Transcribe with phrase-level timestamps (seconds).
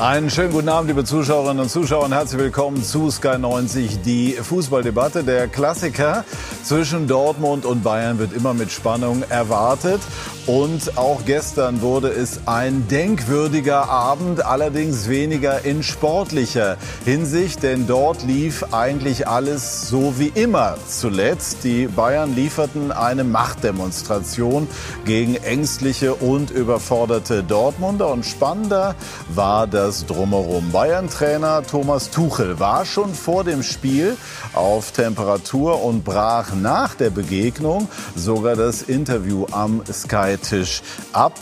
[0.00, 4.00] Einen schönen guten Abend, liebe Zuschauerinnen und Zuschauer, und herzlich willkommen zu Sky 90.
[4.00, 6.24] Die Fußballdebatte, der Klassiker
[6.64, 10.00] zwischen Dortmund und Bayern wird immer mit Spannung erwartet.
[10.46, 18.22] Und auch gestern wurde es ein denkwürdiger Abend, allerdings weniger in sportlicher Hinsicht, denn dort
[18.22, 21.62] lief eigentlich alles so wie immer zuletzt.
[21.62, 24.66] Die Bayern lieferten eine Machtdemonstration
[25.04, 28.08] gegen ängstliche und überforderte Dortmunder.
[28.08, 28.94] Und spannender
[29.28, 30.70] war das Drumherum.
[30.70, 34.16] Bayern-Trainer Thomas Tuchel war schon vor dem Spiel
[34.54, 40.82] auf Temperatur und brach nach der Begegnung sogar das Interview am Sky Tisch
[41.12, 41.34] ab.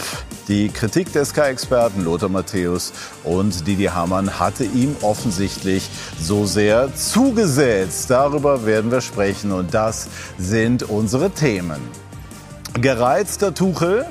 [0.48, 5.88] Die Kritik der Sky-Experten Lothar Matthäus und Didi Hamann hatte ihm offensichtlich
[6.19, 8.10] so sehr zugesetzt.
[8.10, 11.80] Darüber werden wir sprechen und das sind unsere Themen.
[12.80, 14.07] Gereizter Tuchel,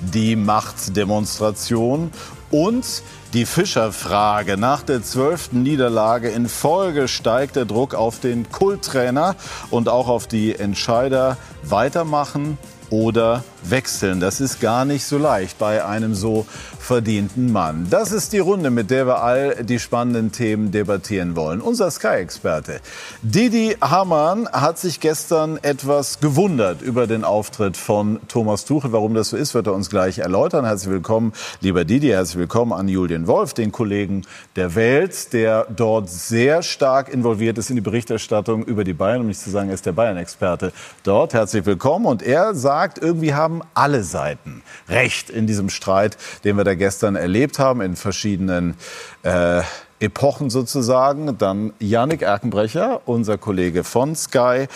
[0.00, 2.10] die Machtdemonstration
[2.50, 4.56] und die Fischerfrage.
[4.56, 9.36] Nach der zwölften Niederlage in Folge steigt der Druck auf den Kulttrainer
[9.70, 12.58] und auch auf die Entscheider weitermachen
[12.90, 14.18] oder wechseln.
[14.20, 16.46] Das ist gar nicht so leicht bei einem so
[16.90, 17.86] verdienten Mann.
[17.88, 21.60] Das ist die Runde, mit der wir all die spannenden Themen debattieren wollen.
[21.60, 22.80] Unser Sky-Experte
[23.22, 28.90] Didi Hamann hat sich gestern etwas gewundert über den Auftritt von Thomas Tuchel.
[28.90, 30.64] Warum das so ist, wird er uns gleich erläutern.
[30.64, 32.08] Herzlich willkommen, lieber Didi.
[32.08, 34.22] Herzlich willkommen an Julian Wolf, den Kollegen
[34.56, 39.20] der Welt, der dort sehr stark involviert ist in die Berichterstattung über die Bayern.
[39.20, 40.72] Um nicht zu sagen, er ist der Bayern-Experte
[41.04, 41.34] dort.
[41.34, 42.06] Herzlich willkommen.
[42.06, 47.14] Und er sagt, irgendwie haben alle Seiten Recht in diesem Streit, den wir da gestern
[47.14, 48.74] erlebt haben, in verschiedenen
[49.22, 49.60] äh,
[50.00, 51.36] Epochen sozusagen.
[51.36, 54.66] Dann Yannick Erkenbrecher, unser Kollege von Sky,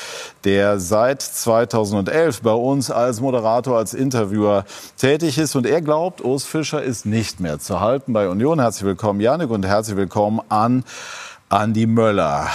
[0.44, 4.66] der seit 2011 bei uns als Moderator, als Interviewer
[4.98, 5.56] tätig ist.
[5.56, 8.60] Und er glaubt, Urs Fischer ist nicht mehr zu halten bei Union.
[8.60, 10.84] Herzlich willkommen, Yannick, und herzlich willkommen an
[11.48, 12.48] Andi Möller.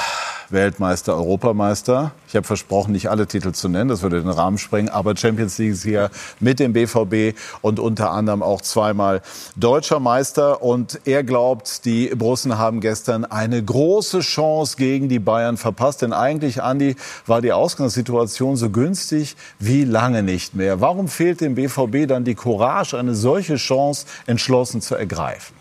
[0.51, 2.11] Weltmeister, Europameister.
[2.27, 5.57] Ich habe versprochen, nicht alle Titel zu nennen, das würde den Rahmen sprengen, aber Champions
[5.57, 9.21] League ist hier mit dem BVB und unter anderem auch zweimal
[9.55, 10.61] deutscher Meister.
[10.61, 16.01] Und er glaubt, die Brussen haben gestern eine große Chance gegen die Bayern verpasst.
[16.01, 16.95] Denn eigentlich, Andi,
[17.25, 20.81] war die Ausgangssituation so günstig wie lange nicht mehr.
[20.81, 25.53] Warum fehlt dem BVB dann die Courage, eine solche Chance entschlossen zu ergreifen?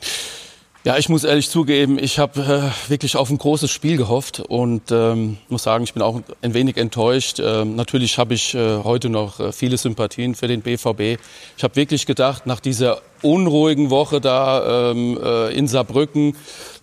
[0.85, 4.93] Ja, ich muss ehrlich zugeben, ich habe äh, wirklich auf ein großes Spiel gehofft und
[4.93, 7.41] ähm, muss sagen, ich bin auch ein wenig enttäuscht.
[7.41, 11.21] Ähm, natürlich habe ich äh, heute noch äh, viele Sympathien für den BVB.
[11.57, 16.37] Ich habe wirklich gedacht, nach dieser unruhigen Woche da ähm, äh, in Saarbrücken,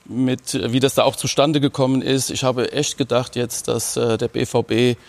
[0.03, 4.17] mit wie das da auch zustande gekommen ist, ich habe echt gedacht jetzt, dass äh,
[4.17, 4.99] der BVB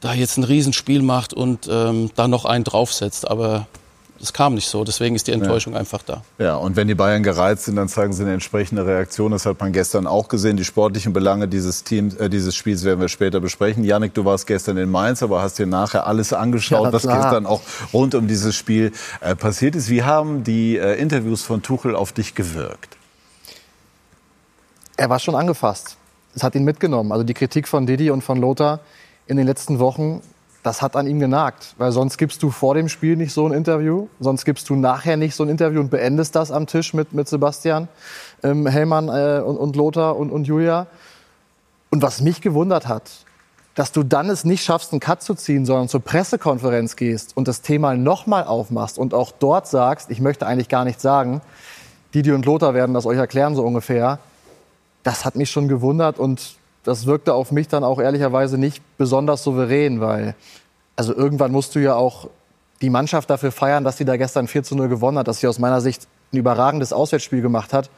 [0.00, 3.30] da jetzt ein Riesenspiel macht und ähm, da noch einen draufsetzt.
[3.30, 3.66] Aber
[4.22, 4.84] es kam nicht so.
[4.84, 5.78] Deswegen ist die Enttäuschung ja.
[5.78, 6.22] einfach da.
[6.38, 9.32] Ja, und wenn die Bayern gereizt sind, dann zeigen sie eine entsprechende Reaktion.
[9.32, 10.56] Das hat man gestern auch gesehen.
[10.56, 13.82] Die sportlichen Belange dieses Teams, äh, dieses Spiels werden wir später besprechen.
[13.82, 17.46] Janik, du warst gestern in Mainz, aber hast dir nachher alles angeschaut, ja, was gestern
[17.46, 19.88] auch rund um dieses Spiel äh, passiert ist.
[19.88, 22.96] Wie haben die äh, Interviews von Tuchel auf dich gewirkt?
[24.96, 25.96] Er war schon angefasst.
[26.34, 27.10] Es hat ihn mitgenommen.
[27.10, 28.80] Also die Kritik von Didi und von Lothar
[29.26, 30.20] in den letzten Wochen
[30.62, 31.74] das hat an ihm genagt.
[31.78, 35.16] Weil sonst gibst du vor dem Spiel nicht so ein Interview, sonst gibst du nachher
[35.16, 37.88] nicht so ein Interview und beendest das am Tisch mit, mit Sebastian,
[38.42, 40.86] ähm, Hellmann äh, und, und Lothar und, und Julia.
[41.90, 43.10] Und was mich gewundert hat,
[43.74, 47.48] dass du dann es nicht schaffst, einen Cut zu ziehen, sondern zur Pressekonferenz gehst und
[47.48, 51.40] das Thema nochmal aufmachst und auch dort sagst, ich möchte eigentlich gar nichts sagen,
[52.12, 54.18] Didi und Lothar werden das euch erklären, so ungefähr.
[55.02, 59.44] Das hat mich schon gewundert und das wirkte auf mich dann auch ehrlicherweise nicht besonders
[59.44, 60.34] souverän, weil
[60.96, 62.28] also irgendwann musst du ja auch
[62.82, 65.46] die Mannschaft dafür feiern, dass sie da gestern 4 zu 0 gewonnen hat, dass sie
[65.46, 67.90] aus meiner Sicht ein überragendes Auswärtsspiel gemacht hat.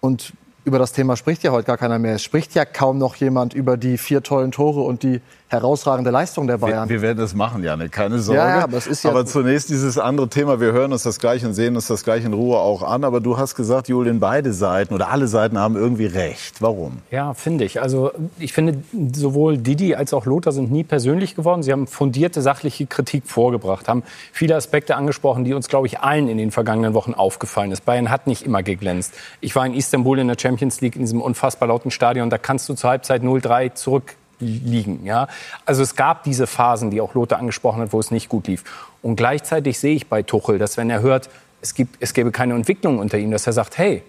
[0.00, 0.32] Und
[0.64, 2.14] über das Thema spricht ja heute gar keiner mehr.
[2.14, 6.46] Es spricht ja kaum noch jemand über die vier tollen Tore und die herausragende Leistung
[6.46, 6.88] der Bayern.
[6.88, 8.40] Wir, wir werden das machen, Janne, keine Sorge.
[8.40, 10.60] Ja, aber, es ist ja aber zunächst dieses andere Thema.
[10.60, 13.02] Wir hören uns das gleich und sehen uns das gleich in Ruhe auch an.
[13.02, 16.60] Aber du hast gesagt, Julian, beide Seiten oder alle Seiten haben irgendwie recht.
[16.60, 16.98] Warum?
[17.10, 17.80] Ja, finde ich.
[17.80, 18.82] Also ich finde,
[19.14, 21.62] sowohl Didi als auch Lothar sind nie persönlich geworden.
[21.62, 24.02] Sie haben fundierte sachliche Kritik vorgebracht, haben
[24.32, 27.86] viele Aspekte angesprochen, die uns, glaube ich, allen in den vergangenen Wochen aufgefallen ist.
[27.86, 29.14] Bayern hat nicht immer geglänzt.
[29.40, 32.28] Ich war in Istanbul in der Champions League in diesem unfassbar lauten Stadion.
[32.28, 35.04] Da kannst du zur Halbzeit 0-3 zurück liegen.
[35.04, 35.28] Ja?
[35.66, 38.64] Also es gab diese Phasen, die auch Lothar angesprochen hat, wo es nicht gut lief.
[39.02, 41.28] Und gleichzeitig sehe ich bei Tuchel, dass wenn er hört,
[41.60, 44.02] es, gibt, es gäbe keine Entwicklung unter ihm, dass er sagt, hey,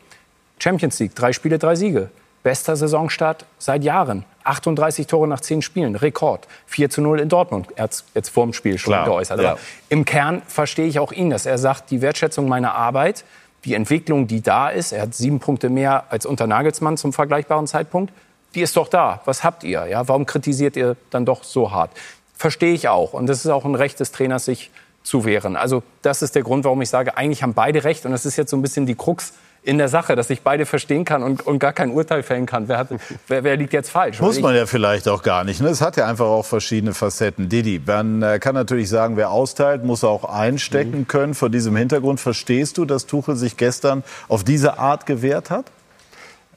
[0.60, 2.10] Champions League, drei Spiele, drei Siege.
[2.44, 4.24] Bester Saisonstart seit Jahren.
[4.46, 6.48] 38 Tore nach 10 Spielen, Rekord.
[6.68, 7.68] 4 zu 0 in Dortmund.
[7.76, 9.42] Er hat es jetzt vor dem Spiel schon Klar, geäußert.
[9.42, 9.58] Ja.
[9.90, 13.26] im Kern verstehe ich auch ihn, dass er sagt, die Wertschätzung meiner Arbeit
[13.66, 17.68] die Entwicklung, die da ist, er hat sieben Punkte mehr als unter Nagelsmann zum vergleichbaren
[17.68, 18.14] Zeitpunkt,
[18.56, 19.22] die ist doch da.
[19.25, 19.86] Was habt ihr?
[19.88, 21.92] Ja, warum kritisiert ihr dann doch so hart?
[22.36, 23.13] Verstehe ich auch.
[23.13, 24.72] Und das ist auch ein Recht des Trainers, sich
[25.04, 25.56] zu wehren.
[25.56, 28.06] Also das ist der Grund, warum ich sage, eigentlich haben beide recht.
[28.06, 30.66] Und das ist jetzt so ein bisschen die Krux in der Sache, dass ich beide
[30.66, 32.68] verstehen kann und, und gar kein Urteil fällen kann.
[32.68, 32.88] Wer, hat,
[33.28, 34.22] wer, wer liegt jetzt falsch?
[34.22, 35.62] Muss man ja vielleicht auch gar nicht.
[35.62, 35.68] Ne?
[35.68, 37.50] Es hat ja einfach auch verschiedene Facetten.
[37.50, 41.07] Didi, man äh, kann natürlich sagen, wer austeilt, muss auch einstecken mhm.
[41.07, 41.34] können.
[41.34, 45.66] Vor diesem Hintergrund verstehst du, dass Tuchel sich gestern auf diese Art gewehrt hat?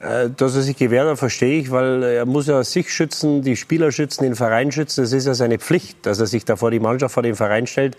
[0.03, 3.55] Äh, dass er sich gewehrt hat, verstehe ich, weil er muss ja sich schützen, die
[3.55, 5.01] Spieler schützen, den Verein schützen.
[5.01, 7.67] Das ist ja seine Pflicht, dass er sich da vor die Mannschaft, vor den Verein
[7.67, 7.97] stellt.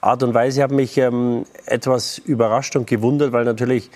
[0.00, 3.90] Art und Weise hat mich ähm, etwas überrascht und gewundert, weil natürlich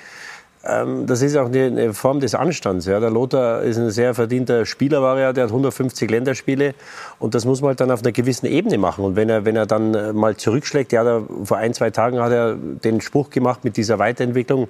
[0.65, 2.87] ähm, das ist auch eine Form des Anstands.
[2.87, 3.01] Ja.
[3.01, 6.75] Der Lothar ist ein sehr verdienter Spieler, war er, der hat 150 Länderspiele
[7.19, 9.05] und das muss man halt dann auf einer gewissen Ebene machen.
[9.05, 12.33] Und wenn er, wenn er dann äh, mal zurückschlägt, ja, vor ein, zwei Tagen hat
[12.33, 14.69] er den Spruch gemacht mit dieser Weiterentwicklung,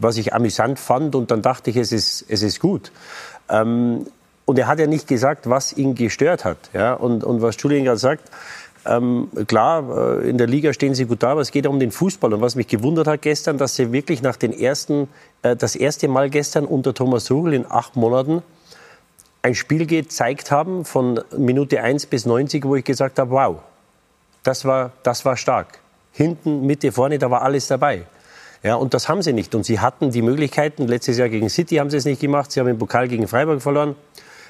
[0.00, 2.90] was ich amüsant fand und dann dachte ich, es ist, es ist gut.
[3.48, 4.06] Ähm,
[4.44, 6.58] und er hat ja nicht gesagt, was ihn gestört hat.
[6.72, 6.94] Ja.
[6.94, 8.28] Und, und was Julian gerade sagt,
[8.86, 11.78] ähm, klar, äh, in der Liga stehen sie gut da, aber es geht ja um
[11.78, 12.32] den Fußball.
[12.32, 15.08] Und was mich gewundert hat gestern, dass sie wirklich nach den ersten,
[15.42, 18.42] äh, das erste Mal gestern unter Thomas Tuchel in acht Monaten
[19.42, 23.58] ein Spiel gezeigt haben von Minute 1 bis 90, wo ich gesagt habe, wow,
[24.42, 25.78] das war, das war stark.
[26.12, 28.04] Hinten, Mitte, vorne, da war alles dabei.
[28.62, 29.54] Ja, und das haben sie nicht.
[29.54, 30.86] Und sie hatten die Möglichkeiten.
[30.86, 32.52] Letztes Jahr gegen City haben sie es nicht gemacht.
[32.52, 33.96] Sie haben den Pokal gegen Freiburg verloren.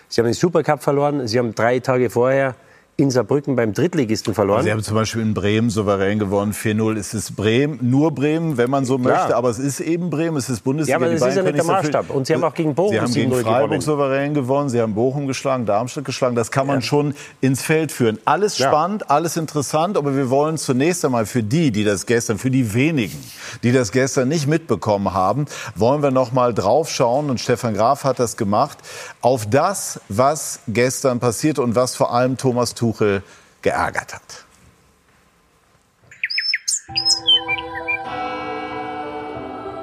[0.09, 1.29] Sie haben den Supercup verloren.
[1.29, 2.57] Sie haben drei Tage vorher
[3.01, 4.63] in Saarbrücken beim Drittligisten verloren.
[4.63, 6.53] Sie haben zum Beispiel in Bremen souverän gewonnen.
[6.53, 9.19] 4-0 ist es Bremen, nur Bremen, wenn man so Klar.
[9.19, 9.37] möchte.
[9.37, 10.99] Aber es ist eben Bremen, es ist Bundesliga.
[10.99, 12.11] Ja, aber das ist ja nicht der Maßstab.
[12.11, 13.81] Und Sie haben auch gegen Bochum Sie haben gegen Freiburg gewonnen.
[13.81, 14.69] souverän gewonnen.
[14.69, 16.37] Sie haben Bochum geschlagen, Darmstadt geschlagen.
[16.37, 16.83] Das kann man ja.
[16.83, 18.19] schon ins Feld führen.
[18.27, 19.09] Alles spannend, ja.
[19.09, 19.97] alles interessant.
[19.97, 23.19] Aber wir wollen zunächst einmal für die, die das gestern, für die wenigen,
[23.63, 27.31] die das gestern nicht mitbekommen haben, wollen wir noch mal draufschauen.
[27.31, 28.79] Und Stefan Graf hat das gemacht
[29.23, 33.23] auf das, was gestern passiert und was vor allem Thomas Tuchel Tuchel
[33.63, 34.45] geärgert hat.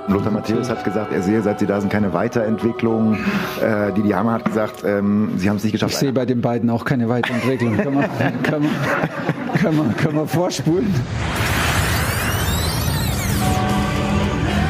[0.10, 3.18] Lothar Matthäus hat gesagt, er sehe, seit sie da sind, keine Weiterentwicklung.
[3.62, 5.94] Äh, Didi Hammer hat gesagt, ähm, sie haben es nicht geschafft.
[5.94, 7.78] Ich sehe bei den beiden auch keine Weiterentwicklung.
[7.78, 8.10] kann, man,
[8.44, 8.72] kann, man,
[9.54, 10.94] kann, man, kann man vorspulen.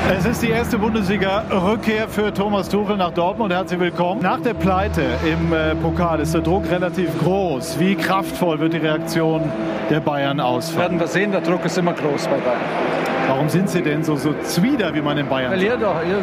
[0.09, 3.51] Es ist die erste Bundesliga-Rückkehr für Thomas Tuchel nach Dortmund.
[3.51, 4.21] Herzlich willkommen.
[4.21, 7.77] Nach der Pleite im äh, Pokal ist der Druck relativ groß.
[7.77, 9.51] Wie kraftvoll wird die Reaktion
[9.89, 10.80] der Bayern ausfallen?
[10.80, 12.62] Werden wir sehen, der Druck ist immer groß bei Bayern.
[13.27, 16.19] Warum sind Sie denn so, so zwider, wie man in Bayern Weil ihr doch, ihr,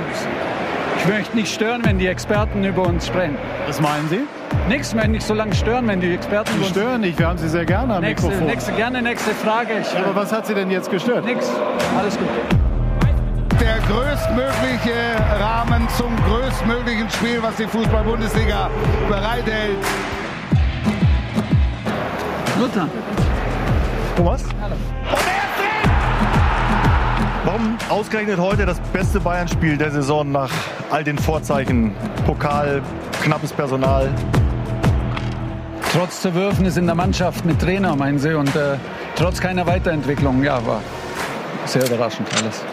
[0.97, 3.37] ich möchte nicht stören, wenn die Experten über uns sprechen.
[3.67, 4.21] Was meinen Sie?
[4.67, 6.51] Nichts mehr, nicht so lange stören, wenn die Experten.
[6.59, 8.49] Sie stören nicht, wir haben Sie sehr gerne am nächste, Mikrofon.
[8.49, 9.73] Nächste, gerne nächste Frage.
[9.83, 11.27] Ich, aber was hat Sie denn jetzt gestört?
[11.27, 11.53] Nichts,
[11.99, 12.64] alles gut
[13.61, 14.95] der größtmögliche
[15.41, 18.71] Rahmen zum größtmöglichen Spiel, was die Fußball-Bundesliga
[19.09, 19.79] bereithält.
[22.59, 22.89] Luther.
[24.17, 24.45] Thomas?
[24.61, 24.75] Hallo.
[25.11, 25.55] Und er ist
[27.45, 30.51] Warum ausgerechnet heute das beste Bayern-Spiel der Saison nach
[30.91, 31.93] all den Vorzeichen?
[32.27, 32.81] Pokal,
[33.23, 34.09] knappes Personal.
[35.93, 38.77] Trotz Zerwürfnis in der Mannschaft mit Trainer, meinen Sie, und äh,
[39.15, 40.81] trotz keiner Weiterentwicklung, ja, war
[41.67, 42.65] sehr überraschend alles.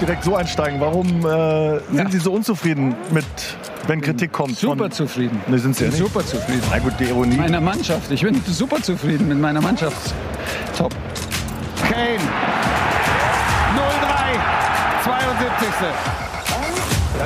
[0.00, 0.80] Direkt so einsteigen.
[0.80, 2.10] Warum äh, sind ja.
[2.10, 3.24] Sie so unzufrieden mit,
[3.86, 4.56] wenn Kritik kommt?
[4.58, 5.40] Super von, zufrieden.
[5.46, 5.98] Ne, sind Sie ja nicht?
[5.98, 6.62] Super zufrieden.
[6.70, 7.36] Na gut, die Ironie.
[7.36, 8.10] Mit meiner Mannschaft.
[8.10, 10.14] Ich bin super zufrieden mit meiner Mannschaft.
[10.76, 10.94] Top.
[11.88, 12.18] Kane.
[13.76, 15.04] 0-3.
[15.04, 16.29] 72.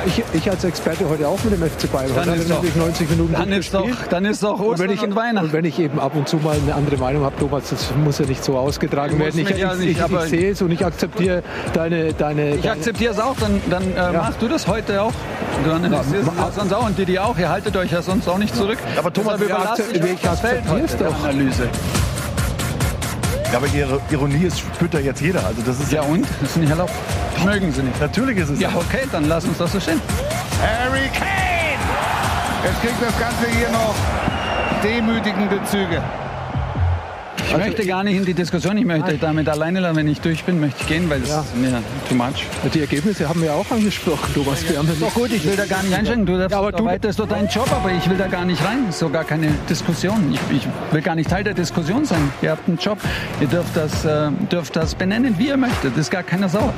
[0.05, 2.11] Ich, ich, als Experte heute auch mit dem FC Bayern.
[2.15, 5.15] Dann ist doch, 90 Minuten dann ist doch, dann ist doch und wenn, ich, und
[5.15, 5.47] Weihnachten.
[5.47, 8.19] Und wenn ich eben ab und zu mal eine andere Meinung habe, Thomas, das muss
[8.19, 9.39] ja nicht so ausgetragen werden.
[9.39, 11.43] Ich, ja nicht, ich, ich sehe es und ich akzeptiere
[11.73, 12.13] deine...
[12.13, 14.11] deine ich akzeptiere es auch, dann, dann äh, ja.
[14.11, 15.13] machst du das heute auch.
[15.65, 16.03] Dann ja,
[16.55, 17.37] sonst auch und Didi auch.
[17.37, 18.77] Ihr haltet euch ja sonst auch nicht zurück.
[18.97, 20.17] Aber Thomas, wir akzeptieren
[20.85, 21.23] es doch.
[21.23, 21.69] Analyse.
[23.55, 25.45] Ja, aber ihre Ironie ist, spürt ja jetzt jeder.
[25.45, 26.27] Also das ist ja, und?
[26.41, 26.91] Das ist nicht erlaubt.
[27.41, 28.01] Mögen sie nicht.
[28.01, 28.59] Natürlich ist es.
[28.59, 30.01] Ja, okay, dann lass uns das so stehen.
[30.61, 31.79] Harry Kane!
[32.65, 33.95] Jetzt kriegt das Ganze hier noch
[34.83, 36.03] demütigende Züge.
[37.47, 40.19] Ich also möchte gar nicht in die Diskussion, ich möchte damit alleine lassen, wenn ich
[40.19, 41.41] durch bin, möchte ich gehen, weil es ja.
[41.41, 42.45] ist mir too much.
[42.73, 44.63] Die Ergebnisse haben wir auch angesprochen, Thomas.
[44.63, 46.25] Ja, wir doch gut, ich will da gar nicht einschränken.
[46.25, 48.63] Du darfst ja, aber du ist doch dein Job, aber ich will da gar nicht
[48.65, 48.89] rein.
[48.89, 50.33] Ist so gar keine Diskussion.
[50.33, 52.31] Ich, ich, will gar nicht Teil der Diskussion sein.
[52.41, 52.97] Ihr habt einen Job,
[53.39, 55.91] ihr dürft das, äh, dürft das benennen, wie ihr möchtet.
[55.93, 56.73] Das ist gar keine Sau.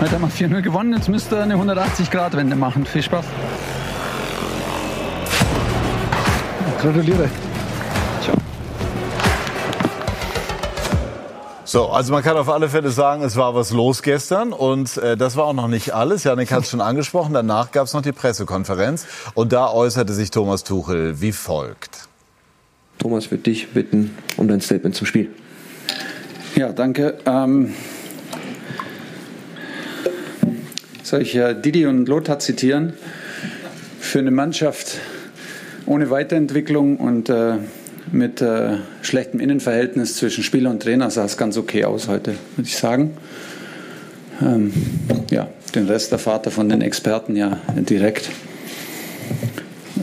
[0.00, 2.84] Heute haben wir 4-0 gewonnen, jetzt müsst ihr eine 180-Grad-Wende machen.
[2.84, 3.24] Viel Spaß.
[6.80, 7.30] Gratuliere.
[11.74, 15.16] So, also man kann auf alle Fälle sagen, es war was los gestern und äh,
[15.16, 16.22] das war auch noch nicht alles.
[16.22, 17.34] Janik hat es schon angesprochen.
[17.34, 22.06] Danach gab es noch die Pressekonferenz und da äußerte sich Thomas Tuchel wie folgt.
[22.98, 25.30] Thomas, würde dich bitten um dein Statement zum Spiel.
[26.54, 27.18] Ja, danke.
[27.26, 27.74] Ähm,
[31.02, 32.92] soll ich äh, Didi und Lothar zitieren?
[33.98, 35.00] Für eine Mannschaft
[35.86, 37.56] ohne Weiterentwicklung und äh,
[38.14, 42.68] mit äh, schlechtem Innenverhältnis zwischen Spieler und Trainer sah es ganz okay aus heute, würde
[42.68, 43.16] ich sagen.
[44.40, 44.72] Ähm,
[45.30, 48.30] ja, den Rest der Vater von den Experten ja direkt.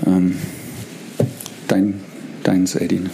[0.05, 0.35] Ähm,
[1.67, 2.01] dein,
[2.43, 3.09] deins, Edin.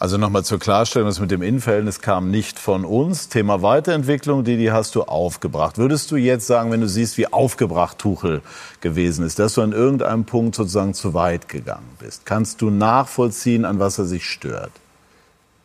[0.00, 3.28] Also nochmal zur Klarstellung, das mit dem Innenverhältnis kam nicht von uns.
[3.28, 5.76] Thema Weiterentwicklung, die, die hast du aufgebracht.
[5.76, 8.40] Würdest du jetzt sagen, wenn du siehst, wie aufgebracht Tuchel
[8.80, 12.24] gewesen ist, dass du an irgendeinem Punkt sozusagen zu weit gegangen bist?
[12.24, 14.70] Kannst du nachvollziehen, an was er sich stört?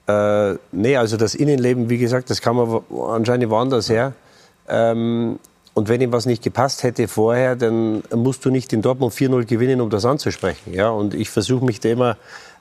[0.08, 4.15] Äh, nee, also das Innenleben, wie gesagt, das kam anscheinend woanders her.
[4.68, 5.39] Ähm,
[5.74, 9.46] und wenn ihm was nicht gepasst hätte vorher, dann musst du nicht in Dortmund 4-0
[9.46, 10.74] gewinnen, um das anzusprechen.
[10.74, 10.89] Ja?
[10.89, 12.18] Und ich versuche mich da immer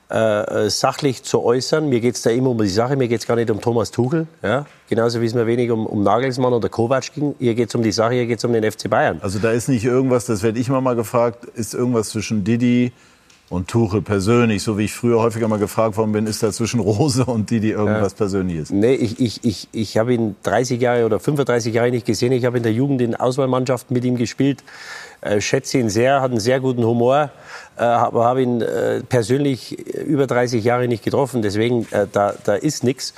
[0.09, 1.89] äh, sachlich zu äußern.
[1.89, 3.91] Mir geht es da immer um die Sache, mir geht es gar nicht um Thomas
[3.91, 4.27] Tuchel.
[4.43, 4.65] Ja?
[4.89, 7.35] Genauso wie es mir wenig um, um Nagelsmann oder Kovac ging.
[7.39, 9.19] Hier geht es um die Sache, hier geht es um den FC Bayern.
[9.21, 12.91] Also da ist nicht irgendwas, das werde ich mal gefragt, ist irgendwas zwischen Didi
[13.49, 16.79] und Tuchel persönlich, so wie ich früher häufiger mal gefragt worden bin, ist da zwischen
[16.79, 18.17] Rose und Didi irgendwas ja.
[18.17, 18.71] Persönliches?
[18.71, 22.31] Nee, ich, ich, ich, ich habe ihn 30 Jahre oder 35 Jahre nicht gesehen.
[22.31, 24.63] Ich habe in der Jugend in Auswahlmannschaften mit ihm gespielt.
[25.21, 27.29] Äh, schätze ihn sehr, hat einen sehr guten Humor,
[27.77, 31.41] äh, aber habe ihn äh, persönlich über 30 Jahre nicht getroffen.
[31.41, 33.13] Deswegen, äh, da, da ist nichts.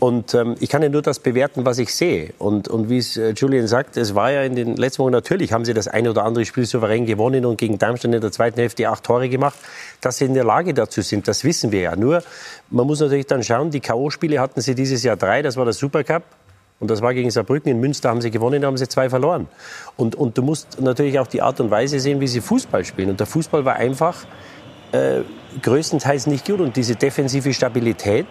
[0.00, 2.32] Und ähm, ich kann ja nur das bewerten, was ich sehe.
[2.38, 5.52] Und, und wie es äh, Julian sagt, es war ja in den letzten Wochen natürlich,
[5.52, 8.60] haben sie das eine oder andere Spiel souverän gewonnen und gegen Darmstadt in der zweiten
[8.60, 9.58] Hälfte acht Tore gemacht.
[10.00, 11.96] Dass sie in der Lage dazu sind, das wissen wir ja.
[11.96, 12.22] Nur,
[12.70, 15.74] man muss natürlich dann schauen, die K.O.-Spiele hatten sie dieses Jahr drei, das war der
[15.74, 16.22] Supercup.
[16.80, 17.72] Und das war gegen Saarbrücken.
[17.72, 19.48] In Münster haben sie gewonnen, da haben sie zwei verloren.
[19.96, 23.10] Und, und du musst natürlich auch die Art und Weise sehen, wie sie Fußball spielen.
[23.10, 24.24] Und der Fußball war einfach
[24.92, 25.22] äh,
[25.60, 26.60] größtenteils nicht gut.
[26.60, 28.26] Und diese defensive Stabilität,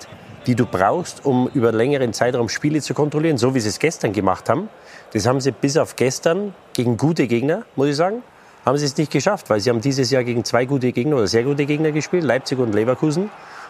[0.47, 4.13] die du brauchst, um über längeren Zeitraum Spiele zu kontrollieren, so wie sie es gestern
[4.13, 4.69] gemacht haben.
[5.13, 8.23] Das haben sie bis auf gestern gegen gute Gegner, muss ich sagen,
[8.65, 11.27] haben sie es nicht geschafft, weil sie haben dieses Jahr gegen zwei gute Gegner oder
[11.27, 13.29] sehr gute Gegner gespielt, Leipzig und Leverkusen.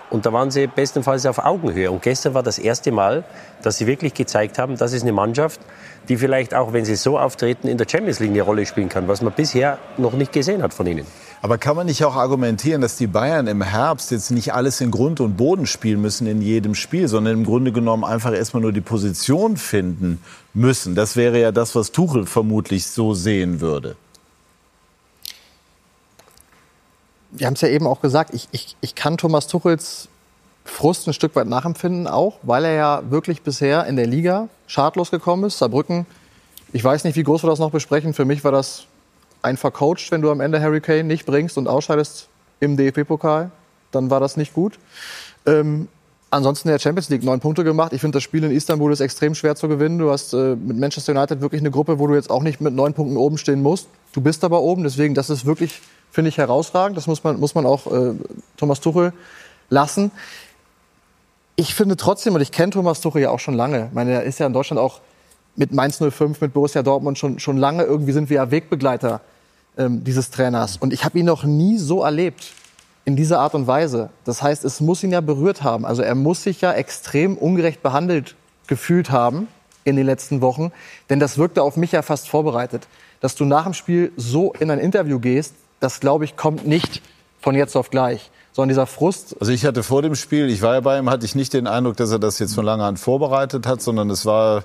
[0.10, 1.92] Und da waren sie bestenfalls auf Augenhöhe.
[1.92, 3.26] Und gestern war das erste Mal,
[3.62, 5.60] dass sie wirklich gezeigt haben, das ist eine Mannschaft,
[6.08, 9.08] die vielleicht auch, wenn sie so auftreten, in der Champions League eine Rolle spielen kann,
[9.10, 11.06] was man bisher noch nicht gesehen hat von ihnen.
[11.42, 14.90] Aber kann man nicht auch argumentieren, dass die Bayern im Herbst jetzt nicht alles in
[14.90, 18.74] Grund und Boden spielen müssen in jedem Spiel, sondern im Grunde genommen einfach erstmal nur
[18.74, 20.20] die Position finden
[20.54, 20.96] müssen?
[20.96, 23.96] Das wäre ja das, was Tuchel vermutlich so sehen würde.
[27.32, 30.10] Wir haben es ja eben auch gesagt, ich, ich, ich kann Thomas Tuchels
[30.66, 35.12] Frust ein Stück weit nachempfinden, auch weil er ja wirklich bisher in der Liga schadlos
[35.12, 35.60] gekommen ist.
[35.60, 36.06] Saarbrücken,
[36.74, 38.14] ich weiß nicht, wie groß wir das noch besprechen.
[38.14, 38.86] Für mich war das
[39.42, 42.28] ein vercoacht, wenn du am Ende Harry Kane nicht bringst und ausscheidest
[42.60, 43.52] im DFB-Pokal,
[43.92, 44.80] dann war das nicht gut.
[45.46, 45.88] Ähm,
[46.30, 47.94] ansonsten in der Champions League neun Punkte gemacht.
[47.94, 49.98] Ich finde, das Spiel in Istanbul ist extrem schwer zu gewinnen.
[49.98, 52.74] Du hast äh, mit Manchester United wirklich eine Gruppe, wo du jetzt auch nicht mit
[52.74, 53.88] neun Punkten oben stehen musst.
[54.14, 56.98] Du bist aber oben, deswegen, das ist wirklich, finde ich, herausragend.
[56.98, 58.14] Das muss man, muss man auch äh,
[58.58, 59.14] Thomas Tuchel
[59.70, 60.12] lassen.
[61.56, 64.24] Ich finde trotzdem, und ich kenne Thomas Tuchel ja auch schon lange, ich meine, er
[64.24, 65.02] ist ja in Deutschland auch
[65.58, 69.22] mit Mainz 05, mit Borussia Dortmund schon, schon lange irgendwie sind wir ja Wegbegleiter
[69.78, 70.78] ähm, dieses Trainers.
[70.78, 72.54] Und ich habe ihn noch nie so erlebt
[73.04, 74.10] in dieser Art und Weise.
[74.24, 75.86] Das heißt, es muss ihn ja berührt haben.
[75.86, 78.36] Also er muss sich ja extrem ungerecht behandelt
[78.68, 79.48] gefühlt haben
[79.84, 80.72] in den letzten Wochen.
[81.10, 82.88] Denn das wirkte auf mich ja fast vorbereitet.
[83.20, 87.02] Dass du nach dem Spiel so in ein Interview gehst, das glaube ich kommt nicht
[87.42, 89.36] von jetzt auf gleich sondern dieser Frust.
[89.40, 91.68] Also ich hatte vor dem Spiel, ich war ja bei ihm, hatte ich nicht den
[91.68, 94.64] Eindruck, dass er das jetzt von langer Hand vorbereitet hat, sondern es war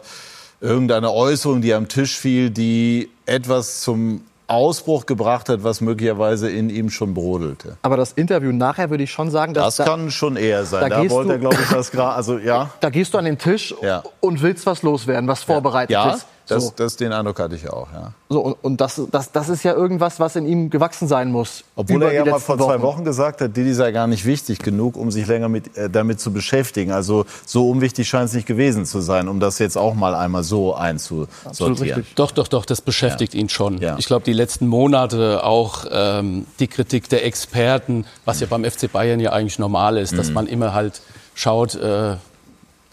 [0.63, 6.69] irgendeine Äußerung, die am Tisch fiel, die etwas zum Ausbruch gebracht hat, was möglicherweise in
[6.69, 7.77] ihm schon brodelte.
[7.83, 10.91] Aber das Interview nachher würde ich schon sagen, dass das kann schon eher sein.
[10.91, 12.15] Da, da wollte er, glaube ich, das gerade.
[12.15, 12.71] Also ja.
[12.81, 14.03] Da gehst du an den Tisch ja.
[14.21, 16.13] und willst was loswerden, was vorbereitet ja.
[16.13, 16.27] ist.
[16.55, 16.73] Das, so.
[16.77, 18.13] das, den Eindruck hatte ich auch, ja.
[18.29, 21.65] So, und, und das, das, das ist ja irgendwas, was in ihm gewachsen sein muss.
[21.77, 24.97] Obwohl er ja mal vor zwei Wochen gesagt hat, Didi sei gar nicht wichtig genug,
[24.97, 26.93] um sich länger mit, äh, damit zu beschäftigen.
[26.93, 30.43] Also so unwichtig scheint es nicht gewesen zu sein, um das jetzt auch mal einmal
[30.43, 32.07] so einzusortieren.
[32.15, 33.41] Doch, doch, doch, das beschäftigt ja.
[33.41, 33.79] ihn schon.
[33.79, 33.97] Ja.
[33.99, 38.91] Ich glaube, die letzten Monate auch ähm, die Kritik der Experten, was ja beim FC
[38.91, 40.17] Bayern ja eigentlich normal ist, mhm.
[40.17, 41.03] dass man immer halt
[41.35, 42.17] schaut, äh,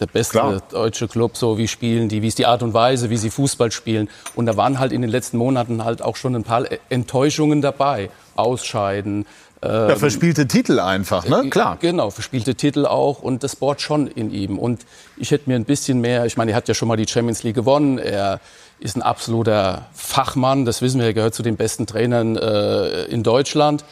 [0.00, 0.62] der beste Klar.
[0.70, 3.70] deutsche Club, so wie spielen die, wie ist die Art und Weise, wie sie Fußball
[3.70, 4.08] spielen.
[4.34, 8.10] Und da waren halt in den letzten Monaten halt auch schon ein paar Enttäuschungen dabei.
[8.34, 9.26] Ausscheiden.
[9.62, 11.42] Ähm, ja, verspielte Titel einfach, ne?
[11.44, 11.76] Äh, Klar.
[11.80, 14.58] Genau, verspielte Titel auch und das Board schon in ihm.
[14.58, 14.86] Und
[15.18, 17.42] ich hätte mir ein bisschen mehr, ich meine, er hat ja schon mal die Champions
[17.42, 18.40] League gewonnen, er
[18.78, 23.22] ist ein absoluter Fachmann, das wissen wir, er gehört zu den besten Trainern äh, in
[23.22, 23.84] Deutschland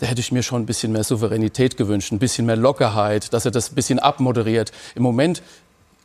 [0.00, 3.44] da hätte ich mir schon ein bisschen mehr Souveränität gewünscht, ein bisschen mehr Lockerheit, dass
[3.44, 4.72] er das ein bisschen abmoderiert.
[4.94, 5.42] Im Moment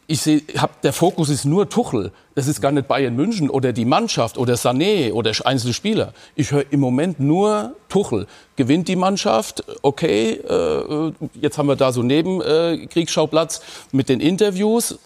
[0.08, 2.12] ich sehe, hab, der Fokus ist nur Tuchel.
[2.36, 6.14] Das ist gar nicht Bayern München oder die Mannschaft oder Sané oder einzelne Spieler.
[6.36, 8.28] Ich höre im Moment nur Tuchel.
[8.56, 11.12] Gewinnt die Mannschaft, okay, äh,
[11.42, 13.62] jetzt haben wir da so Nebenkriegsschauplatz äh,
[13.94, 15.00] mit den Interviews.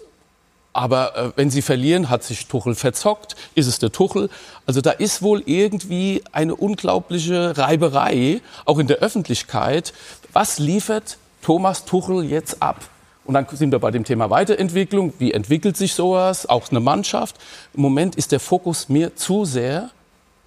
[0.79, 4.29] Aber äh, wenn sie verlieren, hat sich Tuchel verzockt, ist es der Tuchel.
[4.65, 9.91] Also da ist wohl irgendwie eine unglaubliche Reiberei, auch in der Öffentlichkeit.
[10.31, 12.77] Was liefert Thomas Tuchel jetzt ab?
[13.25, 15.11] Und dann sind wir bei dem Thema Weiterentwicklung.
[15.19, 16.47] Wie entwickelt sich sowas?
[16.47, 17.35] Auch eine Mannschaft.
[17.73, 19.89] Im Moment ist der Fokus mir zu sehr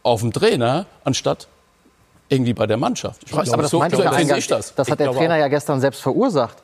[0.03, 1.47] auf dem Trainer, anstatt
[2.31, 3.23] irgendwie bei der Mannschaft.
[3.27, 4.75] Ich weiß, aber das, so, so ich das.
[4.75, 5.41] Das hat der Trainer auch.
[5.41, 6.57] ja gestern selbst verursacht.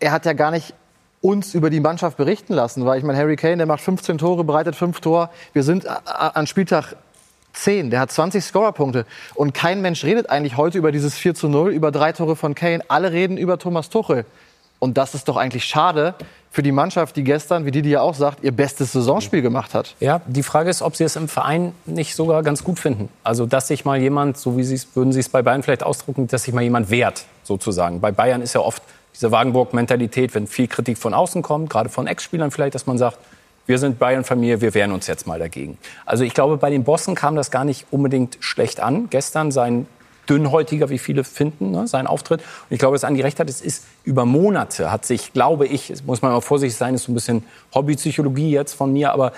[0.00, 0.74] Er hat ja gar nicht
[1.20, 2.84] uns über die Mannschaft berichten lassen.
[2.84, 5.30] Weil ich meine, Harry Kane, der macht 15 Tore, bereitet 5 Tore.
[5.52, 6.96] Wir sind an Spieltag
[7.54, 9.04] 10, der hat 20 Scorerpunkte.
[9.34, 12.54] Und kein Mensch redet eigentlich heute über dieses 4 zu 0, über drei Tore von
[12.54, 12.82] Kane.
[12.88, 14.24] Alle reden über Thomas Tuchel.
[14.78, 16.14] Und das ist doch eigentlich schade
[16.50, 19.96] für die Mannschaft, die gestern, wie die ja auch sagt, ihr bestes Saisonspiel gemacht hat.
[20.00, 23.08] Ja, die Frage ist, ob sie es im Verein nicht sogar ganz gut finden.
[23.24, 25.82] Also, dass sich mal jemand, so wie sie es, würden sie es bei Bayern vielleicht
[25.82, 28.00] ausdrucken, dass sich mal jemand wehrt, sozusagen.
[28.00, 28.82] Bei Bayern ist ja oft
[29.18, 33.18] diese Wagenburg-Mentalität, wenn viel Kritik von außen kommt, gerade von Ex-Spielern vielleicht, dass man sagt,
[33.66, 35.76] wir sind Bayern-Familie, wir wehren uns jetzt mal dagegen.
[36.06, 39.10] Also ich glaube, bei den Bossen kam das gar nicht unbedingt schlecht an.
[39.10, 39.86] Gestern sein
[40.28, 42.40] dünnhäutiger, wie viele finden, ne, sein Auftritt.
[42.40, 45.92] Und ich glaube, dass Andi recht hat, es ist über Monate, hat sich, glaube ich,
[46.06, 47.44] muss man mal vorsichtig sein, ist so ein bisschen
[47.74, 49.32] Hobbypsychologie jetzt von mir, aber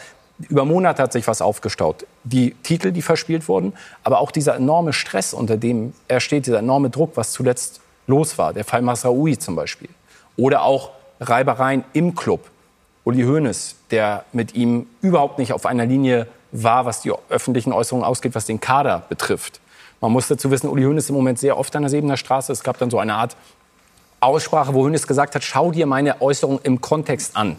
[0.49, 2.07] über Monate hat sich was aufgestaut.
[2.25, 3.73] Die Titel, die verspielt wurden,
[4.05, 7.80] aber auch dieser enorme Stress, unter dem er steht, dieser enorme Druck, was zuletzt
[8.11, 8.53] los war.
[8.53, 9.89] Der Fall Masraoui zum Beispiel.
[10.37, 12.51] Oder auch Reibereien im Club.
[13.05, 18.07] Uli Hoeneß, der mit ihm überhaupt nicht auf einer Linie war, was die öffentlichen Äußerungen
[18.07, 19.61] ausgeht, was den Kader betrifft.
[20.01, 22.53] Man muss dazu wissen, Uli Hoeneß im Moment sehr oft an der Sebener Straße.
[22.53, 23.37] Es gab dann so eine Art
[24.21, 27.57] Aussprache, wo Hoeneß gesagt hat, schau dir meine Äußerung im Kontext an.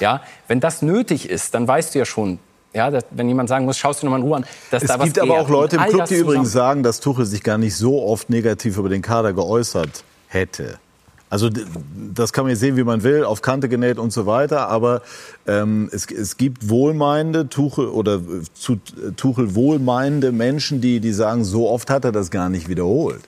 [0.00, 2.38] Ja, wenn das nötig ist, dann weißt du ja schon,
[2.74, 4.98] ja, dass, wenn jemand sagen muss, schaust du nochmal in Ruhe an, dass es da
[4.98, 7.58] was Es gibt aber auch Leute im Club, die übrigens sagen, dass Tuchel sich gar
[7.58, 10.78] nicht so oft negativ über den Kader geäußert hätte.
[11.30, 11.50] Also
[12.14, 14.68] das kann man jetzt sehen, wie man will, auf Kante genäht und so weiter.
[14.68, 15.02] Aber
[15.46, 18.20] ähm, es, es gibt wohlmeinende Tuchel oder
[18.54, 18.78] zu
[19.16, 23.22] Tuchel wohlmeinende Menschen, die, die sagen, so oft hat er das gar nicht wiederholt.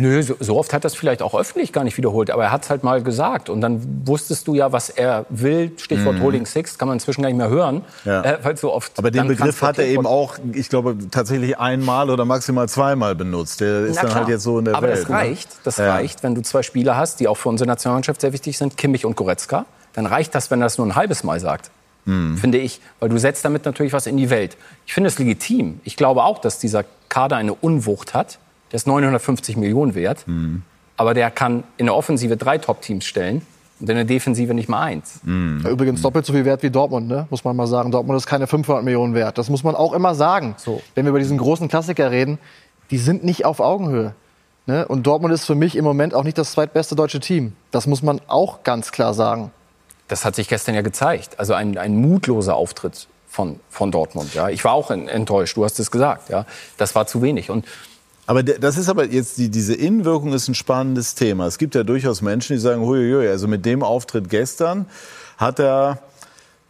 [0.00, 2.52] Nö, so, so, oft hat er es vielleicht auch öffentlich gar nicht wiederholt, aber er
[2.52, 3.48] hat es halt mal gesagt.
[3.48, 5.72] Und dann wusstest du ja, was er will.
[5.76, 6.22] Stichwort mhm.
[6.22, 7.82] Holding Six, kann man inzwischen gar nicht mehr hören.
[8.04, 8.22] Ja.
[8.22, 12.10] Äh, weil so oft aber den Begriff hat er eben auch, ich glaube, tatsächlich einmal
[12.10, 13.60] oder maximal zweimal benutzt.
[13.60, 15.04] Der ist Na dann halt jetzt so in der aber Welt.
[15.04, 15.92] Aber das reicht, das ja.
[15.92, 19.04] reicht, wenn du zwei Spieler hast, die auch für unsere Nationalmannschaft sehr wichtig sind, Kimmich
[19.04, 19.66] und Goretzka.
[19.92, 21.70] Dann reicht das, wenn er das nur ein halbes Mal sagt.
[22.04, 22.36] Mhm.
[22.36, 24.56] Finde ich, weil du setzt damit natürlich was in die Welt.
[24.86, 25.80] Ich finde es legitim.
[25.84, 28.38] Ich glaube auch, dass dieser Kader eine Unwucht hat.
[28.70, 30.26] Der ist 950 Millionen wert.
[30.26, 30.62] Mhm.
[30.96, 33.42] Aber der kann in der Offensive drei Top-Teams stellen
[33.80, 35.20] und in der Defensive nicht mal eins.
[35.22, 35.66] Mhm.
[35.66, 37.26] Übrigens doppelt so viel wert wie Dortmund, ne?
[37.30, 37.90] muss man mal sagen.
[37.90, 39.38] Dortmund ist keine 500 Millionen wert.
[39.38, 40.54] Das muss man auch immer sagen.
[40.58, 40.82] So.
[40.94, 42.38] Wenn wir über diesen großen Klassiker reden,
[42.90, 44.14] die sind nicht auf Augenhöhe.
[44.66, 44.86] Ne?
[44.86, 47.54] Und Dortmund ist für mich im Moment auch nicht das zweitbeste deutsche Team.
[47.70, 49.50] Das muss man auch ganz klar sagen.
[50.08, 51.38] Das hat sich gestern ja gezeigt.
[51.38, 54.34] Also ein, ein mutloser Auftritt von, von Dortmund.
[54.34, 54.48] Ja.
[54.48, 56.28] Ich war auch enttäuscht, du hast es gesagt.
[56.28, 56.46] Ja.
[56.76, 57.48] Das war zu wenig.
[57.48, 57.64] Und
[58.30, 61.48] aber das ist aber jetzt, die, diese Innenwirkung ist ein spannendes Thema.
[61.48, 64.86] Es gibt ja durchaus Menschen, die sagen, huiuiui, also mit dem Auftritt gestern
[65.36, 65.98] hat er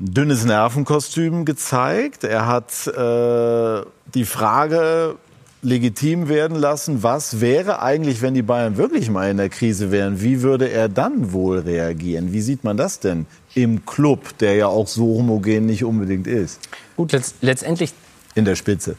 [0.01, 2.25] ein dünnes Nervenkostüm gezeigt.
[2.25, 5.17] Er hat äh, die Frage
[5.61, 10.23] legitim werden lassen, was wäre eigentlich, wenn die Bayern wirklich mal in der Krise wären?
[10.23, 12.33] Wie würde er dann wohl reagieren?
[12.33, 16.59] Wie sieht man das denn im Club, der ja auch so homogen nicht unbedingt ist?
[16.97, 17.93] Gut, letztendlich
[18.35, 18.97] in der Spitze.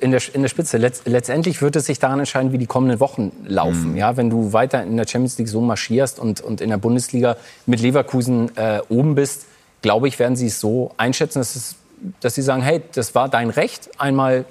[0.00, 0.76] In der, in der Spitze.
[0.76, 3.92] Letz, letztendlich wird es sich daran entscheiden, wie die kommenden Wochen laufen.
[3.92, 3.96] Mhm.
[3.96, 7.36] Ja, wenn du weiter in der Champions League so marschierst und, und in der Bundesliga
[7.64, 9.46] mit Leverkusen äh, oben bist,
[9.82, 11.76] glaube ich, werden sie es so einschätzen, dass, es,
[12.20, 14.44] dass sie sagen, hey, das war dein Recht, einmal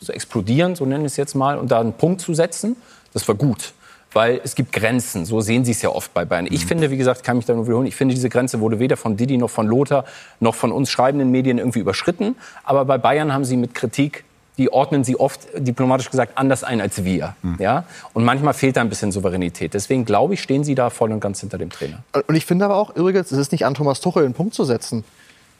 [0.00, 2.76] zu explodieren, so nennen wir es jetzt mal, und da einen Punkt zu setzen.
[3.12, 3.72] Das war gut
[4.12, 5.24] weil es gibt Grenzen.
[5.24, 6.46] So sehen Sie es ja oft bei Bayern.
[6.46, 6.68] Ich mhm.
[6.68, 9.16] finde, wie gesagt, kann mich da nur wiederholen, ich finde, diese Grenze wurde weder von
[9.16, 10.04] Didi noch von Lothar
[10.40, 12.36] noch von uns schreibenden Medien irgendwie überschritten.
[12.64, 14.24] Aber bei Bayern haben sie mit Kritik
[14.60, 17.34] die ordnen sie oft, diplomatisch gesagt, anders ein als wir.
[17.40, 17.56] Hm.
[17.58, 17.84] Ja?
[18.12, 19.72] Und manchmal fehlt da ein bisschen Souveränität.
[19.72, 22.00] Deswegen glaube ich, stehen sie da voll und ganz hinter dem Trainer.
[22.26, 24.64] Und ich finde aber auch, übrigens, es ist nicht an Thomas Tuchel einen Punkt zu
[24.64, 25.02] setzen.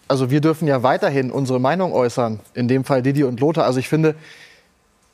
[0.06, 2.40] Also wir dürfen ja weiterhin unsere Meinung äußern.
[2.52, 3.64] In dem Fall Didi und Lothar.
[3.64, 4.16] Also ich finde,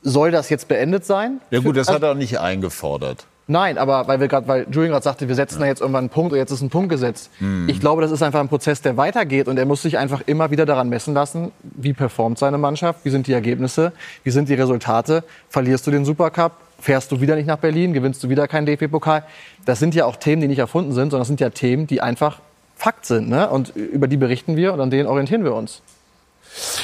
[0.07, 1.41] soll das jetzt beendet sein?
[1.51, 3.25] Ja gut, das Also- hat er auch nicht eingefordert.
[3.49, 6.09] Nein, aber weil wir gerade, weil Julian gerade sagte, wir setzen da jetzt irgendwann einen
[6.09, 7.29] Punkt und jetzt ist ein Punkt gesetzt.
[7.39, 7.69] Hm.
[7.69, 10.51] Ich glaube, das ist einfach ein Prozess, der weitergeht und er muss sich einfach immer
[10.51, 13.93] wieder daran messen lassen, wie performt seine Mannschaft, wie sind die Ergebnisse,
[14.25, 15.23] wie sind die Resultate.
[15.47, 19.23] Verlierst du den Supercup, fährst du wieder nicht nach Berlin, gewinnst du wieder keinen DFB-Pokal.
[19.63, 22.01] Das sind ja auch Themen, die nicht erfunden sind, sondern das sind ja Themen, die
[22.01, 22.39] einfach
[22.75, 23.29] Fakt sind.
[23.29, 23.49] Ne?
[23.49, 25.81] Und über die berichten wir und an denen orientieren wir uns.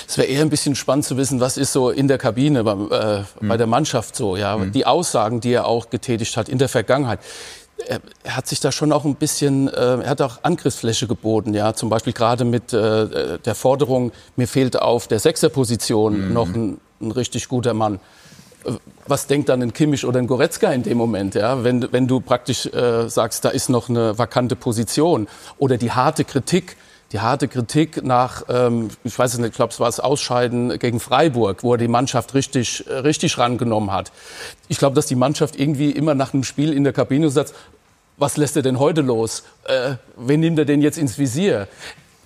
[0.07, 2.91] Es wäre eher ein bisschen spannend zu wissen, was ist so in der Kabine beim,
[2.91, 4.35] äh, bei der Mannschaft so.
[4.35, 7.19] Ja, die Aussagen, die er auch getätigt hat in der Vergangenheit.
[7.87, 11.53] Er, er hat sich da schon auch ein bisschen, äh, er hat auch Angriffsfläche geboten,
[11.53, 16.79] ja, zum Beispiel gerade mit äh, der Forderung, mir fehlt auf der Sechserposition noch ein,
[17.01, 17.99] ein richtig guter Mann.
[18.63, 18.73] Äh,
[19.07, 22.21] Was denkt dann ein Kimmich oder ein Goretzka in dem Moment, ja, wenn, wenn du
[22.21, 26.77] praktisch äh, sagst, da ist noch eine vakante Position oder die harte Kritik,
[27.13, 30.79] die harte Kritik nach, ähm, ich weiß es nicht, ich glaube, es war das Ausscheiden
[30.79, 34.11] gegen Freiburg, wo er die Mannschaft richtig, äh, richtig rangenommen hat.
[34.67, 37.53] Ich glaube, dass die Mannschaft irgendwie immer nach einem Spiel in der Kabine sagt,
[38.17, 39.43] was lässt er denn heute los?
[39.65, 41.67] Äh, wen nimmt er denn jetzt ins Visier?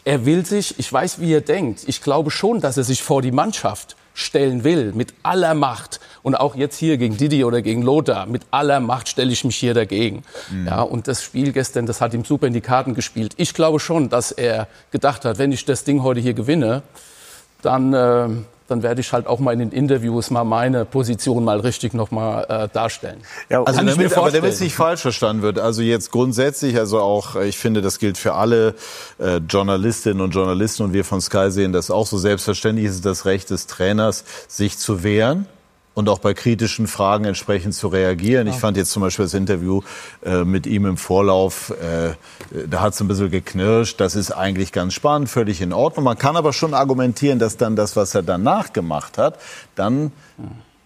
[0.06, 1.84] Er will sich, ich weiß, wie er denkt.
[1.88, 5.99] Ich glaube schon, dass er sich vor die Mannschaft stellen will, mit aller Macht.
[6.23, 9.56] Und auch jetzt hier gegen Didi oder gegen Lothar, mit aller Macht stelle ich mich
[9.56, 10.23] hier dagegen.
[10.65, 13.34] Ja, und das Spiel gestern, das hat ihm super in die Karten gespielt.
[13.38, 16.82] Ich glaube schon, dass er gedacht hat, wenn ich das Ding heute hier gewinne,
[17.62, 18.27] dann, äh,
[18.67, 22.12] dann werde ich halt auch mal in den Interviews mal meine Position mal richtig noch
[22.12, 23.21] mal äh, darstellen.
[23.49, 26.77] Also Kann ich mir damit, aber damit es nicht falsch verstanden wird, also jetzt grundsätzlich,
[26.77, 28.75] also auch, äh, ich finde, das gilt für alle
[29.19, 32.17] äh, Journalistinnen und Journalisten und wir von Sky sehen das auch so.
[32.17, 35.47] Selbstverständlich ist es das Recht des Trainers, sich zu wehren
[35.97, 38.45] und auch bei kritischen Fragen entsprechend zu reagieren.
[38.45, 39.81] Ich fand jetzt zum Beispiel das Interview
[40.23, 42.13] äh, mit ihm im Vorlauf, äh,
[42.69, 43.99] da hat es ein bisschen geknirscht.
[43.99, 46.03] Das ist eigentlich ganz spannend, völlig in Ordnung.
[46.03, 49.39] Man kann aber schon argumentieren, dass dann das, was er danach gemacht hat,
[49.73, 50.12] dann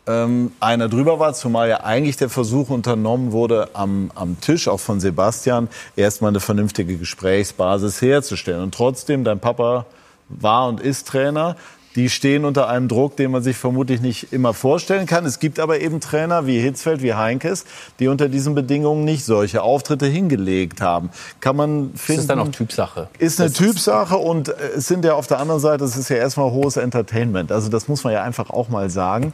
[0.08, 4.80] ähm, einer drüber war, zumal ja eigentlich der Versuch unternommen wurde, am, am Tisch, auch
[4.80, 8.63] von Sebastian, erstmal eine vernünftige Gesprächsbasis herzustellen.
[8.63, 9.88] Und trotzdem, dein Papa
[10.30, 11.58] war und ist Trainer.
[11.95, 15.25] Die stehen unter einem Druck, den man sich vermutlich nicht immer vorstellen kann.
[15.25, 17.65] Es gibt aber eben Trainer wie Hitzfeld, wie Heinkes,
[17.99, 21.10] die unter diesen Bedingungen nicht solche Auftritte hingelegt haben.
[21.41, 22.21] Kann man Das finden.
[22.21, 23.10] ist dann auch Typsache.
[23.19, 26.10] Ist eine Das Typsache und äh, es sind ja auf der anderen Seite, es ist
[26.10, 27.51] ja erstmal hohes Entertainment.
[27.51, 29.34] Also das muss man ja einfach auch mal sagen.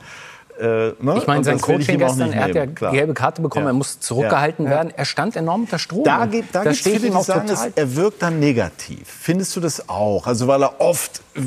[0.59, 1.15] Äh, ne?
[1.17, 2.91] Ich meine, sein Coaching gestern, er hat ja klar.
[2.91, 3.71] gelbe Karte bekommen, Ja.
[3.71, 4.71] er muss zurückgehalten Ja.
[4.71, 4.93] werden.
[4.95, 6.03] Er stand enorm unter Strom.
[6.03, 9.01] Da gibt da ich viele, ihm die auch sagen, es, er wirkt dann negativ.
[9.07, 10.25] Findest du das auch?
[10.25, 11.41] Also weil er oft äh,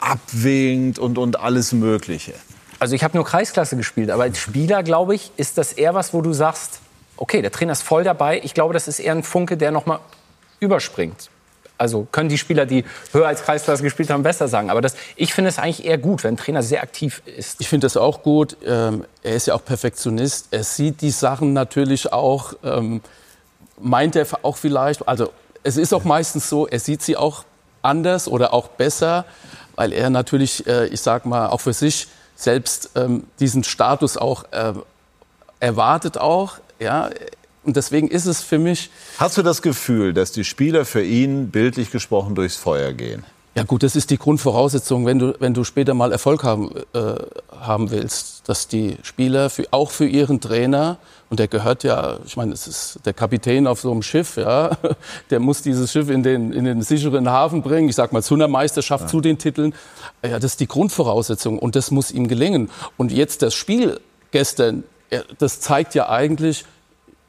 [0.00, 2.34] abwinkt und, und alles Mögliche.
[2.80, 6.12] Also ich habe nur Kreisklasse gespielt, aber als Spieler, glaube ich, ist das eher was,
[6.14, 6.80] wo du sagst,
[7.16, 8.40] okay, der Trainer ist voll dabei.
[8.44, 9.98] Ich glaube, das ist eher ein Funke, der noch mal
[10.60, 11.28] überspringt.
[11.78, 14.68] Also können die Spieler, die höher als Kreisklasse gespielt haben, besser sagen.
[14.68, 17.60] Aber das, ich finde es eigentlich eher gut, wenn ein Trainer sehr aktiv ist.
[17.60, 18.56] Ich finde das auch gut.
[18.66, 20.48] Ähm, er ist ja auch Perfektionist.
[20.50, 23.00] Er sieht die Sachen natürlich auch, ähm,
[23.80, 25.30] meint er auch vielleicht, also
[25.62, 27.44] es ist auch meistens so, er sieht sie auch
[27.82, 29.24] anders oder auch besser,
[29.76, 34.44] weil er natürlich, äh, ich sag mal, auch für sich selbst ähm, diesen Status auch
[34.50, 34.72] äh,
[35.60, 37.10] erwartet auch, ja.
[37.68, 41.50] Und deswegen ist es für mich, Hast du das Gefühl, dass die Spieler für ihn
[41.50, 43.24] bildlich gesprochen durchs Feuer gehen?
[43.54, 47.14] Ja gut, das ist die Grundvoraussetzung, wenn du, wenn du später mal Erfolg haben, äh,
[47.60, 50.96] haben willst, dass die Spieler für, auch für ihren Trainer,
[51.28, 54.70] und der gehört ja, ich meine, es ist der Kapitän auf so einem Schiff, ja,
[55.30, 58.32] der muss dieses Schiff in den, in den sicheren Hafen bringen, ich sag mal zu
[58.32, 59.74] einer Meisterschaft, zu den Titeln.
[60.22, 62.70] Ja, das ist die Grundvoraussetzung und das muss ihm gelingen.
[62.96, 64.00] Und jetzt das Spiel
[64.30, 66.64] gestern, ja, das zeigt ja eigentlich,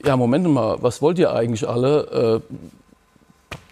[0.05, 2.41] ja, Moment mal, was wollt ihr eigentlich alle?
[2.49, 2.55] Äh,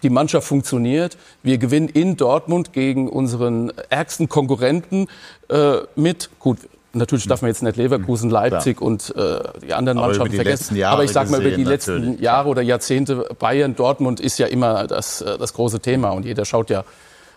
[0.02, 1.16] die Mannschaft funktioniert.
[1.42, 5.08] Wir gewinnen in Dortmund gegen unseren ärgsten Konkurrenten
[5.48, 6.30] äh, mit.
[6.38, 6.58] Gut,
[6.92, 10.82] natürlich darf man jetzt nicht Leverkusen, Leipzig und äh, die anderen Aber Mannschaften die vergessen.
[10.84, 12.20] Aber ich sage mal, über die letzten natürlich.
[12.20, 16.10] Jahre oder Jahrzehnte, Bayern, Dortmund ist ja immer das, das große Thema.
[16.10, 16.84] Und jeder schaut ja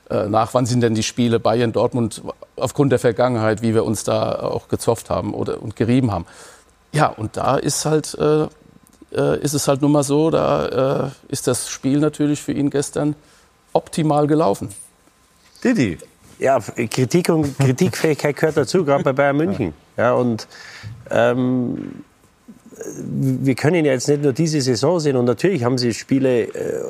[0.10, 2.22] äh, nach, wann sind denn die Spiele Bayern, Dortmund,
[2.56, 6.26] aufgrund der Vergangenheit, wie wir uns da auch gezofft haben oder, und gerieben haben.
[6.92, 8.18] Ja, und da ist halt...
[9.12, 12.52] Äh, äh, ist es halt nun mal so, da äh, ist das Spiel natürlich für
[12.52, 13.16] ihn gestern
[13.74, 14.70] optimal gelaufen.
[15.64, 15.98] Didi.
[16.40, 19.74] Ja, Kritik und Kritikfähigkeit gehört dazu, gerade bei Bayern München.
[19.96, 20.48] Ja, und
[21.12, 22.04] ähm,
[22.96, 25.18] wir können ja jetzt nicht nur diese Saison sehen.
[25.18, 26.82] Und natürlich haben sie Spiele äh,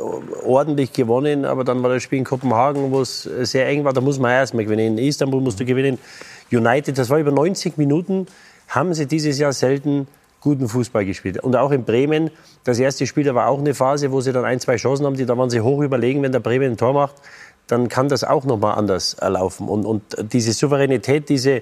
[0.46, 3.92] ordentlich gewonnen, aber dann war das Spiel in Kopenhagen, wo es sehr eng war.
[3.92, 4.98] Da muss man erst mal gewinnen.
[4.98, 5.98] In Istanbul musst du gewinnen.
[6.50, 8.28] United, das war über 90 Minuten,
[8.70, 10.08] haben sie dieses Jahr selten
[10.42, 11.42] guten Fußball gespielt.
[11.42, 12.32] Und auch in Bremen,
[12.64, 15.16] das erste Spiel, da war auch eine Phase, wo sie dann ein, zwei Chancen haben,
[15.16, 17.16] die, da waren sie hoch überlegen, wenn der Bremen ein Tor macht,
[17.68, 19.70] dann kann das auch noch mal anders laufen.
[19.70, 21.62] Und, und diese Souveränität, diese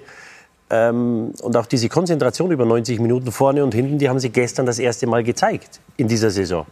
[0.69, 4.65] ähm, und auch diese Konzentration über 90 Minuten vorne und hinten, die haben sie gestern
[4.65, 6.65] das erste Mal gezeigt in dieser Saison.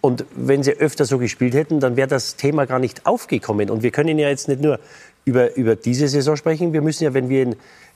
[0.00, 3.70] Und wenn sie öfter so gespielt hätten, dann wäre das Thema gar nicht aufgekommen.
[3.70, 4.78] Und wir können ja jetzt nicht nur
[5.24, 7.52] über, über diese Saison sprechen, wir müssen ja, wenn wir, in,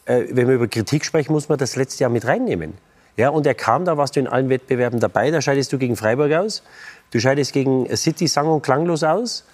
[0.06, 2.72] äh, wenn wir über Kritik sprechen, muss man das letzte Jahr mit reinnehmen.
[3.16, 5.96] Ja, und er kam, da warst du in allen Wettbewerben dabei, da scheidest du gegen
[5.96, 6.62] Freiburg aus,
[7.10, 9.44] du scheidest gegen City sang- und klanglos aus.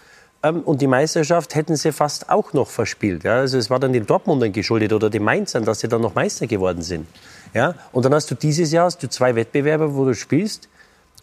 [0.42, 3.24] Ähm, und die Meisterschaft hätten sie fast auch noch verspielt.
[3.24, 6.14] Ja, also es war dann den Dortmundern geschuldet oder den Mainzern, dass sie dann noch
[6.14, 7.06] Meister geworden sind.
[7.54, 10.68] Ja, und dann hast du dieses Jahr hast du zwei Wettbewerbe, wo du spielst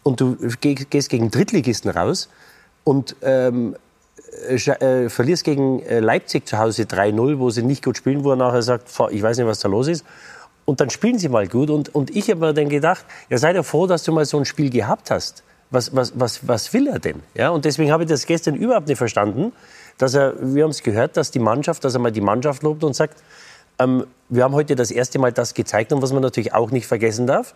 [0.02, 2.28] und du gehst gegen Drittligisten raus
[2.82, 3.76] und ähm,
[4.48, 8.30] äh, äh, verlierst gegen äh, Leipzig zu Hause 3-0, wo sie nicht gut spielen, wo
[8.30, 10.04] er nachher sagt, ich weiß nicht, was da los ist.
[10.64, 11.70] Und dann spielen sie mal gut.
[11.70, 14.38] Und, und ich habe mir dann gedacht, ja, sei doch froh, dass du mal so
[14.38, 15.42] ein Spiel gehabt hast
[15.74, 17.22] was, was, was, was will er denn?
[17.34, 19.52] Ja, und deswegen habe ich das gestern überhaupt nicht verstanden,
[19.98, 22.82] dass er, wir haben es gehört, dass die Mannschaft, dass er mal die Mannschaft lobt
[22.84, 23.22] und sagt,
[23.78, 26.86] ähm, wir haben heute das erste Mal das gezeigt und was man natürlich auch nicht
[26.86, 27.54] vergessen darf,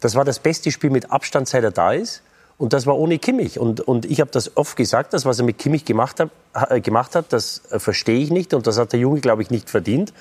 [0.00, 2.22] das war das beste Spiel mit Abstand, seit er da ist.
[2.56, 3.58] Und das war ohne Kimmich.
[3.58, 7.16] Und, und ich habe das oft gesagt, das, was er mit Kimmich gemacht hat, gemacht
[7.16, 8.54] hat das äh, verstehe ich nicht.
[8.54, 10.12] Und das hat der Junge, glaube ich, nicht verdient.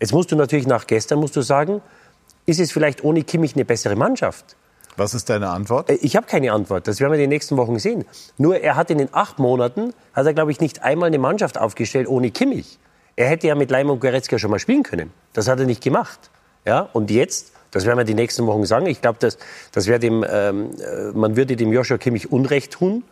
[0.00, 1.82] Jetzt musst du natürlich nach gestern musst du sagen,
[2.46, 4.56] ist es vielleicht ohne Kimmich eine bessere Mannschaft?
[4.96, 5.90] Was ist deine Antwort?
[5.90, 6.88] Äh, ich habe keine Antwort.
[6.88, 8.04] Das werden wir in den nächsten Wochen sehen.
[8.38, 11.58] Nur er hat in den acht Monaten, hat er, glaube ich, nicht einmal eine Mannschaft
[11.58, 12.78] aufgestellt ohne Kimmich.
[13.16, 15.12] Er hätte ja mit Leimer und Goretzka schon mal spielen können.
[15.32, 16.30] Das hat er nicht gemacht.
[16.64, 16.88] Ja?
[16.92, 19.38] Und jetzt, das werden wir die nächsten Wochen sagen, ich glaube, das,
[19.72, 23.04] das dem, ähm, äh, man würde dem Joshua Kimmich Unrecht tun,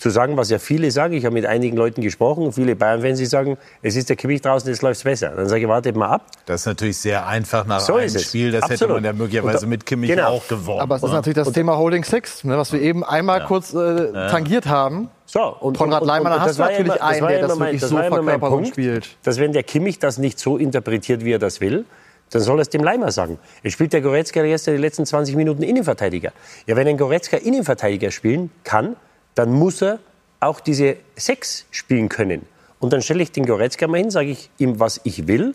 [0.00, 1.14] zu sagen, was ja viele sagen.
[1.14, 4.68] Ich habe mit einigen Leuten gesprochen, viele Bayern-Fans, die sagen, es ist der Kimmich draußen,
[4.68, 5.30] jetzt läuft es besser.
[5.36, 6.26] Dann sage ich, wartet mal ab.
[6.46, 8.50] Das ist natürlich sehr einfach nach so einem Spiel.
[8.50, 8.80] Das Absolut.
[8.80, 10.28] hätte man ja möglicherweise mit Kimmich genau.
[10.28, 10.80] auch gewonnen.
[10.80, 13.46] Aber es ist natürlich das und Thema Holding Six, ne, was wir eben einmal ja.
[13.46, 15.10] kurz äh, tangiert haben.
[15.26, 17.90] So, und, Konrad Leimer, da hast du natürlich immer, einen, der das mein, wirklich das
[17.90, 19.16] so verkörpert und spielt.
[19.22, 21.84] Dass wenn der Kimmich das nicht so interpretiert, wie er das will,
[22.30, 23.38] dann soll er es dem Leimer sagen.
[23.62, 26.32] Jetzt spielt der Goretzka jetzt die letzten 20 Minuten Innenverteidiger.
[26.66, 28.96] Ja, wenn ein Goretzka Innenverteidiger spielen kann,
[29.34, 29.98] dann muss er
[30.40, 32.46] auch diese Sechs spielen können.
[32.78, 35.54] Und dann stelle ich den Goretzka mal hin, sage ich ihm, was ich will.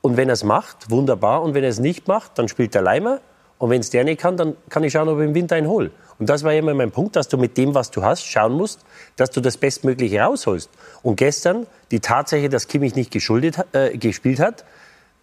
[0.00, 1.42] Und wenn er es macht, wunderbar.
[1.42, 3.20] Und wenn er es nicht macht, dann spielt der Leimer.
[3.58, 5.66] Und wenn es der nicht kann, dann kann ich schauen, ob ich im Winter einen
[5.66, 5.90] hole.
[6.20, 8.80] Und das war immer mein Punkt, dass du mit dem, was du hast, schauen musst,
[9.16, 10.70] dass du das Bestmögliche rausholst.
[11.02, 14.64] Und gestern die Tatsache, dass Kimmich nicht geschuldet, äh, gespielt hat,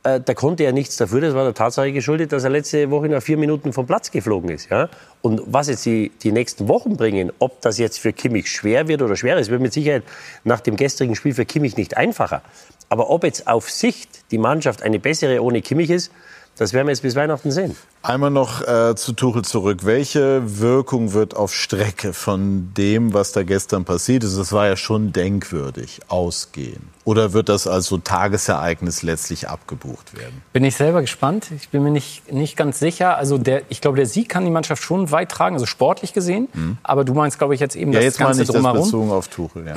[0.06, 1.20] äh, da konnte er nichts dafür.
[1.20, 4.50] Das war der Tatsache geschuldet, dass er letzte Woche nach vier Minuten vom Platz geflogen
[4.50, 4.70] ist.
[4.70, 4.88] Ja?
[5.22, 9.02] Und was jetzt die, die nächsten Wochen bringen, ob das jetzt für Kimmich schwer wird
[9.02, 10.04] oder schwer ist, wird mit Sicherheit
[10.44, 12.44] nach dem gestrigen Spiel für Kimmich nicht einfacher.
[12.88, 16.12] Aber ob jetzt auf Sicht die Mannschaft eine bessere ohne Kimmich ist,
[16.58, 17.76] das werden wir jetzt bis Weihnachten sehen.
[18.02, 19.80] Einmal noch äh, zu Tuchel zurück.
[19.84, 24.38] Welche Wirkung wird auf Strecke von dem, was da gestern passiert ist?
[24.38, 26.90] Das war ja schon denkwürdig, ausgehen.
[27.04, 30.42] Oder wird das als so Tagesereignis letztlich abgebucht werden?
[30.54, 31.48] Bin ich selber gespannt.
[31.56, 33.18] Ich bin mir nicht, nicht ganz sicher.
[33.18, 36.48] Also der, ich glaube, der Sieg kann die Mannschaft schon weit tragen, also sportlich gesehen.
[36.54, 36.78] Mhm.
[36.84, 38.78] Aber du meinst, glaube ich, jetzt eben ja, das jetzt Ganze meine ich drumherum.
[38.78, 39.76] Das bezogen auf Tuchel, ja.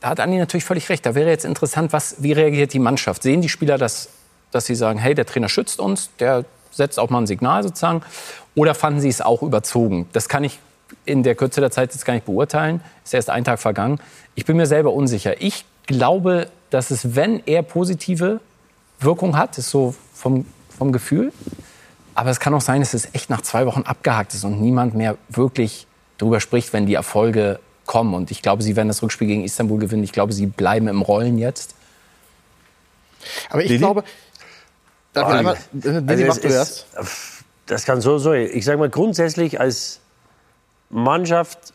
[0.00, 1.04] Da hat Andi natürlich völlig recht.
[1.04, 3.24] Da wäre jetzt interessant, was, wie reagiert die Mannschaft?
[3.24, 4.10] Sehen die Spieler das
[4.50, 8.02] dass sie sagen, hey, der Trainer schützt uns, der setzt auch mal ein Signal sozusagen?
[8.54, 10.08] Oder fanden sie es auch überzogen?
[10.12, 10.58] Das kann ich
[11.04, 12.80] in der Kürze der Zeit jetzt gar nicht beurteilen.
[13.04, 14.00] Ist erst ein Tag vergangen.
[14.34, 15.40] Ich bin mir selber unsicher.
[15.40, 18.40] Ich glaube, dass es, wenn er positive
[19.00, 21.32] Wirkung hat, ist so vom, vom Gefühl.
[22.14, 24.94] Aber es kann auch sein, dass es echt nach zwei Wochen abgehakt ist und niemand
[24.94, 25.86] mehr wirklich
[26.18, 28.14] darüber spricht, wenn die Erfolge kommen.
[28.14, 30.02] Und ich glaube, sie werden das Rückspiel gegen Istanbul gewinnen.
[30.02, 31.74] Ich glaube, sie bleiben im Rollen jetzt.
[33.50, 33.78] Aber ich Lili?
[33.78, 34.04] glaube,
[35.12, 35.56] Darf ich einmal,
[36.06, 36.86] also machst du erst?
[37.66, 38.48] Das kann so sein.
[38.52, 40.00] Ich sage mal, grundsätzlich als
[40.90, 41.74] Mannschaft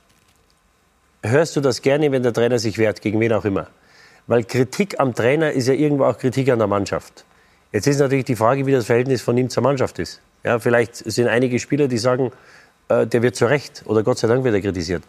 [1.22, 3.68] hörst du das gerne, wenn der Trainer sich wehrt, gegen wen auch immer.
[4.28, 7.26] Weil Kritik am Trainer ist ja irgendwo auch Kritik an der Mannschaft.
[7.72, 10.22] Jetzt ist natürlich die Frage, wie das Verhältnis von ihm zur Mannschaft ist.
[10.44, 12.32] Ja, vielleicht sind einige Spieler, die sagen,
[12.90, 15.04] äh, der wird zu Recht oder Gott sei Dank wird er kritisiert.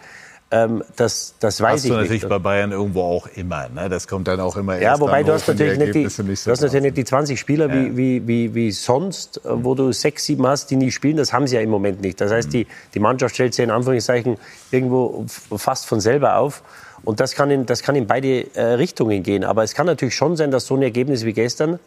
[0.54, 2.28] Ähm, das, das weiß hast ich du natürlich nicht.
[2.28, 3.68] bei Bayern irgendwo auch immer.
[3.68, 3.88] Ne?
[3.88, 6.14] Das kommt dann auch immer ja, erst wobei dann du hast natürlich nicht die, nicht
[6.14, 7.74] so du hast natürlich nicht die 20 Spieler Ja.
[7.74, 11.16] wie, wie, wie, wie sonst, äh, wo du sechs, sieben hast, die nie spielen.
[11.16, 12.20] Das haben sie ja im Moment nicht.
[12.20, 14.36] Das heißt, die, die Mannschaft stellt sich in Anführungszeichen
[14.70, 16.62] irgendwo fast von selber auf.
[17.02, 19.42] Und das kann in, das kann in beide äh, Richtungen gehen.
[19.42, 21.80] Aber es kann natürlich schon sein, dass so ein Ergebnis wie gestern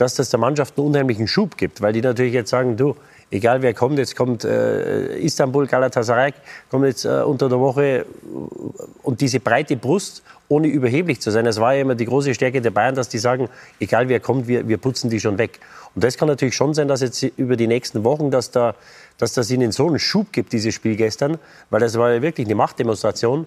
[0.00, 2.96] dass das der Mannschaft einen unheimlichen Schub gibt, weil die natürlich jetzt sagen, du,
[3.30, 6.32] egal wer kommt, jetzt kommt äh, Istanbul, Galatasaray,
[6.70, 8.06] kommt jetzt äh, unter der Woche
[9.02, 11.44] und diese breite Brust, ohne überheblich zu sein.
[11.44, 14.48] Das war ja immer die große Stärke der Bayern, dass die sagen, egal wer kommt,
[14.48, 15.60] wir, wir putzen die schon weg.
[15.94, 18.74] Und das kann natürlich schon sein, dass jetzt über die nächsten Wochen, dass da,
[19.18, 21.38] dass das ihnen so einen Schub gibt, dieses Spiel gestern,
[21.70, 23.46] weil das war ja wirklich eine Machtdemonstration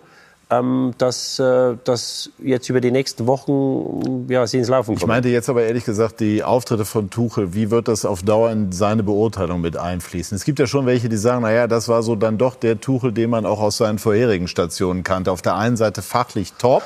[0.49, 5.01] ähm, dass äh, das jetzt über die nächsten Wochen ja, sie ins Laufen kommt.
[5.01, 7.53] Ich meinte jetzt aber ehrlich gesagt die Auftritte von Tuchel.
[7.53, 10.35] Wie wird das auf Dauer in seine Beurteilung mit einfließen?
[10.35, 13.11] Es gibt ja schon welche, die sagen, naja, das war so dann doch der Tuchel,
[13.11, 15.31] den man auch aus seinen vorherigen Stationen kannte.
[15.31, 16.83] Auf der einen Seite fachlich top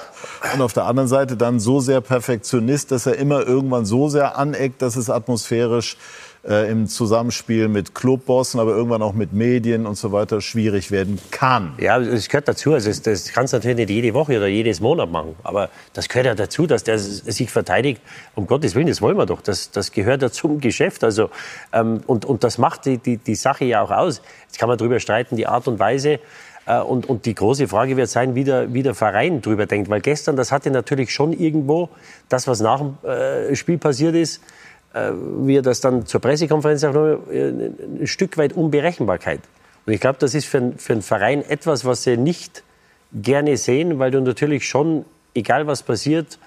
[0.54, 4.38] und auf der anderen Seite dann so sehr Perfektionist, dass er immer irgendwann so sehr
[4.38, 5.98] aneckt, dass es atmosphärisch
[6.48, 11.20] äh, im Zusammenspiel mit Clubbossen, aber irgendwann auch mit Medien und so weiter schwierig werden
[11.32, 11.74] kann.
[11.80, 12.74] Ja, das gehört dazu.
[12.74, 15.36] Also das, das kannst du natürlich nicht jede Woche oder jedes Monat machen.
[15.44, 18.02] Aber das gehört ja dazu, dass der sich verteidigt.
[18.36, 19.42] Um Gottes Willen, das wollen wir doch.
[19.42, 21.04] Das, das gehört ja zum Geschäft.
[21.04, 21.30] Also,
[21.74, 24.22] ähm, und, und das macht die, die, die Sache ja auch aus.
[24.46, 26.20] Jetzt kann man darüber streiten, die Art und Weise.
[26.66, 29.90] Äh, und, und, die große Frage wird sein, wie der, wie der Verein drüber denkt.
[29.90, 31.90] Weil gestern, das hatte natürlich schon irgendwo,
[32.30, 34.42] das, was nach dem äh, Spiel passiert ist,
[34.98, 35.12] äh,
[35.46, 39.42] wie er das dann zur Pressekonferenz auch noch, äh, ein Stück weit Unberechenbarkeit.
[39.86, 42.64] Und ich glaube, das ist für, für einen Verein etwas, was sie nicht
[43.14, 46.40] gerne sehen, weil du natürlich schon, egal was passiert,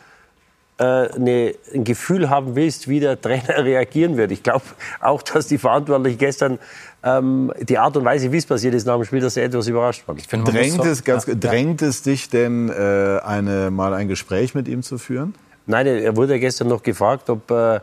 [0.79, 4.33] äh, eine, ein Gefühl haben willst, wie der Trainer reagieren wird.
[4.33, 4.65] Ich glaube
[5.01, 6.59] auch, dass die Verantwortlichen gestern
[7.03, 9.69] ähm, die Art und Weise, wie es passiert ist nach dem Spiel, dass sie etwas
[9.69, 10.19] überrascht waren.
[10.45, 14.83] Drängt, es, ganz, ja, drängt es dich denn, äh, eine, mal ein Gespräch mit ihm
[14.83, 15.35] zu führen?
[15.67, 17.51] Nein, er wurde gestern noch gefragt, ob...
[17.51, 17.81] Äh,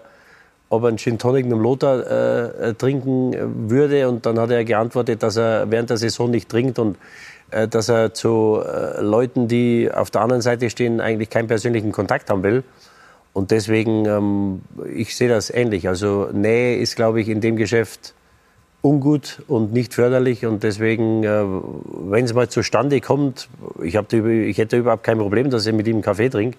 [0.69, 4.10] ob er einen Gin Tonic mit dem Lothar äh, trinken würde.
[4.10, 6.97] Und dann hat er geantwortet, dass er während der Saison nicht trinkt und
[7.51, 11.91] äh, dass er zu äh, Leuten, die auf der anderen Seite stehen, eigentlich keinen persönlichen
[11.91, 12.63] Kontakt haben will.
[13.34, 14.62] Und deswegen, ähm,
[14.93, 15.88] ich sehe das ähnlich.
[15.88, 18.13] Also Nähe ist, glaube ich, in dem Geschäft
[18.82, 20.45] ungut und nicht förderlich.
[20.45, 21.43] Und deswegen, äh,
[22.10, 23.47] wenn es mal zustande kommt,
[23.82, 26.58] ich, hab, ich hätte überhaupt kein Problem, dass ich mit ihm einen Kaffee trinke.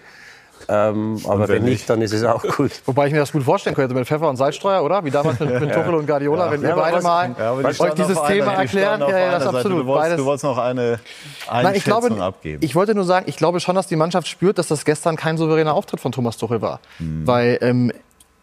[0.70, 2.70] Ähm, aber wenn, wenn nicht, dann ist es auch gut.
[2.84, 5.02] Wobei ich mir das gut vorstellen könnte mit Pfeffer und Salzstreuer, oder?
[5.02, 6.52] Wie damals mit, mit Tuchel und Guardiola, ja.
[6.52, 9.00] wenn ihr ja, beide was, mal ja, euch dieses Thema erklären.
[9.00, 9.82] Ja, ja, das absolut.
[9.82, 11.00] Du wolltest, du wolltest noch eine
[11.48, 12.62] Einschätzung Nein, ich glaube, abgeben.
[12.62, 15.38] Ich wollte nur sagen, ich glaube schon, dass die Mannschaft spürt, dass das gestern kein
[15.38, 16.80] souveräner Auftritt von Thomas Tuchel war.
[16.98, 17.26] Hm.
[17.26, 17.90] Weil ähm,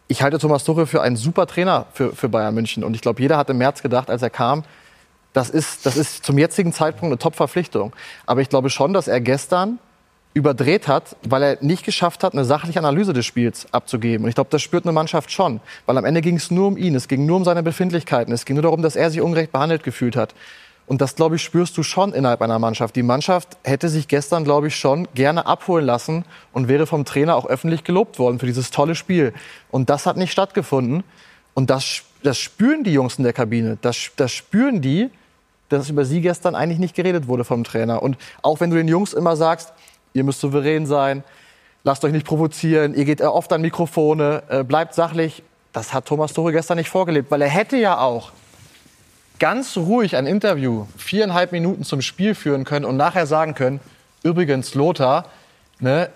[0.08, 2.82] ich halte Thomas Tuchel für einen super Trainer für, für Bayern München.
[2.82, 4.64] Und ich glaube, jeder hat im März gedacht, als er kam,
[5.32, 7.92] das ist, das ist zum jetzigen Zeitpunkt eine Top-Verpflichtung.
[8.24, 9.78] Aber ich glaube schon, dass er gestern
[10.36, 14.24] überdreht hat, weil er nicht geschafft hat, eine sachliche Analyse des Spiels abzugeben.
[14.24, 15.60] Und ich glaube, das spürt eine Mannschaft schon.
[15.86, 18.44] Weil am Ende ging es nur um ihn, es ging nur um seine Befindlichkeiten, es
[18.44, 20.34] ging nur darum, dass er sich ungerecht behandelt gefühlt hat.
[20.86, 22.96] Und das, glaube ich, spürst du schon innerhalb einer Mannschaft.
[22.96, 27.34] Die Mannschaft hätte sich gestern, glaube ich, schon gerne abholen lassen und wäre vom Trainer
[27.34, 29.32] auch öffentlich gelobt worden für dieses tolle Spiel.
[29.70, 31.02] Und das hat nicht stattgefunden.
[31.54, 33.78] Und das, das spüren die Jungs in der Kabine.
[33.80, 35.08] Das, das spüren die,
[35.70, 38.02] dass über sie gestern eigentlich nicht geredet wurde vom Trainer.
[38.02, 39.72] Und auch wenn du den Jungs immer sagst,
[40.16, 41.22] ihr müsst souverän sein,
[41.84, 45.42] lasst euch nicht provozieren, ihr geht oft an Mikrofone, äh, bleibt sachlich.
[45.72, 48.32] Das hat Thomas Tuchel gestern nicht vorgelebt, weil er hätte ja auch
[49.38, 53.80] ganz ruhig ein Interview, viereinhalb Minuten zum Spiel führen können und nachher sagen können,
[54.22, 55.26] übrigens Lothar,
[55.78, 56.08] ne,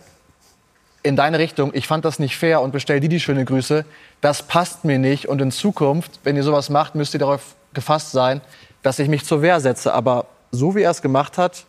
[1.03, 3.85] in deine Richtung, ich fand das nicht fair und bestell dir die schöne Grüße,
[4.21, 8.13] das passt mir nicht und in Zukunft, wenn ihr sowas macht, müsst ihr darauf gefasst
[8.13, 8.41] sein,
[8.83, 9.95] dass ich mich zur Wehr setze.
[9.95, 11.65] Aber so wie er es gemacht hat,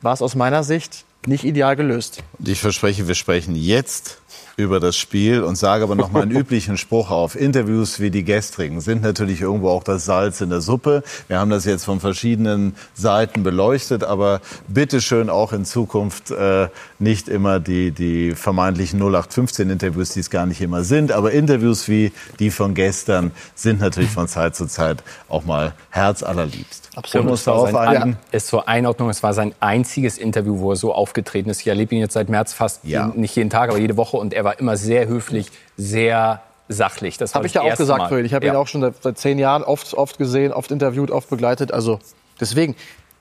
[0.00, 2.22] war es aus meiner Sicht nicht ideal gelöst.
[2.44, 4.19] Ich verspreche, wir sprechen jetzt
[4.56, 7.36] über das Spiel und sage aber noch mal einen üblichen Spruch auf.
[7.36, 11.02] Interviews wie die gestrigen sind natürlich irgendwo auch das Salz in der Suppe.
[11.28, 17.28] Wir haben das jetzt von verschiedenen Seiten beleuchtet, aber bitteschön auch in Zukunft äh, nicht
[17.28, 21.12] immer die, die vermeintlichen 0815-Interviews, die es gar nicht immer sind.
[21.12, 26.90] Aber Interviews wie die von gestern sind natürlich von Zeit zu Zeit auch mal herzallerliebst.
[26.96, 27.32] Absolut.
[27.32, 31.48] Es war, sein, es zur Einordnung, es war sein einziges Interview, wo er so aufgetreten
[31.48, 31.60] ist.
[31.60, 33.12] Ich erlebe ihn jetzt seit März fast ja.
[33.14, 37.18] nicht jeden Tag, aber jede Woche und er war immer sehr höflich, sehr sachlich.
[37.18, 38.24] Das habe ich ja auch gesagt vorhin.
[38.24, 38.52] Ich habe ja.
[38.52, 41.72] ihn auch schon seit, seit, zehn Jahren oft, oft gesehen, oft interviewt, oft begleitet.
[41.72, 42.00] Also
[42.40, 42.74] deswegen.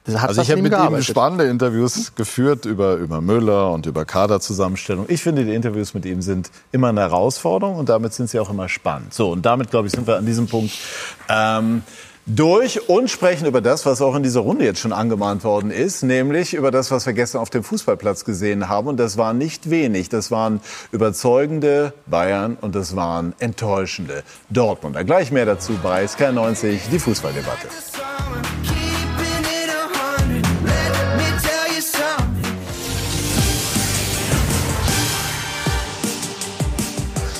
[0.06, 5.08] also ich habe mit ihm spannende Interviews geführt über, über Müller und über Kaderzusammenstellung.
[5.10, 8.50] Ich finde, die Interviews mit ihm sind immer eine Herausforderung und damit sind sie auch
[8.50, 9.14] immer spannend.
[9.14, 10.72] So, und damit, glaube ich, sind wir an diesem Punkt.
[11.28, 11.84] Ähm,
[12.36, 16.04] durch und sprechen über das, was auch in dieser Runde jetzt schon angemahnt worden ist,
[16.04, 18.88] nämlich über das, was wir gestern auf dem Fußballplatz gesehen haben.
[18.88, 20.10] Und das war nicht wenig.
[20.10, 25.04] Das waren überzeugende Bayern und das waren enttäuschende Dortmunder.
[25.04, 27.68] Gleich mehr dazu bei SK90, die Fußballdebatte.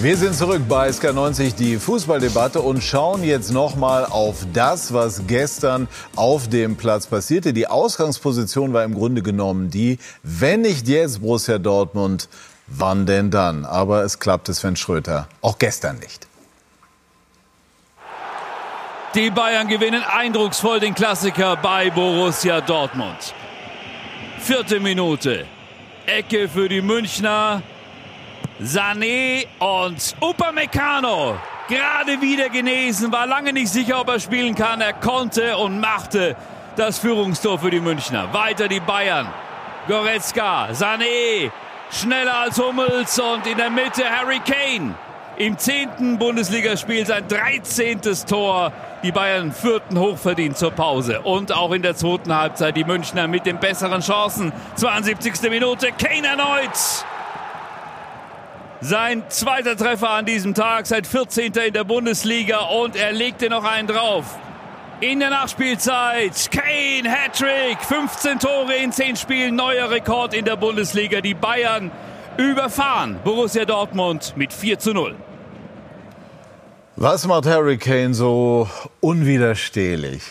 [0.02, 5.90] Wir sind zurück bei SK90, die Fußballdebatte und schauen jetzt nochmal auf das, was gestern
[6.16, 7.52] auf dem Platz passierte.
[7.52, 12.30] Die Ausgangsposition war im Grunde genommen die, wenn nicht jetzt Borussia Dortmund,
[12.68, 13.66] wann denn dann?
[13.66, 16.28] Aber es klappte Sven Schröter auch gestern nicht.
[19.16, 23.34] Die Bayern gewinnen eindrucksvoll den Klassiker bei Borussia Dortmund.
[24.40, 25.46] Vierte Minute.
[26.06, 27.64] Ecke für die Münchner.
[28.62, 31.38] Sané und Upamecano.
[31.70, 34.82] Gerade wieder genesen, war lange nicht sicher, ob er spielen kann.
[34.82, 36.36] Er konnte und machte
[36.76, 38.34] das Führungstor für die Münchner.
[38.34, 39.28] Weiter die Bayern.
[39.88, 41.52] Goretzka, Sané,
[41.90, 44.94] schneller als Hummels und in der Mitte Harry Kane.
[45.38, 48.02] Im zehnten Bundesligaspiel sein 13.
[48.28, 48.74] Tor.
[49.04, 51.22] Die Bayern führten hochverdient zur Pause.
[51.22, 54.52] Und auch in der zweiten Halbzeit die Münchner mit den besseren Chancen.
[54.76, 55.50] 72.
[55.50, 57.06] Minute, Kane erneut.
[58.82, 61.52] Sein zweiter Treffer an diesem Tag, seit 14.
[61.52, 64.38] in der Bundesliga und er legte noch einen drauf.
[65.02, 71.20] In der Nachspielzeit, Kane, Hattrick, 15 Tore in 10 Spielen, neuer Rekord in der Bundesliga.
[71.20, 71.92] Die Bayern
[72.38, 75.16] überfahren Borussia Dortmund mit 4 zu 0.
[76.96, 78.70] Was macht Harry Kane so
[79.02, 80.24] unwiderstehlich?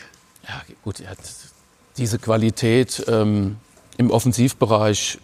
[0.48, 1.18] Ja, gut, er hat
[1.98, 3.56] diese Qualität ähm,
[3.98, 5.18] im Offensivbereich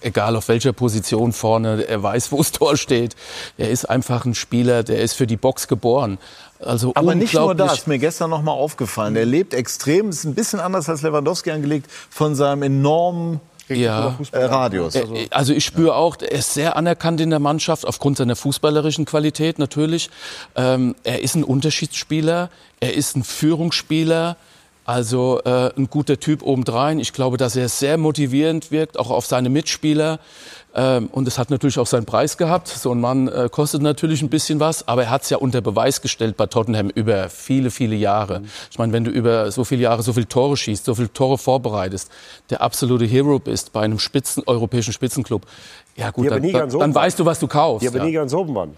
[0.00, 3.16] egal auf welcher Position vorne, er weiß, wo das Tor steht.
[3.58, 6.18] Er ist einfach ein Spieler, der ist für die Box geboren.
[6.58, 9.16] Also Aber nicht nur das, ist mir gestern noch mal aufgefallen.
[9.16, 14.18] Er lebt extrem, ist ein bisschen anders als Lewandowski angelegt, von seinem enormen ja.
[14.32, 14.96] Äh, Radius.
[14.96, 19.04] Also, also ich spüre auch, er ist sehr anerkannt in der Mannschaft, aufgrund seiner fußballerischen
[19.04, 20.10] Qualität natürlich.
[20.56, 24.36] Ähm, er ist ein Unterschiedsspieler, er ist ein Führungsspieler.
[24.90, 26.98] Also äh, ein guter Typ obendrein.
[26.98, 30.18] Ich glaube, dass er sehr motivierend wirkt, auch auf seine Mitspieler.
[30.74, 32.66] Ähm, und es hat natürlich auch seinen Preis gehabt.
[32.66, 35.60] So ein Mann äh, kostet natürlich ein bisschen was, aber er hat es ja unter
[35.60, 38.42] Beweis gestellt bei Tottenham über viele, viele Jahre.
[38.68, 41.38] Ich meine, wenn du über so viele Jahre so viele Tore schießt, so viele Tore
[41.38, 42.10] vorbereitest,
[42.50, 45.46] der absolute Hero bist bei einem Spitzen, europäischen Spitzenklub,
[45.94, 47.84] ja gut, dann, dann, dann weißt du, was du kaufst.
[47.84, 48.04] Die aber ja.
[48.06, 48.74] nie ganz oben waren.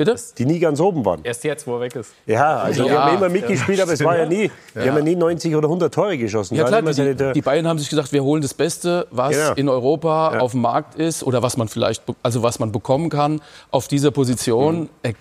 [0.00, 0.16] Bitte?
[0.38, 1.20] Die nie ganz oben waren.
[1.24, 2.14] Erst jetzt, wo er weg ist.
[2.24, 5.02] Ja, also ja, die haben immer mitgespielt, aber es war ja nie, die haben ja
[5.02, 6.54] nie 90 oder 100 Tore geschossen.
[6.54, 9.52] Ja klar, die, die, Bayern haben sich gesagt, wir holen das Beste, was genau.
[9.56, 10.40] in Europa ja.
[10.40, 14.10] auf dem Markt ist oder was man vielleicht, also was man bekommen kann auf dieser
[14.10, 14.88] Position.
[15.02, 15.14] Mhm.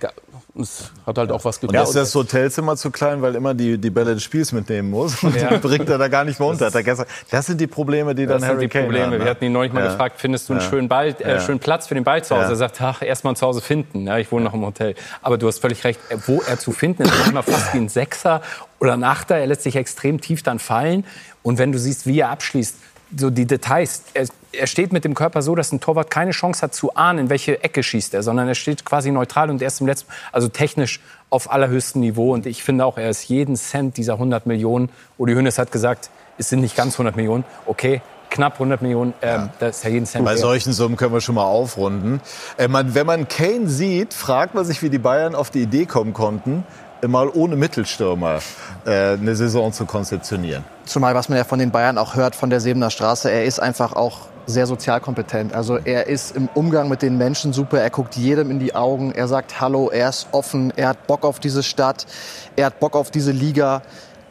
[0.57, 1.79] Es hat halt auch was gebracht.
[1.79, 5.21] Und ist das Hotelzimmer zu klein, weil immer die, die Bälle des Spiels mitnehmen muss?
[5.23, 5.49] Und ja.
[5.49, 6.71] die bringt er da gar nicht mehr unter.
[6.71, 9.05] Das, das sind die Probleme, die dann Harry Kane Probleme.
[9.05, 9.19] Hat, ne?
[9.19, 9.91] Wir hatten ihn neulich mal ja.
[9.91, 12.49] gefragt, findest du einen schönen, Ball, äh, schönen Platz für den Ball zu Hause?
[12.49, 14.07] Er sagt, ach, erst mal zu Hause finden.
[14.07, 14.95] Ja, ich wohne noch im Hotel.
[15.21, 18.41] Aber du hast völlig recht, wo er zu finden ist, manchmal fast wie ein Sechser
[18.79, 19.35] oder ein Achter.
[19.35, 21.05] Er lässt sich extrem tief dann fallen.
[21.43, 22.75] Und wenn du siehst, wie er abschließt,
[23.15, 24.03] so die Details.
[24.13, 27.19] Er, er, steht mit dem Körper so, dass ein Torwart keine Chance hat zu ahnen,
[27.19, 30.47] in welche Ecke schießt er, sondern er steht quasi neutral und erst im letzten, also
[30.47, 30.99] technisch
[31.29, 32.33] auf allerhöchstem Niveau.
[32.33, 34.89] Und ich finde auch, er ist jeden Cent dieser 100 Millionen.
[35.17, 37.43] Uli Hoeneß hat gesagt, es sind nicht ganz 100 Millionen.
[37.65, 39.49] Okay, knapp 100 Millionen, ähm, ja.
[39.59, 40.25] das ist ja jeden Cent.
[40.25, 42.21] Bei solchen Summen können wir schon mal aufrunden.
[42.57, 45.85] Äh, man, wenn man Kane sieht, fragt man sich, wie die Bayern auf die Idee
[45.85, 46.63] kommen konnten,
[47.07, 48.39] mal ohne Mittelstürmer
[48.85, 50.63] äh, eine Saison zu konzeptionieren.
[50.85, 53.59] Zumal, was man ja von den Bayern auch hört, von der Sebener Straße, er ist
[53.59, 55.53] einfach auch sehr sozial kompetent.
[55.53, 59.11] Also er ist im Umgang mit den Menschen super, er guckt jedem in die Augen,
[59.11, 62.07] er sagt Hallo, er ist offen, er hat Bock auf diese Stadt,
[62.55, 63.81] er hat Bock auf diese Liga.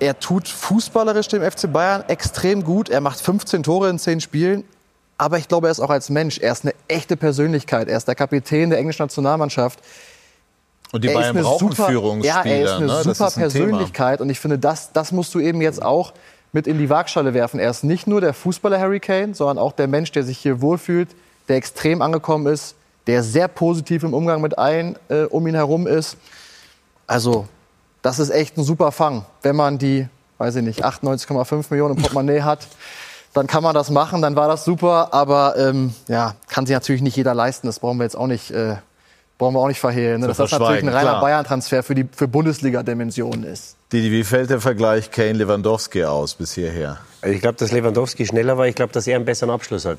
[0.00, 2.88] Er tut fußballerisch dem FC Bayern extrem gut.
[2.88, 4.64] Er macht 15 Tore in 10 Spielen.
[5.16, 7.88] Aber ich glaube, er ist auch als Mensch, er ist eine echte Persönlichkeit.
[7.88, 9.80] Er ist der Kapitän der englischen Nationalmannschaft.
[10.93, 12.47] Und die Bayern brauchen super, Führungsspieler.
[12.47, 13.03] Ja, er ist eine ne?
[13.03, 14.18] super ist ein Persönlichkeit.
[14.18, 14.24] Thema.
[14.24, 16.12] Und ich finde, das, das musst du eben jetzt auch
[16.53, 17.61] mit in die Waagschale werfen.
[17.61, 20.61] Er ist nicht nur der Fußballer Harry Kane, sondern auch der Mensch, der sich hier
[20.62, 21.09] wohlfühlt,
[21.49, 22.74] der extrem angekommen ist,
[23.07, 26.16] der sehr positiv im Umgang mit allen äh, um ihn herum ist.
[27.07, 27.47] Also,
[28.03, 29.24] das ist echt ein super Fang.
[29.43, 30.07] Wenn man die,
[30.39, 32.66] weiß ich nicht, 98,5 Millionen im Portemonnaie hat,
[33.34, 35.12] dann kann man das machen, dann war das super.
[35.12, 37.66] Aber ähm, ja, kann sich natürlich nicht jeder leisten.
[37.66, 38.76] Das brauchen wir jetzt auch nicht äh,
[39.39, 40.26] brauchen wir auch nicht verhehlen, ne?
[40.26, 43.76] dass das natürlich ein reiner Bayern-Transfer für, die, für Bundesliga-Dimensionen ist.
[43.93, 46.99] Didi, wie fällt der Vergleich Kane-Lewandowski aus bis hierher?
[47.22, 48.66] Also ich glaube, dass Lewandowski schneller war.
[48.66, 49.99] Ich glaube, dass er einen besseren Abschluss hat.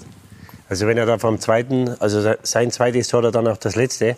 [0.68, 4.16] Also wenn er da vom zweiten, also sein zweites Tor oder dann auch das letzte,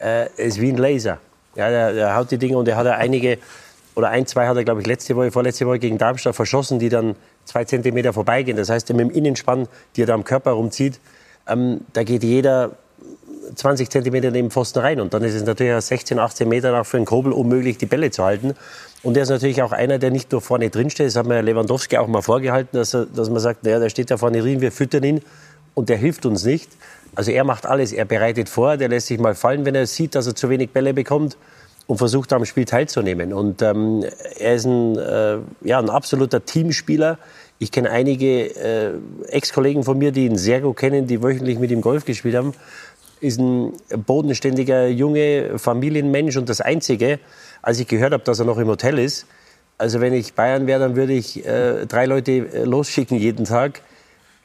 [0.00, 1.18] äh, ist wie ein Laser.
[1.54, 3.38] Ja, der, der haut die Dinge und er hat ja einige,
[3.94, 6.88] oder ein, zwei hat er, glaube ich, letzte Woche, vorletzte Woche gegen Darmstadt verschossen, die
[6.88, 8.56] dann zwei Zentimeter vorbeigehen.
[8.56, 11.00] Das heißt, mit dem Innenspann, die er da am Körper rumzieht,
[11.48, 12.72] ähm, da geht jeder
[13.54, 15.00] 20 Zentimeter neben Pfosten rein.
[15.00, 18.10] Und dann ist es natürlich 16, 18 Meter nach für einen Kobel unmöglich, die Bälle
[18.10, 18.54] zu halten.
[19.02, 21.06] Und er ist natürlich auch einer, der nicht nur vorne drin steht.
[21.06, 24.10] Das hat mir Lewandowski auch mal vorgehalten, dass, er, dass man sagt, naja, der steht
[24.10, 25.20] da vorne drin, wir füttern ihn
[25.74, 26.70] und der hilft uns nicht.
[27.14, 30.14] Also er macht alles, er bereitet vor, der lässt sich mal fallen, wenn er sieht,
[30.14, 31.36] dass er zu wenig Bälle bekommt
[31.86, 33.32] und versucht am Spiel teilzunehmen.
[33.32, 34.04] Und ähm,
[34.38, 37.18] er ist ein, äh, ja, ein absoluter Teamspieler.
[37.58, 38.92] Ich kenne einige äh,
[39.28, 42.52] Ex-Kollegen von mir, die ihn sehr gut kennen, die wöchentlich mit ihm Golf gespielt haben.
[43.20, 43.72] Ist ein
[44.06, 47.18] bodenständiger, junge Familienmensch und das Einzige,
[47.62, 49.26] als ich gehört habe, dass er noch im Hotel ist,
[49.76, 53.80] also wenn ich Bayern wäre, dann würde ich äh, drei Leute äh, losschicken jeden Tag,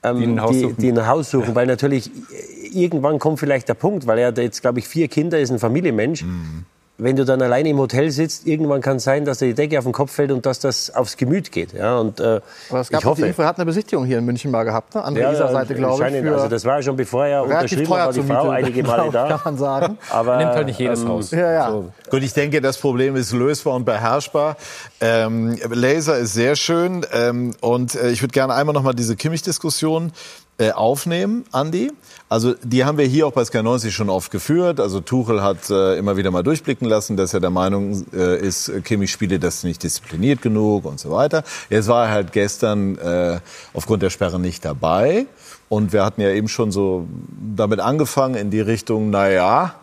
[0.03, 3.67] ähm, die, ein Haus die, die ein Haus suchen, weil natürlich äh, irgendwann kommt vielleicht
[3.67, 6.23] der Punkt, weil er jetzt, glaube ich, vier Kinder, ist ein Familienmensch.
[6.23, 6.65] Mhm
[6.97, 9.79] wenn du dann alleine im Hotel sitzt, irgendwann kann es sein, dass dir die Decke
[9.79, 11.73] auf den Kopf fällt und dass das aufs Gemüt geht.
[11.73, 12.39] Ja, und, äh,
[12.69, 14.93] Aber es gab ich hoffe, die Info, hat eine Besichtigung hier in München mal gehabt,
[14.93, 15.03] ne?
[15.03, 16.29] an der ja, Isar-Seite, glaube ich.
[16.29, 19.27] also das war schon bevor er unterschrieben war, die Frau einige Male da.
[19.27, 19.97] Kann man sagen.
[20.11, 21.31] Aber, Nimmt halt nicht jedes ähm, Haus.
[21.31, 21.71] Ja, ja.
[21.71, 21.91] So.
[22.11, 24.55] Gut, ich denke, das Problem ist lösbar und beherrschbar.
[25.01, 29.15] Ähm, Laser ist sehr schön ähm, und äh, ich würde gerne einmal noch mal diese
[29.15, 30.11] Kimmich-Diskussion
[30.52, 31.91] äh, aufnehmen, Andi.
[32.29, 34.79] Also die haben wir hier auch bei Sky 90 schon oft geführt.
[34.79, 38.71] Also Tuchel hat äh, immer wieder mal durchblicken lassen, dass er der Meinung äh, ist,
[38.83, 41.43] Kimmich spiele das nicht diszipliniert genug und so weiter.
[41.69, 43.39] Jetzt war er halt gestern äh,
[43.73, 45.25] aufgrund der Sperre nicht dabei.
[45.69, 47.07] Und wir hatten ja eben schon so
[47.55, 49.75] damit angefangen in die Richtung, na ja,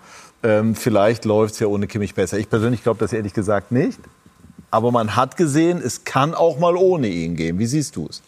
[0.42, 2.38] ähm, vielleicht läuft's ja ohne Kimmich besser.
[2.38, 4.00] Ich persönlich glaube das ehrlich gesagt nicht.
[4.70, 7.58] Aber man hat gesehen, es kann auch mal ohne ihn gehen.
[7.58, 8.22] Wie siehst du es?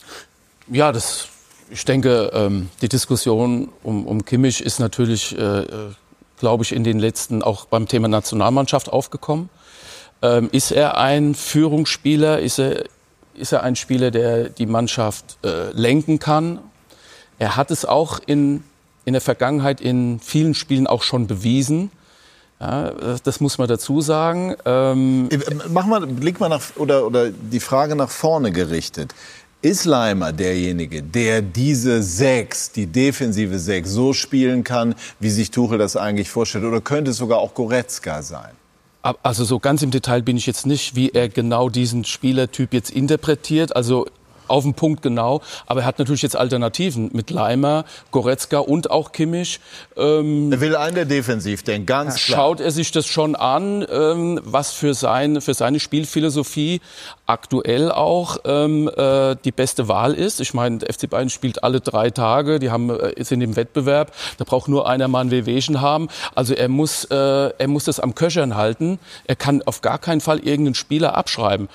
[0.68, 1.28] Ja, das
[1.72, 5.66] ich denke, ähm, die Diskussion um, um Kimmich ist natürlich, äh, äh,
[6.38, 9.48] glaube ich, in den letzten auch beim Thema Nationalmannschaft aufgekommen.
[10.20, 12.40] Ähm, ist er ein Führungsspieler?
[12.40, 12.84] Ist er,
[13.34, 16.58] ist er ein Spieler, der die Mannschaft äh, lenken kann?
[17.38, 18.62] Er hat es auch in,
[19.06, 21.90] in der Vergangenheit in vielen Spielen auch schon bewiesen.
[22.60, 22.92] Ja,
[23.24, 24.54] das muss man dazu sagen.
[24.64, 25.28] Ähm,
[25.70, 29.12] Mach mal, blick mal nach, oder, oder die Frage nach vorne gerichtet.
[29.64, 35.78] Ist Leimer derjenige, der diese Sechs, die defensive Sechs, so spielen kann, wie sich Tuchel
[35.78, 36.64] das eigentlich vorstellt?
[36.64, 38.50] Oder könnte es sogar auch Goretzka sein?
[39.22, 42.90] Also so ganz im Detail bin ich jetzt nicht, wie er genau diesen Spielertyp jetzt
[42.90, 43.76] interpretiert.
[43.76, 44.06] Also
[44.52, 45.40] auf den Punkt genau.
[45.66, 49.60] Aber er hat natürlich jetzt Alternativen mit Leimer, Goretzka und auch Kimmich.
[49.96, 52.38] Ähm, er will einen, der defensiv denkt, ganz klar.
[52.38, 56.80] Schaut er sich das schon an, ähm, was für, sein, für seine Spielphilosophie
[57.26, 60.40] aktuell auch ähm, äh, die beste Wahl ist.
[60.40, 64.12] Ich meine, der FC Bayern spielt alle drei Tage, die haben, äh, sind im Wettbewerb,
[64.36, 66.08] da braucht nur einer mal ein Wehwehchen haben.
[66.34, 68.98] Also er muss, äh, er muss das am Köchern halten.
[69.24, 71.68] Er kann auf gar keinen Fall irgendeinen Spieler abschreiben.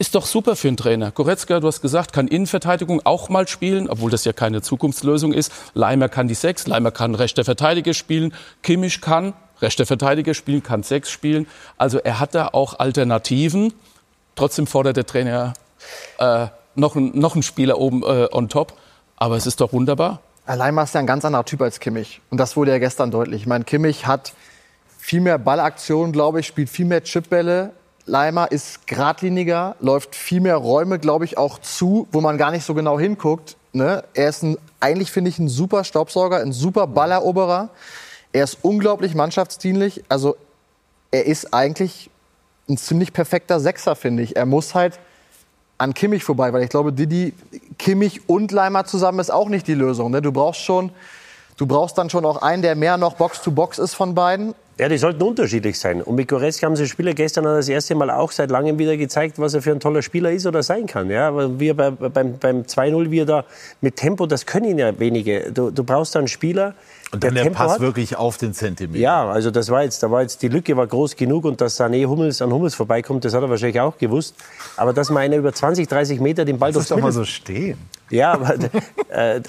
[0.00, 1.10] Ist doch super für einen Trainer.
[1.10, 5.52] Goretzka, du hast gesagt, kann Innenverteidigung auch mal spielen, obwohl das ja keine Zukunftslösung ist.
[5.74, 8.32] Leimer kann die Sechs, Leimer kann rechter Verteidiger spielen,
[8.62, 11.46] Kimmich kann rechter Verteidiger spielen, kann Sechs spielen.
[11.76, 13.74] Also er hat da auch Alternativen.
[14.36, 15.52] Trotzdem fordert der Trainer
[16.16, 16.46] äh,
[16.76, 18.72] noch, noch einen Spieler oben äh, on top.
[19.16, 20.22] Aber es ist doch wunderbar.
[20.46, 22.22] Leimer ist ja ein ganz anderer Typ als Kimmich.
[22.30, 23.42] Und das wurde ja gestern deutlich.
[23.42, 24.32] Ich meine, Kimmich hat
[24.96, 27.74] viel mehr Ballaktionen, glaube ich, spielt viel mehr Chipbälle,
[28.06, 32.64] Leimer ist geradliniger, läuft viel mehr Räume, glaube ich, auch zu, wo man gar nicht
[32.64, 33.56] so genau hinguckt.
[33.72, 34.04] Ne?
[34.14, 37.70] Er ist ein, eigentlich, finde ich, ein super Staubsauger, ein super Balleroberer.
[38.32, 40.04] Er ist unglaublich mannschaftsdienlich.
[40.08, 40.36] Also
[41.10, 42.10] er ist eigentlich
[42.68, 44.36] ein ziemlich perfekter Sechser, finde ich.
[44.36, 44.98] Er muss halt
[45.78, 47.32] an Kimmich vorbei, weil ich glaube, Didi,
[47.78, 50.10] Kimmich und Leimer zusammen ist auch nicht die Lösung.
[50.10, 50.20] Ne?
[50.20, 50.92] Du brauchst schon,
[51.56, 54.54] du brauchst dann schon auch einen, der mehr noch Box-to-Box -Box ist von beiden.
[54.80, 56.00] Ja, die sollten unterschiedlich sein.
[56.00, 59.38] Und mit Goretzka haben sie Spieler gestern das erste Mal auch seit langem wieder gezeigt,
[59.38, 61.10] was er für ein toller Spieler ist oder sein kann.
[61.10, 63.44] Ja, aber wir bei, beim, beim 2-0, wie er da
[63.82, 65.52] mit Tempo, das können ja wenige.
[65.52, 66.74] Du, du brauchst da einen Spieler,
[67.12, 67.80] und dann der, der Pass hat.
[67.80, 69.00] wirklich auf den Zentimeter.
[69.00, 71.78] Ja, also das war jetzt, da war jetzt die Lücke war groß genug und dass
[71.78, 74.34] Sané Hummels an Hummels vorbeikommt, das hat er wahrscheinlich auch gewusst.
[74.76, 77.24] Aber dass man einer über 20, 30 Meter den Ball das durchs doch mal so
[77.24, 77.78] stehen.
[78.10, 78.54] Ja, aber,
[79.08, 79.40] äh,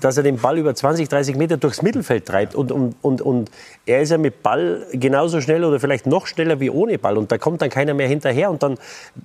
[0.00, 3.50] dass er den Ball über 20, 30 Meter durchs Mittelfeld treibt und, und, und, und
[3.86, 7.32] er ist ja mit Ball genauso schnell oder vielleicht noch schneller wie ohne Ball und
[7.32, 8.76] da kommt dann keiner mehr hinterher und dann,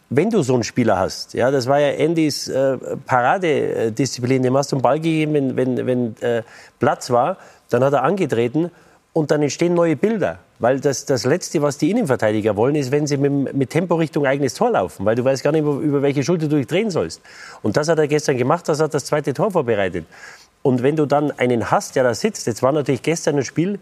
[0.10, 4.72] wenn du so einen Spieler hast, ja, das war ja Andys äh, Paradedisziplin, dem hast
[4.72, 6.44] du einen Ball gegeben, wenn, wenn, wenn äh,
[6.80, 7.38] Platz war
[7.70, 8.72] dann hat er angetreten
[9.16, 10.40] und dann entstehen neue Bilder.
[10.60, 14.26] Weil das, das Letzte, was die Innenverteidiger wollen, ist, wenn sie mit, mit Tempo Richtung
[14.26, 15.06] eigenes Tor laufen.
[15.06, 17.22] Weil du weißt gar nicht, über, über welche Schulter du dich drehen sollst.
[17.64, 20.06] Und das hat er gestern gemacht, das hat das zweite Tor vorbereitet.
[20.64, 23.80] Und wenn du dann einen hast, der da sitzt, jetzt war natürlich gestern ein Spiel,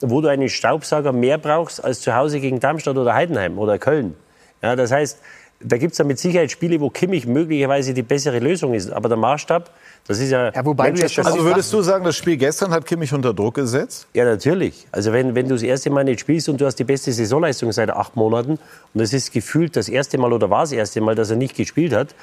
[0.00, 4.14] wo du einen Staubsauger mehr brauchst als zu Hause gegen Darmstadt oder Heidenheim oder Köln.
[4.60, 5.18] Ja, das heißt,
[5.60, 8.92] da gibt es dann mit Sicherheit Spiele, wo Kimmich möglicherweise die bessere Lösung ist.
[8.92, 9.70] Aber der Maßstab,
[10.06, 10.52] das ist ja.
[10.52, 13.54] ja wobei du jetzt also würdest du sagen, das Spiel gestern hat Kimmich unter Druck
[13.54, 14.06] gesetzt?
[14.12, 14.86] Ja, natürlich.
[14.92, 17.72] Also wenn, wenn du das erste Mal nicht spielst und du hast die beste Saisonleistung
[17.72, 18.58] seit acht Monaten
[18.92, 21.56] und es ist gefühlt das erste Mal oder war das erste Mal, dass er nicht
[21.56, 22.14] gespielt hat.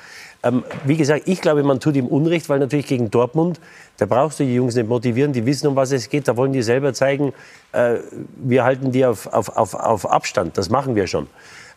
[0.44, 3.60] Ähm, wie gesagt, ich glaube, man tut ihm Unrecht, weil natürlich gegen Dortmund,
[3.98, 6.54] da brauchst du die Jungs nicht motivieren, die wissen, um was es geht, da wollen
[6.54, 7.34] die selber zeigen,
[7.72, 7.96] äh,
[8.36, 11.28] wir halten die auf, auf, auf, auf Abstand, das machen wir schon.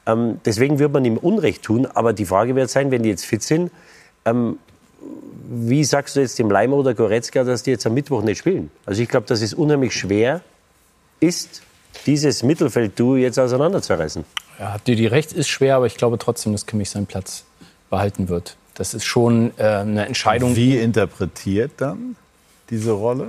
[0.07, 1.87] Ähm, deswegen wird man ihm Unrecht tun.
[1.87, 3.71] Aber die Frage wird sein, wenn die jetzt fit sind,
[4.25, 4.59] ähm,
[5.49, 8.71] wie sagst du jetzt dem Leimer oder Goretzka, dass die jetzt am Mittwoch nicht spielen?
[8.87, 10.41] Also ich glaube, dass es unheimlich schwer
[11.21, 11.63] ist,
[12.07, 14.25] dieses Mittelfeld-Duo jetzt auseinanderzureißen.
[14.59, 17.45] Ja, habt ihr die recht, ist schwer, aber ich glaube trotzdem, dass Kimmich seinen Platz
[17.91, 18.57] behalten wird.
[18.75, 20.57] Das ist schon äh, eine Entscheidung.
[20.57, 22.17] Wie interpretiert dann
[22.71, 23.29] diese Rolle?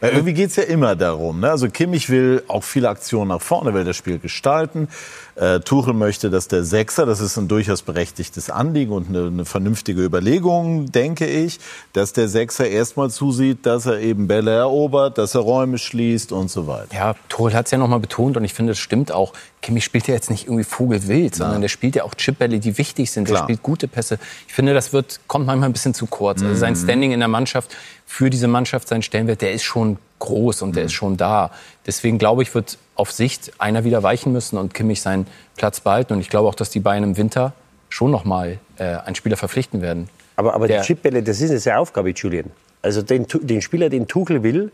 [0.00, 1.40] Weil irgendwie geht es ja immer darum.
[1.40, 1.50] Ne?
[1.50, 4.88] Also Kimmich will auch viele Aktionen nach vorne, will das Spiel gestalten.
[5.36, 9.44] Äh, Tuchel möchte, dass der Sechser, das ist ein durchaus berechtigtes Anliegen und eine, eine,
[9.44, 11.58] vernünftige Überlegung, denke ich,
[11.92, 16.50] dass der Sechser erstmal zusieht, dass er eben Bälle erobert, dass er Räume schließt und
[16.50, 16.94] so weiter.
[16.94, 19.32] Ja, Tuchel hat es ja nochmal betont und ich finde, das stimmt auch.
[19.62, 21.60] Kimmich spielt ja jetzt nicht irgendwie Vogelwild, sondern ja.
[21.62, 23.24] der spielt ja auch Chipbälle, die wichtig sind.
[23.24, 23.38] Klar.
[23.38, 24.18] Der spielt gute Pässe.
[24.48, 26.42] Ich finde, das wird, kommt manchmal ein bisschen zu kurz.
[26.42, 26.78] Also sein mhm.
[26.78, 27.70] Standing in der Mannschaft,
[28.12, 31.50] für diese Mannschaft, sein Stellenwert, der ist schon groß und der ist schon da.
[31.86, 36.12] Deswegen glaube ich, wird auf Sicht einer wieder weichen müssen und Kimmich seinen Platz behalten.
[36.12, 37.54] Und ich glaube auch, dass die Bayern im Winter
[37.88, 40.10] schon noch mal äh, einen Spieler verpflichten werden.
[40.36, 42.50] Aber, aber die Chipbälle, das ist eine sehr Aufgabe, Julian.
[42.82, 44.70] Also den, den Spieler, den Tuchel will,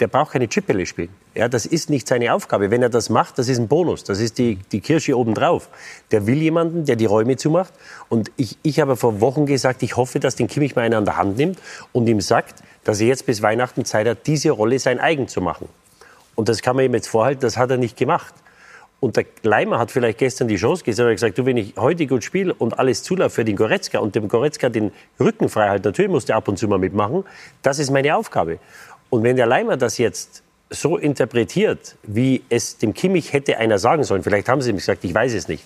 [0.00, 1.10] der braucht keine Chipbälle spielen.
[1.34, 2.70] Ja, das ist nicht seine Aufgabe.
[2.70, 4.02] Wenn er das macht, das ist ein Bonus.
[4.04, 5.68] Das ist die, die Kirsche obendrauf.
[6.10, 7.72] Der will jemanden, der die Räume zumacht.
[8.08, 11.04] Und ich, ich habe vor Wochen gesagt, ich hoffe, dass den Kimmich mal einer an
[11.04, 11.58] der Hand nimmt
[11.92, 15.40] und ihm sagt, dass er jetzt bis Weihnachten Zeit hat, diese Rolle sein eigen zu
[15.40, 15.68] machen.
[16.34, 18.34] Und das kann man ihm jetzt vorhalten, das hat er nicht gemacht.
[19.00, 21.74] Und der Leimer hat vielleicht gestern die Chance gesehen, er hat gesagt, du, wenn ich
[21.78, 25.70] heute gut spiele und alles zulaufe für den Goretzka und dem Goretzka den Rücken frei
[25.70, 27.24] halten, natürlich muss der ab und zu mal mitmachen,
[27.62, 28.58] das ist meine Aufgabe.
[29.10, 34.04] Und wenn der Leimer das jetzt so interpretiert, wie es dem Kimmich hätte einer sagen
[34.04, 35.64] sollen, vielleicht haben sie ihm gesagt, ich weiß es nicht,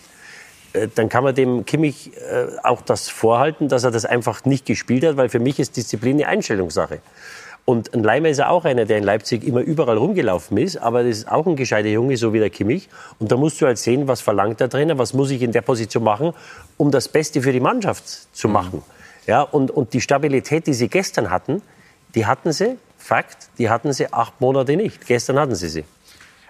[0.73, 4.67] äh, dann kann man dem Kimmich äh, auch das vorhalten, dass er das einfach nicht
[4.67, 7.01] gespielt hat, weil für mich ist Disziplin eine Einstellungssache.
[7.67, 11.03] Und ein Leimer ist ja auch einer, der in Leipzig immer überall rumgelaufen ist, aber
[11.03, 12.91] das ist auch ein gescheiter Junge, so wie der Kimmich.
[13.19, 15.63] Und da musst du halt sehen, was verlangt der Trainer, was muss ich in der
[15.63, 16.35] Position machen,
[16.77, 18.05] um das Beste für die Mannschaft
[18.37, 18.55] zu mhm.
[18.55, 18.83] machen.
[19.27, 21.63] Ja, und, und die Stabilität, die sie gestern hatten,
[22.15, 25.07] die hatten sie, Fakt, die hatten sie acht Monate nicht.
[25.07, 25.85] Gestern hatten sie sie.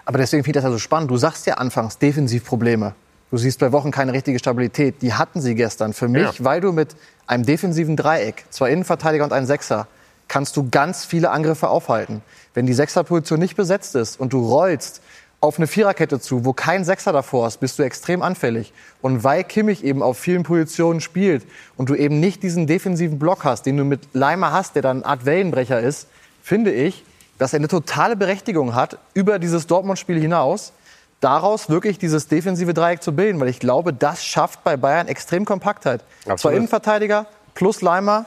[0.05, 1.11] Aber deswegen finde ich das ja so spannend.
[1.11, 2.95] Du sagst ja anfangs Defensivprobleme.
[3.29, 5.01] Du siehst bei Wochen keine richtige Stabilität.
[5.01, 5.91] Die hatten sie gestern.
[5.91, 6.45] Für mich, ja.
[6.45, 6.95] weil du mit
[7.27, 9.87] einem defensiven Dreieck, zwei Innenverteidiger und einen Sechser,
[10.29, 12.21] kannst du ganz viele Angriffe aufhalten.
[12.53, 15.01] Wenn die Sechserposition nicht besetzt ist und du rollst
[15.41, 18.71] auf eine Viererkette zu, wo kein Sechser davor ist, bist du extrem anfällig.
[19.01, 21.45] Und weil Kimmich eben auf vielen Positionen spielt
[21.75, 25.03] und du eben nicht diesen defensiven Block hast, den du mit Leimer hast, der dann
[25.03, 26.07] eine Art Wellenbrecher ist,
[26.45, 27.03] finde ich,
[27.39, 30.73] dass er eine totale Berechtigung hat, über dieses Dortmund-Spiel hinaus,
[31.19, 33.39] daraus wirklich dieses defensive Dreieck zu bilden.
[33.39, 36.01] Weil ich glaube, das schafft bei Bayern extrem Kompaktheit.
[36.19, 36.39] Absolut.
[36.39, 37.25] Zwei Innenverteidiger
[37.55, 38.25] plus Leimer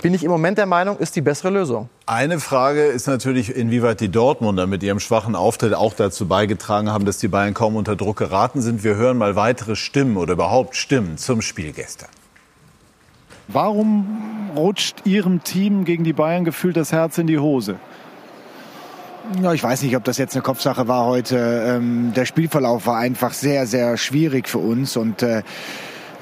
[0.00, 1.88] bin ich im Moment der Meinung, ist die bessere Lösung.
[2.06, 7.04] Eine Frage ist natürlich, inwieweit die Dortmunder mit ihrem schwachen Auftritt auch dazu beigetragen haben,
[7.04, 8.84] dass die Bayern kaum unter Druck geraten sind.
[8.84, 12.08] Wir hören mal weitere Stimmen oder überhaupt Stimmen zum Spiel gestern.
[13.48, 17.76] Warum rutscht Ihrem Team gegen die Bayern gefühlt das Herz in die Hose?
[19.40, 21.64] Ja, ich weiß nicht, ob das jetzt eine Kopfsache war heute.
[21.66, 25.42] Ähm, der Spielverlauf war einfach sehr, sehr schwierig für uns und äh,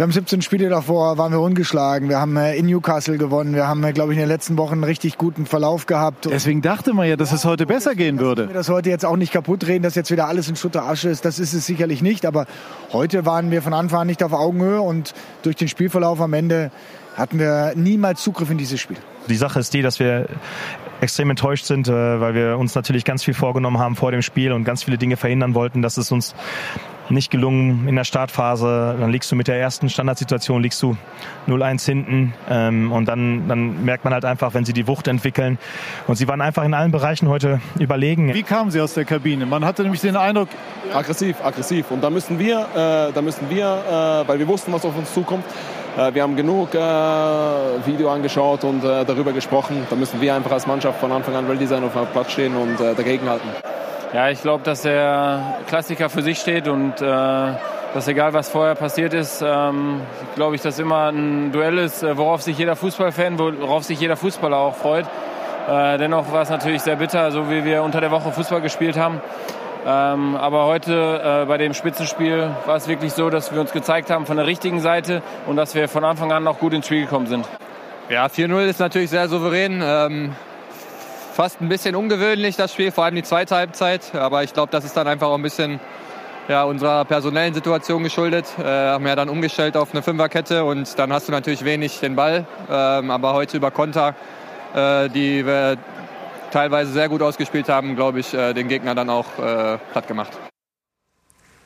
[0.00, 2.08] wir haben 17 Spiele davor, waren wir ungeschlagen.
[2.08, 3.54] Wir haben äh, in Newcastle gewonnen.
[3.54, 6.26] Wir haben, äh, glaube ich, in den letzten Wochen einen richtig guten Verlauf gehabt.
[6.30, 8.48] Deswegen dachte man ja, dass es heute besser gehen würde.
[8.48, 11.10] Wir das heute jetzt auch nicht kaputt reden, dass jetzt wieder alles in Schutter Asche
[11.10, 11.26] ist.
[11.26, 12.24] Das ist es sicherlich nicht.
[12.24, 12.46] Aber
[12.94, 15.12] heute waren wir von Anfang an nicht auf Augenhöhe und
[15.42, 16.70] durch den Spielverlauf am Ende
[17.20, 18.96] hatten wir niemals Zugriff in dieses Spiel.
[19.28, 20.26] Die Sache ist die, dass wir
[21.00, 24.52] extrem enttäuscht sind, äh, weil wir uns natürlich ganz viel vorgenommen haben vor dem Spiel
[24.52, 26.34] und ganz viele Dinge verhindern wollten, dass es uns
[27.10, 28.96] nicht gelungen in der Startphase.
[28.98, 30.96] Dann liegst du mit der ersten Standardsituation, liegst du
[31.48, 35.58] 0-1 hinten ähm, und dann, dann merkt man halt einfach, wenn sie die Wucht entwickeln.
[36.06, 38.32] Und sie waren einfach in allen Bereichen heute überlegen.
[38.32, 39.46] Wie kamen sie aus der Kabine?
[39.46, 40.48] Man hatte nämlich den Eindruck...
[40.94, 41.90] Aggressiv, aggressiv.
[41.90, 43.66] Und da müssen wir, äh, da müssen wir
[44.24, 45.44] äh, weil wir wussten, was auf uns zukommt,
[46.14, 49.86] wir haben genug äh, Video angeschaut und äh, darüber gesprochen.
[49.90, 52.56] Da müssen wir einfach als Mannschaft von Anfang an ready sein, auf dem Platz stehen
[52.56, 53.48] und äh, dagegenhalten.
[54.12, 57.04] Ja, ich glaube, dass der Klassiker für sich steht und äh,
[57.94, 60.00] dass egal was vorher passiert ist, ähm,
[60.36, 64.16] glaube ich, dass immer ein Duell ist, äh, worauf sich jeder Fußballfan, worauf sich jeder
[64.16, 65.06] Fußballer auch freut.
[65.68, 68.96] Äh, dennoch war es natürlich sehr bitter, so wie wir unter der Woche Fußball gespielt
[68.96, 69.20] haben.
[69.86, 74.10] Ähm, aber heute äh, bei dem Spitzenspiel war es wirklich so, dass wir uns gezeigt
[74.10, 77.02] haben von der richtigen Seite und dass wir von Anfang an auch gut ins Spiel
[77.02, 77.46] gekommen sind.
[78.10, 79.82] Ja, 4-0 ist natürlich sehr souverän.
[79.82, 80.32] Ähm,
[81.32, 84.14] fast ein bisschen ungewöhnlich das Spiel, vor allem die zweite Halbzeit.
[84.14, 85.80] Aber ich glaube, das ist dann einfach auch ein bisschen
[86.48, 88.46] ja, unserer personellen Situation geschuldet.
[88.58, 92.16] Äh, haben ja dann umgestellt auf eine Fünferkette und dann hast du natürlich wenig den
[92.16, 92.44] Ball.
[92.70, 94.14] Ähm, aber heute über Konter,
[94.74, 95.78] äh, die wir
[96.50, 100.32] teilweise sehr gut ausgespielt haben, glaube ich, äh, den Gegner dann auch äh, platt gemacht.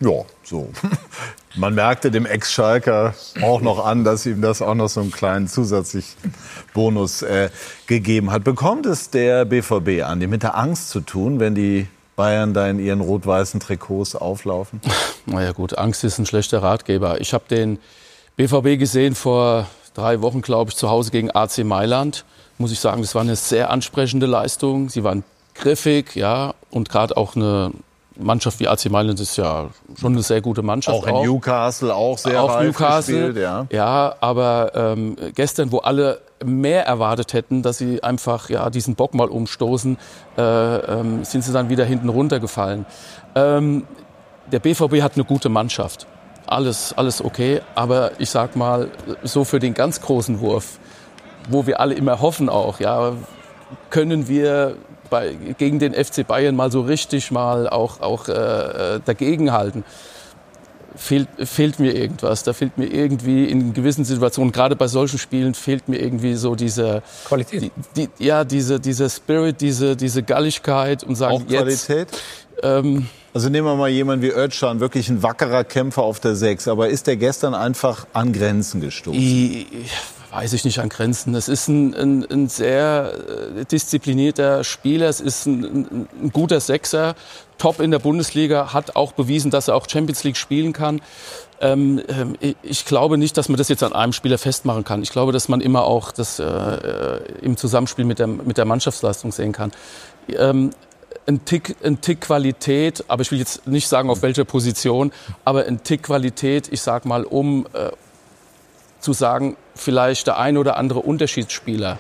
[0.00, 0.70] Ja, so.
[1.56, 5.46] Man merkte dem Ex-Schalker auch noch an, dass ihm das auch noch so einen kleinen
[5.46, 6.34] zusätzlichen
[6.72, 7.48] Bonus äh,
[7.86, 8.42] gegeben hat.
[8.42, 12.68] Bekommt es der BVB an, die mit der Angst zu tun, wenn die Bayern da
[12.68, 14.80] in ihren rot-weißen Trikots auflaufen?
[15.26, 17.18] Naja gut, Angst ist ein schlechter Ratgeber.
[17.18, 17.78] Ich habe den
[18.36, 22.26] BVB gesehen vor drei Wochen, glaube ich, zu Hause gegen AC Mailand.
[22.58, 24.88] Muss ich sagen, das war eine sehr ansprechende Leistung.
[24.88, 25.24] Sie waren
[25.54, 27.72] griffig, ja, und gerade auch eine
[28.16, 30.96] Mannschaft wie AC Mailand ist ja schon eine sehr gute Mannschaft.
[30.96, 31.24] Auch in auch.
[31.24, 33.66] Newcastle auch sehr auch Newcastle, gespielt, ja.
[33.70, 39.14] Ja, aber ähm, gestern, wo alle mehr erwartet hätten, dass sie einfach ja diesen Bock
[39.14, 39.98] mal umstoßen,
[40.36, 42.86] äh, ähm, sind sie dann wieder hinten runtergefallen.
[43.34, 43.84] Ähm,
[44.52, 46.06] der BVB hat eine gute Mannschaft.
[46.46, 47.62] Alles, alles okay.
[47.74, 48.90] Aber ich sag mal,
[49.22, 50.78] so für den ganz großen Wurf,
[51.48, 53.12] wo wir alle immer hoffen auch, ja,
[53.90, 54.76] können wir
[55.10, 59.84] bei, gegen den FC Bayern mal so richtig mal auch, auch äh, dagegenhalten.
[60.96, 62.44] Fehlt, fehlt mir irgendwas.
[62.44, 66.54] Da fehlt mir irgendwie in gewissen Situationen, gerade bei solchen Spielen, fehlt mir irgendwie so
[66.54, 67.72] diese Qualität.
[67.96, 72.08] Die, die, ja, diese, diese Spirit, diese, diese Galligkeit und sagen auch Qualität.
[72.10, 72.22] Jetzt,
[72.62, 76.68] ähm, also nehmen wir mal jemanden wie Özcan, wirklich ein wackerer Kämpfer auf der Sechs.
[76.68, 79.20] Aber ist der gestern einfach an Grenzen gestoßen?
[79.20, 79.66] Ich,
[80.34, 81.34] weiß ich nicht, an Grenzen.
[81.34, 83.12] Es ist ein, ein, ein sehr
[83.56, 87.14] äh, disziplinierter Spieler, es ist ein, ein, guter Sechser,
[87.56, 91.00] top in der Bundesliga, hat auch bewiesen, dass er auch Champions League spielen kann.
[91.60, 95.02] Ähm, ähm ich glaube nicht, dass man das jetzt an einem Spieler festmachen kann.
[95.02, 98.64] Ich glaube, dass man immer auch das äh, äh im Zusammenspiel mit der, mit der
[98.64, 99.70] Mannschaftsleistung sehen kann.
[100.28, 100.70] Ähm,
[101.26, 105.12] ein Tick, ein Tick Qualität, aber ich will jetzt nicht sagen, auf welcher Position,
[105.44, 107.90] aber ein Tick Qualität, ich sag mal, um, äh,
[109.04, 111.98] zu sagen, vielleicht der ein oder andere Unterschiedsspieler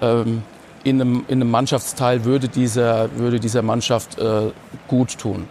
[0.00, 0.42] ähm,
[0.84, 4.50] in, einem, in einem Mannschaftsteil würde dieser, würde dieser Mannschaft äh,
[4.86, 5.48] gut tun.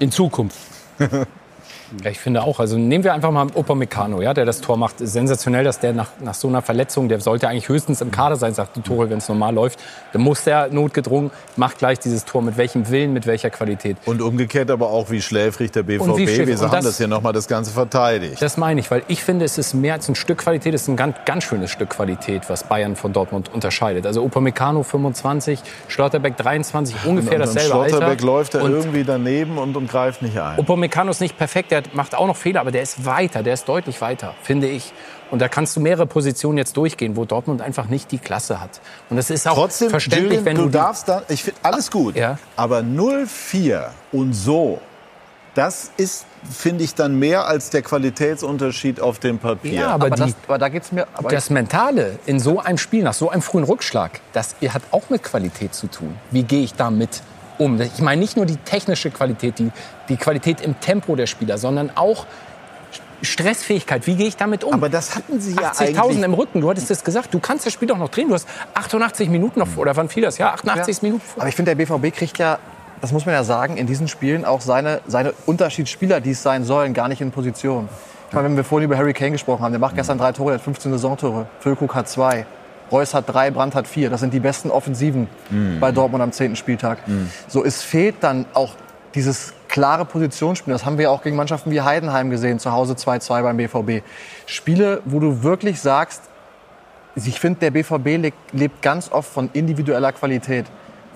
[0.00, 0.58] In Zukunft.
[2.02, 2.60] Ja, ich finde auch.
[2.60, 4.96] Also nehmen wir einfach mal Upamecano, ja, der das Tor macht.
[4.98, 8.54] Sensationell, dass der nach, nach so einer Verletzung, der sollte eigentlich höchstens im Kader sein,
[8.54, 9.80] sagt die Tore, wenn es normal läuft.
[10.12, 12.42] Dann muss der notgedrungen, macht gleich dieses Tor.
[12.42, 13.96] Mit welchem Willen, mit welcher Qualität.
[14.06, 16.16] Und umgekehrt aber auch, wie schläfrig der BVB.
[16.16, 18.40] Wie wir sagen das, das hier nochmal das Ganze verteidigt.
[18.40, 20.88] Das meine ich, weil ich finde, es ist mehr als ein Stück Qualität, es ist
[20.88, 24.06] ein ganz, ganz schönes Stück Qualität, was Bayern von Dortmund unterscheidet.
[24.06, 28.26] Also Upamecano 25, Schlotterbeck 23, ungefähr und, und dasselbe Schlotterbeck Alter.
[28.26, 30.58] läuft da irgendwie daneben und, und greift nicht ein.
[30.58, 33.68] Upamecano ist nicht perfekt, der macht auch noch Fehler, aber der ist weiter, der ist
[33.68, 34.92] deutlich weiter, finde ich.
[35.30, 38.80] Und da kannst du mehrere Positionen jetzt durchgehen, wo Dortmund einfach nicht die Klasse hat.
[39.10, 41.90] Und das ist auch Trotzdem, verständlich, Julian, wenn du, du darfst da, ich finde alles
[41.90, 42.38] gut, ja.
[42.56, 44.80] aber 0-4 und so,
[45.54, 49.72] das ist finde ich dann mehr als der Qualitätsunterschied auf dem Papier.
[49.72, 51.06] Ja, aber, aber, die, das, aber da geht's mir.
[51.28, 55.22] das Mentale in so einem Spiel, nach so einem frühen Rückschlag, das hat auch mit
[55.22, 56.16] Qualität zu tun.
[56.30, 57.22] Wie gehe ich damit
[57.60, 57.80] um?
[57.80, 59.70] Ich meine nicht nur die technische Qualität, die,
[60.08, 62.26] die Qualität im Tempo der Spieler, sondern auch
[63.22, 64.72] Stressfähigkeit, wie gehe ich damit um?
[64.72, 67.34] Aber das hatten Sie ja 80.000 im Rücken, du hattest das gesagt.
[67.34, 68.28] Du kannst das Spiel doch noch drehen.
[68.28, 70.38] Du hast 88 Minuten noch, oder wann fiel das?
[70.38, 71.02] Ja, 88 ja.
[71.02, 71.42] Minuten vor.
[71.42, 72.58] Aber ich finde, der BVB kriegt ja,
[73.00, 76.64] das muss man ja sagen, in diesen Spielen auch seine, seine Unterschiedsspieler, die es sein
[76.64, 77.88] sollen, gar nicht in Position.
[78.28, 80.50] Ich meine, wenn wir vorhin über Harry Kane gesprochen haben, der macht gestern drei Tore,
[80.50, 81.46] der hat 15 Saisontore.
[81.60, 82.46] Füllkrug hat zwei.
[82.90, 84.10] Reus hat drei, Brandt hat vier.
[84.10, 85.78] Das sind die besten Offensiven mhm.
[85.80, 87.06] bei Dortmund am zehnten Spieltag.
[87.06, 87.30] Mhm.
[87.48, 88.74] So, es fehlt dann auch
[89.14, 90.72] dieses klare Positionsspiel.
[90.72, 94.04] Das haben wir auch gegen Mannschaften wie Heidenheim gesehen, zu Hause 2-2 beim BVB.
[94.46, 96.22] Spiele, wo du wirklich sagst,
[97.14, 100.66] ich finde, der BVB lebt ganz oft von individueller Qualität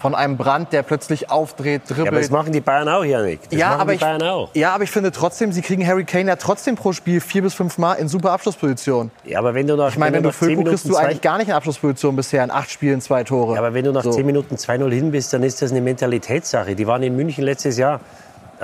[0.04, 2.04] von einem Brand, der plötzlich aufdreht, dribbelt.
[2.04, 3.40] Ja, aber das machen die Bayern auch, Janik.
[3.48, 4.50] Das ja, machen aber die Bayern ich, auch.
[4.52, 7.54] Ja, aber ich finde trotzdem, sie kriegen Harry Kane ja trotzdem pro Spiel vier bis
[7.54, 9.10] fünf Mal in super Abschlussposition.
[9.24, 11.38] Ja, aber wenn du nach Ich meine, wenn, wenn du Füllkrug kriegst du eigentlich gar
[11.38, 13.54] nicht in Abschlussposition bisher in acht Spielen zwei Tore.
[13.54, 14.10] Ja, aber wenn du nach so.
[14.10, 16.74] zehn Minuten 2-0 hin bist, dann ist das eine Mentalitätssache.
[16.74, 18.00] Die waren in München letztes Jahr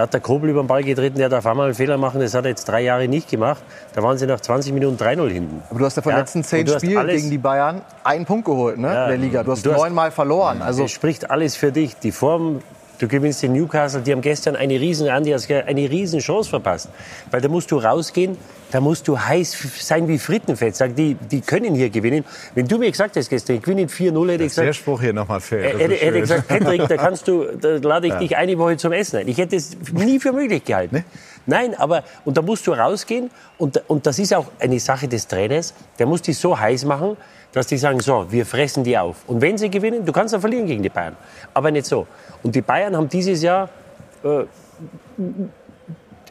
[0.02, 2.20] hat der Kobel über den Ball getreten, der darf einmal einen Fehler machen.
[2.20, 3.62] Das hat er jetzt drei Jahre nicht gemacht.
[3.94, 5.62] Da waren sie nach 20 Minuten 3-0 hinten.
[5.70, 6.20] Aber du hast ja von den ja?
[6.20, 8.88] letzten zehn Spielen gegen die Bayern einen Punkt geholt, ne?
[8.88, 9.42] Ja, der Liga.
[9.42, 10.62] Du hast, du hast neunmal verloren.
[10.62, 11.96] Also es spricht alles für dich.
[11.96, 12.60] Die Form,
[13.00, 16.90] Du gewinnst in Newcastle, die haben gestern eine riesen, Andi eine riesen Chance verpasst.
[17.30, 18.36] Weil da musst du rausgehen,
[18.72, 20.76] da musst du heiß sein wie Frittenfett.
[20.76, 22.26] Sag, die, die können hier gewinnen.
[22.54, 24.68] Wenn du mir gesagt hast gestern, ich gewinne 4-0, hätte ich gesagt...
[24.68, 25.76] Der Spruch hier nochmal fair.
[25.76, 28.18] Äh, hätte, hätte gesagt, Patrick, da kannst du, da lade ich Ja.
[28.18, 29.28] dich eine Woche zum Essen ein.
[29.28, 31.02] Ich hätte es nie für möglich gehalten.
[31.46, 35.26] Nein, aber, und da musst du rausgehen und, und das ist auch eine Sache des
[35.26, 37.16] Trainers, der muss die so heiß machen,
[37.52, 39.16] dass die sagen, so, wir fressen die auf.
[39.26, 41.16] Und wenn sie gewinnen, du kannst dann verlieren gegen die Bayern,
[41.54, 42.06] aber nicht so.
[42.42, 43.68] Und die Bayern haben dieses Jahr,
[44.24, 44.44] äh,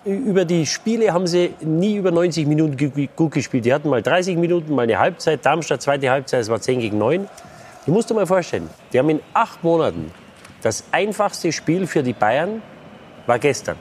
[0.05, 3.65] über die Spiele haben sie nie über 90 Minuten gu- gut gespielt.
[3.65, 6.97] Die hatten mal 30 Minuten, mal eine Halbzeit, Darmstadt zweite Halbzeit, es war 10 gegen
[6.97, 7.27] 9.
[7.85, 10.11] Du musst dir mal vorstellen, die haben in acht Monaten
[10.61, 12.61] das einfachste Spiel für die Bayern
[13.27, 13.77] war gestern.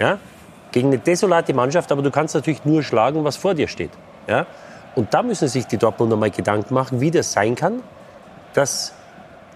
[0.00, 0.18] Ja?
[0.72, 3.90] Gegen eine desolate Mannschaft, aber du kannst natürlich nur schlagen, was vor dir steht.
[4.26, 4.46] Ja?
[4.94, 7.82] Und da müssen sich die Dortmunder mal Gedanken machen, wie das sein kann,
[8.54, 8.94] dass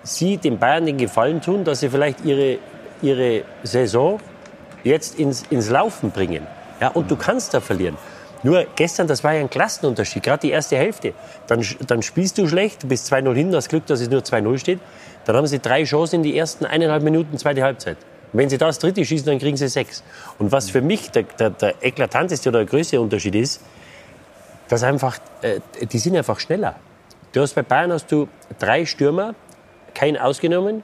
[0.07, 2.59] sie den Bayern den Gefallen tun, dass sie vielleicht ihre,
[3.03, 4.21] ihre Saison
[4.85, 6.47] jetzt ins, ins Laufen bringen.
[6.81, 7.97] Ja, und du kannst da verlieren.
[8.43, 11.15] Nur gestern, das war ja ein Klassenunterschied, gerade die erste Hälfte.
[11.47, 14.59] Dann, dann spielst du schlecht, du bist 2-0 hin, hast Glück, dass es nur 2-0
[14.59, 14.79] steht.
[15.25, 17.97] Dann haben sie drei Chancen in die ersten eineinhalb Minuten, zweite Halbzeit.
[18.33, 20.05] Und wenn sie das dritte schießen, dann kriegen sie sechs.
[20.39, 23.63] Und was für mich der, der, der eklatanteste oder der größte Unterschied ist,
[24.69, 26.77] dass einfach, äh, die sind einfach schneller.
[27.33, 28.29] Du hast bei Bayern hast du
[28.59, 29.35] drei Stürmer,
[29.97, 30.83] kein ausgenommen,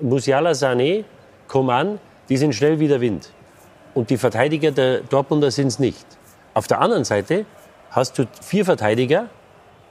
[0.00, 1.04] Musiala, Sané,
[1.48, 3.30] Coman, die sind schnell wie der Wind.
[3.94, 6.04] Und die Verteidiger der Dortmunder sind es nicht.
[6.52, 7.46] Auf der anderen Seite
[7.90, 9.28] hast du vier Verteidiger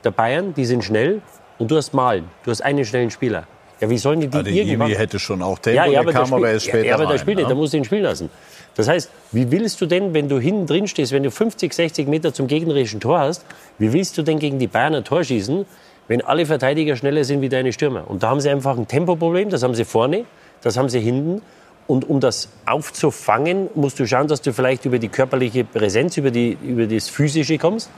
[0.04, 1.22] der Bayern, die sind schnell
[1.58, 3.47] und du hast Malen, du hast einen schnellen Spieler.
[3.80, 4.91] Ja, wie sollen die die Adeyemi irgendwann...
[4.91, 7.38] hätte schon auch Tempo, der aber kam spielt- aber erst später Ja, aber der spielt
[7.38, 7.54] nicht, ne?
[7.54, 8.30] da musst du ihn spielen lassen.
[8.76, 12.08] Das heißt, wie willst du denn, wenn du hinten drin stehst, wenn du 50, 60
[12.08, 13.45] Meter zum gegnerischen Tor hast,
[13.80, 15.66] wie willst du denn gegen die Bayern ein Tor schießen,
[16.08, 18.10] wenn alle Verteidiger schneller sind wie deine Stürmer?
[18.10, 20.26] Und da haben sie einfach ein Tempoproblem, das haben sie vorne,
[20.62, 21.41] das haben sie hinten.
[21.86, 26.32] Und um das aufzufangen, musst du schauen, dass du vielleicht über die körperliche Präsenz, über,
[26.32, 27.89] die, über das Physische kommst.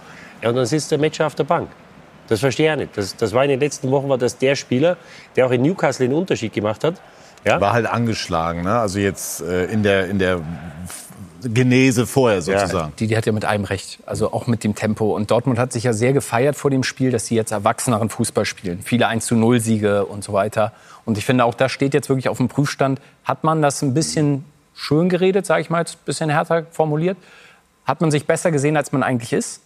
[0.42, 1.70] Ja, und dann sitzt der Matcher auf der Bank.
[2.28, 2.98] Das verstehe ich nicht.
[2.98, 4.98] Das, das war in den letzten Wochen war das der Spieler,
[5.36, 6.96] der auch in Newcastle den Unterschied gemacht hat.
[7.46, 7.62] Ja?
[7.62, 8.80] War halt angeschlagen, ne?
[8.80, 10.42] Also jetzt äh, in der, in der
[11.44, 12.94] Genese vorher sozusagen.
[13.00, 15.16] Die, die hat ja mit einem recht, also auch mit dem Tempo.
[15.16, 18.46] Und Dortmund hat sich ja sehr gefeiert vor dem Spiel, dass sie jetzt erwachseneren Fußball
[18.46, 18.82] spielen.
[18.84, 20.72] Viele 1 zu 0 Siege und so weiter.
[21.06, 23.00] Und ich finde auch, das steht jetzt wirklich auf dem Prüfstand.
[23.24, 27.18] Hat man das ein bisschen schön geredet, sage ich mal, jetzt ein bisschen härter formuliert?
[27.86, 29.62] Hat man sich besser gesehen, als man eigentlich ist?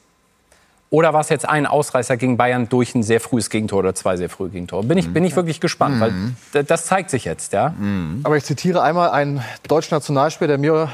[0.92, 4.18] Oder war es jetzt ein Ausreißer gegen Bayern durch ein sehr frühes Gegentor oder zwei
[4.18, 4.84] sehr frühe Gegentore?
[4.84, 6.12] Bin ich, bin ich wirklich gespannt, weil
[6.54, 7.76] d- das zeigt sich jetzt, ja.
[8.24, 10.90] Aber ich zitiere einmal einen deutschen Nationalspieler, der mir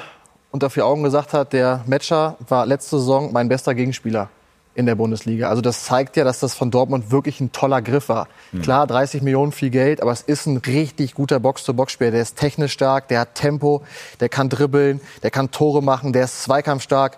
[0.56, 4.30] unter vier Augen gesagt hat, der Matcher war letzte Saison mein bester Gegenspieler
[4.74, 5.49] in der Bundesliga.
[5.49, 8.30] Also das zeigt ja, dass das von Dortmund wirklich ein toller Griff war.
[8.62, 12.12] Klar, 30 Millionen viel Geld, aber es ist ein richtig guter Box-to-Box-Spieler.
[12.12, 13.84] Der ist technisch stark, der hat Tempo,
[14.22, 17.18] der kann dribbeln, der kann Tore machen, der ist zweikampfstark.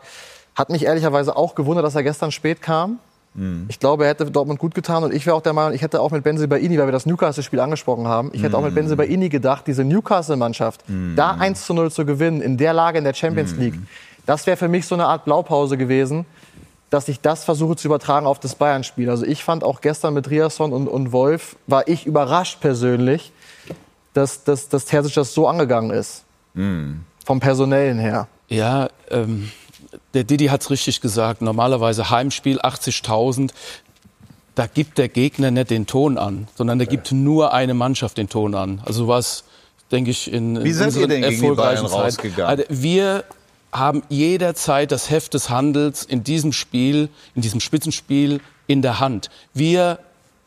[0.55, 2.97] Hat mich ehrlicherweise auch gewundert, dass er gestern spät kam.
[3.67, 6.01] Ich glaube, er hätte Dortmund gut getan und ich wäre auch der Meinung, ich hätte
[6.01, 9.67] auch mit Benzibaini, weil wir das Newcastle-Spiel angesprochen haben, ich hätte auch mit Benzibaini gedacht,
[9.67, 10.83] diese Newcastle-Mannschaft,
[11.15, 13.75] da 1 zu 0 zu gewinnen, in der Lage in der Champions League,
[14.25, 16.25] das wäre für mich so eine Art Blaupause gewesen,
[16.89, 19.09] dass ich das versuche zu übertragen auf das Bayern-Spiel.
[19.09, 23.31] Also ich fand auch gestern mit Riasson und, und Wolf, war ich überrascht persönlich,
[24.13, 26.23] dass, dass, dass Terzic das so angegangen ist.
[27.25, 28.27] Vom Personellen her.
[28.47, 29.51] Ja, ähm,
[30.13, 31.41] der Didi hat's richtig gesagt.
[31.41, 33.51] Normalerweise Heimspiel 80.000.
[34.55, 38.27] Da gibt der Gegner nicht den Ton an, sondern da gibt nur eine Mannschaft den
[38.27, 38.81] Ton an.
[38.85, 39.43] Also was
[39.91, 42.49] denke ich in, Wie in seid ihr unseren denn gegen die Bayern erfolgreichen rausgegangen?
[42.49, 43.23] Also wir
[43.71, 49.29] haben jederzeit das Heft des Handels in diesem Spiel, in diesem Spitzenspiel in der Hand.
[49.53, 49.99] Wir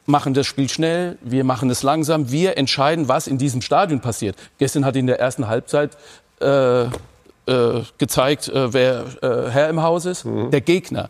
[0.07, 4.37] machen das Spiel schnell, wir machen es langsam, wir entscheiden, was in diesem Stadion passiert.
[4.59, 5.97] Gestern hat in der ersten Halbzeit
[6.41, 6.87] äh,
[7.51, 11.09] äh, gezeigt, äh, wer äh, Herr im Haus ist, der Gegner.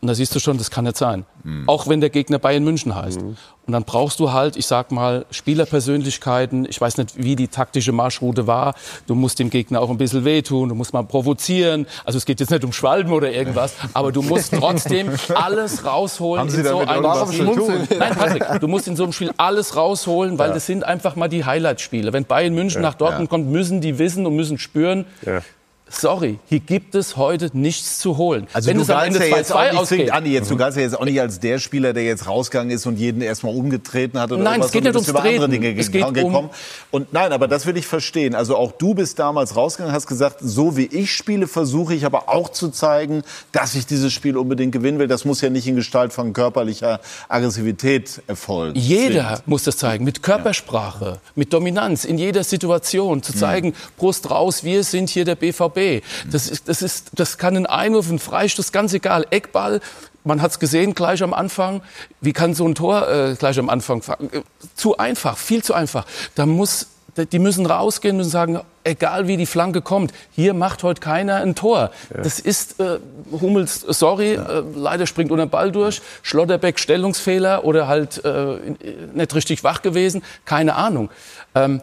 [0.00, 1.24] Und da siehst du schon, das kann nicht sein.
[1.66, 3.22] Auch wenn der Gegner Bayern München heißt.
[3.22, 6.66] Und dann brauchst du halt, ich sag mal, Spielerpersönlichkeiten.
[6.68, 8.74] Ich weiß nicht, wie die taktische Marschroute war.
[9.06, 11.86] Du musst dem Gegner auch ein bisschen wehtun, du musst mal provozieren.
[12.04, 16.40] Also es geht jetzt nicht um Schwalben oder irgendwas, aber du musst trotzdem alles rausholen.
[16.40, 17.46] Haben Sie in so einem Spiel.
[17.46, 17.88] tun?
[17.98, 20.54] Nein, Patrick, du musst in so einem Spiel alles rausholen, weil Ja.
[20.54, 22.12] das sind einfach mal die Highlight-Spiele.
[22.12, 23.28] Wenn Bayern München Ja, nach Dortmund ja.
[23.30, 25.06] kommt, müssen die wissen und müssen spüren,
[25.88, 28.46] sorry, hier gibt es heute nichts zu holen.
[28.52, 30.82] Also Wenn du Ende ja jetzt 2-2 auch nicht, zwingend, Andi, jetzt, du galtst ja
[30.82, 34.32] jetzt auch nicht als der Spieler, der jetzt rausgegangen ist und jeden erstmal umgetreten hat
[34.32, 35.50] oder Nein, es geht nicht ums über andere Treten.
[35.62, 36.34] Dinge Es geht gekommen.
[36.34, 36.50] um-
[36.90, 38.34] und nein, aber das will ich verstehen.
[38.34, 42.28] Also auch du bist damals rausgegangen, hast gesagt, so wie ich spiele, versuche ich aber
[42.28, 43.22] auch zu zeigen,
[43.52, 45.08] dass ich dieses Spiel unbedingt gewinnen will.
[45.08, 48.78] Das muss ja nicht in Gestalt von körperlicher Aggressivität erfolgen.
[48.78, 49.48] Jeder Zwingend.
[49.48, 54.82] muss das zeigen, mit Körpersprache, mit Dominanz, in jeder Situation zu zeigen, Brust raus, wir
[54.82, 55.73] sind hier der BVB.
[56.30, 59.80] Das, ist, das, ist, das kann ein Einwurf, ein Freistoß, ganz egal, Eckball.
[60.24, 61.82] Man hat es gesehen gleich am Anfang.
[62.20, 64.30] Wie kann so ein Tor äh, gleich am Anfang fangen?
[64.32, 64.40] Äh,
[64.74, 66.06] Zu einfach, viel zu einfach.
[66.34, 66.88] Da muss,
[67.30, 71.54] die müssen rausgehen und sagen, egal wie die Flanke kommt, hier macht heute keiner ein
[71.54, 71.90] Tor.
[72.10, 72.98] Das ist äh,
[73.32, 76.00] Hummels, sorry, äh, leider springt unter den Ball durch.
[76.22, 78.56] Schlotterbeck Stellungsfehler oder halt äh,
[79.12, 81.10] nicht richtig wach gewesen, keine Ahnung.
[81.54, 81.82] Ähm,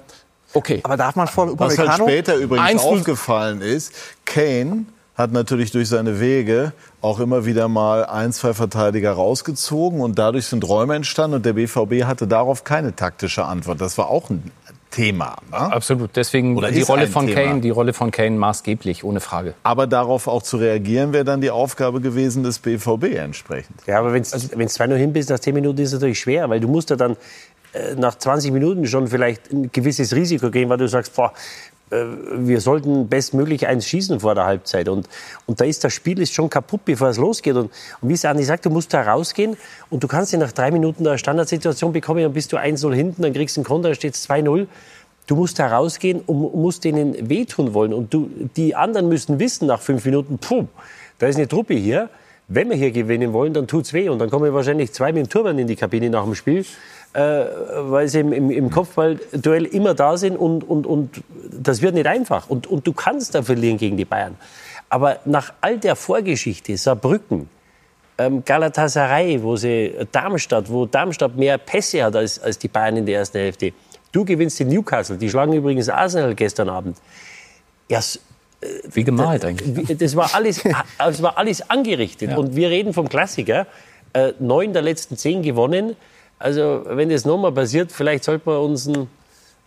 [0.54, 0.80] okay.
[0.84, 3.94] Aber darf man vor Was halt Upamecano- später übrigens 1-0 aufgefallen ist,
[4.26, 4.86] Kane
[5.16, 10.46] hat natürlich durch seine Wege auch immer wieder mal ein, zwei Verteidiger rausgezogen und dadurch
[10.48, 13.82] sind Räume entstanden und der BVB hatte darauf keine taktische Antwort.
[13.82, 14.52] Das war auch ein
[14.90, 15.38] Thema.
[15.50, 15.58] Ne?
[15.58, 16.16] Absolut.
[16.16, 17.42] Deswegen Oder die Rolle von Thema.
[17.42, 19.54] Kane, die Rolle von Kane maßgeblich, ohne Frage.
[19.64, 23.78] Aber darauf auch zu reagieren, wäre dann die Aufgabe gewesen des BVB entsprechend.
[23.88, 26.60] Ja, aber wenn es 2-0 hin bist, nach 10 Minuten ist es natürlich schwer, weil
[26.60, 27.16] du musst ja dann
[27.98, 31.34] nach 20 Minuten schon vielleicht ein gewisses Risiko gehen, weil du sagst, boah,
[31.92, 34.90] äh, wir sollten bestmöglich eins schießen vor der Halbzeit.
[34.90, 35.08] Und,
[35.46, 37.56] und da ist das Spiel ist schon kaputt, bevor es losgeht.
[37.56, 39.58] Und, und wie es Andi sagt, du musst da rausgehen
[39.90, 43.22] und du kannst ja nach drei Minuten eine Standardsituation bekommen, dann bist du 1-0 hinten,
[43.22, 44.68] dann kriegst du einen Konter, dann steht es 2-0.
[45.28, 47.94] Du musst da rausgehen und musst denen wehtun wollen.
[47.94, 50.68] Und du, die anderen müssen wissen nach fünf Minuten, puh,
[51.20, 52.10] da ist eine Truppe hier.
[52.48, 54.10] Wenn wir hier gewinnen wollen, dann tut's weh.
[54.10, 56.66] Und dann kommen wahrscheinlich zwei mit dem Turban in die Kabine nach dem Spiel, äh,
[57.14, 60.38] weil sie im, im, im Kopfballduell immer da sind.
[60.38, 62.50] Und, und, und das wird nicht einfach.
[62.50, 64.36] Und, und du kannst da verlieren gegen die Bayern.
[64.90, 67.50] Aber nach all der Vorgeschichte, Saarbrücken,
[68.18, 73.06] ähm, Galatasaray, wo sie Darmstadt, wo Darmstadt mehr Pässe hat als, als die Bayern in
[73.06, 73.74] der ersten Hälfte.
[74.12, 76.98] Du gewinnst in Newcastle, die schlagen übrigens Arsenal gestern Abend.
[77.90, 78.20] Ja, s-
[78.92, 79.98] Wie gemalt eigentlich.
[79.98, 80.62] das war alles,
[80.98, 82.32] das war alles angerichtet.
[82.32, 82.38] Ja.
[82.38, 83.68] Und wir reden vom Klassiker.
[84.14, 85.96] Äh, neun der letzten zehn gewonnen.
[86.42, 89.08] Also, wenn das nochmal passiert, vielleicht sollten wir uns einen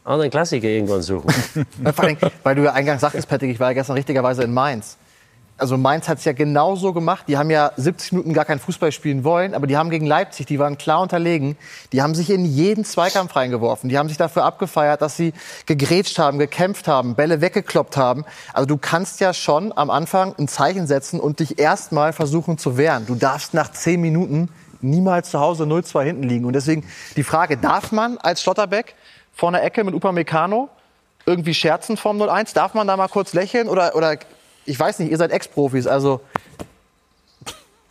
[0.02, 1.30] anderen Klassiker irgendwann suchen.
[1.94, 4.96] Vor allem, weil du ja eingangs sagtest, Patrick, ich war ja gestern richtigerweise in Mainz.
[5.56, 7.26] Also Mainz hat es ja genauso gemacht.
[7.28, 10.46] Die haben ja 70 Minuten gar kein Fußball spielen wollen, aber die haben gegen Leipzig,
[10.46, 11.56] die waren klar unterlegen.
[11.92, 13.88] Die haben sich in jeden Zweikampf reingeworfen.
[13.88, 15.32] Die haben sich dafür abgefeiert, dass sie
[15.66, 18.24] gegrätscht haben, gekämpft haben, Bälle weggekloppt haben.
[18.52, 22.76] Also du kannst ja schon am Anfang ein Zeichen setzen und dich erstmal versuchen zu
[22.76, 23.06] wehren.
[23.06, 24.48] Du darfst nach 10 Minuten
[24.85, 26.45] niemals zu Hause 0-2 hinten liegen.
[26.45, 26.85] Und deswegen
[27.16, 28.95] die Frage, darf man als Schlotterbeck
[29.32, 30.68] vor einer Ecke mit Upamecano
[31.26, 32.55] irgendwie scherzen vom 0-1?
[32.55, 33.68] Darf man da mal kurz lächeln?
[33.68, 34.18] Oder, oder
[34.64, 36.20] ich weiß nicht, ihr seid Ex-Profis, also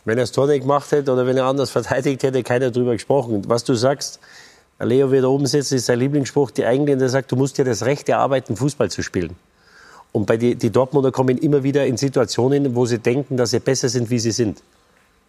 [0.04, 2.92] Wenn er das Tor nicht gemacht hätte oder wenn er anders verteidigt hätte, keiner drüber
[2.92, 3.42] gesprochen.
[3.46, 4.20] Was du sagst,
[4.78, 8.08] Leo wieder oben sitzt, ist sein Lieblingsspruch, die Engländer sagt, du musst dir das Recht
[8.08, 9.34] erarbeiten, Fußball zu spielen.
[10.12, 13.60] Und bei die, die Dortmunder kommen immer wieder in Situationen, wo sie denken, dass sie
[13.60, 14.62] besser sind, wie sie sind.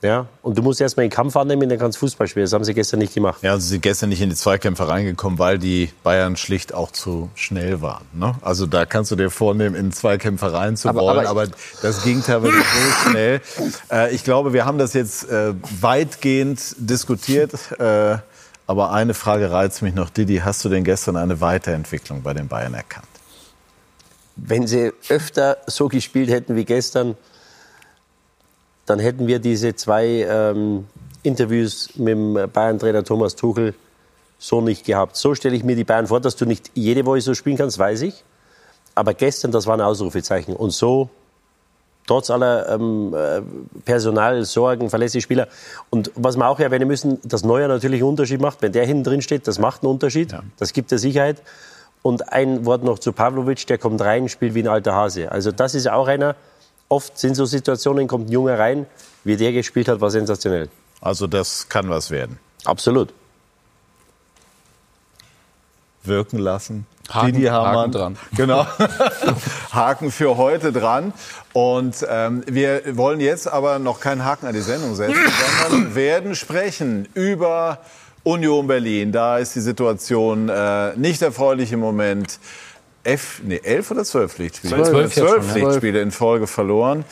[0.02, 0.28] Ja?
[0.44, 2.44] Und du musst erst mal den Kampf annehmen, dann kannst du Fußball spielen.
[2.46, 3.42] Das haben sie gestern nicht gemacht.
[3.42, 7.30] Ja, sie sind gestern nicht in die Zweikämpfe reingekommen, weil die Bayern schlicht auch zu
[7.34, 8.06] schnell waren.
[8.14, 8.36] Ne?
[8.42, 12.54] Also da kannst du dir vornehmen, in Zweikämpfe reinzuwollen, Aber- aber, aber- das ging teilweise
[12.58, 13.42] so schnell.
[13.92, 17.54] Äh, ich glaube, wir haben das jetzt äh, weitgehend diskutiert.
[17.80, 18.18] Äh,
[18.68, 20.10] aber eine Frage reizt mich noch.
[20.10, 23.08] Didi, hast du denn gestern eine Weiterentwicklung bei den Bayern erkannt?
[24.38, 27.16] wenn sie öfter so gespielt hätten wie gestern,
[28.86, 30.86] dann hätten wir diese zwei ähm,
[31.24, 33.74] Interviews mit dem Bayern-Trainer Thomas Tuchel
[34.38, 35.16] so nicht gehabt.
[35.16, 37.80] So stelle ich mir die Bayern vor, dass du nicht jede Woche so spielen kannst,
[37.80, 38.24] weiß ich.
[38.94, 40.56] Aber gestern, das war ein Ausrufezeichen.
[40.56, 41.10] Und so,
[42.08, 43.42] trotz aller ähm, äh,
[43.84, 45.48] Personalsorgen, verlässliche Spieler.
[45.90, 48.62] Und was wir auch erwähnen müssen, dass Neuer natürlich einen Unterschied macht.
[48.62, 50.36] Wenn der hinten drin steht, das macht einen Unterschied.
[50.58, 51.42] Das gibt der Sicherheit.
[52.02, 55.32] Und ein Wort noch zu Pavlovic, der kommt rein, spielt wie ein alter Hase.
[55.32, 56.36] Also das ist auch einer,
[56.90, 58.86] oft sind so Situationen, kommt ein Junge rein,
[59.24, 60.70] wie der gespielt hat, war sensationell.
[61.02, 62.40] Also das kann was werden.
[62.64, 63.14] Absolut.
[66.04, 66.86] Wirken lassen.
[67.10, 67.76] Haken- Didi Hamann.
[67.78, 68.18] Haken dran.
[68.36, 68.66] Genau.
[69.72, 71.14] Haken für heute dran.
[71.54, 75.16] Und ähm, wir wollen jetzt aber noch keinen Haken an die Sendung setzen,
[75.70, 77.80] sondern werden sprechen über
[78.24, 79.12] Union Berlin.
[79.12, 82.40] Da ist die Situation äh, nicht erfreulich im Moment.
[83.06, 84.84] F, nee, elf oder zwölf Pflichtspiele?
[84.84, 85.52] Zwölf zwölf.
[85.52, 87.06] Pflichtspiele in Folge verloren.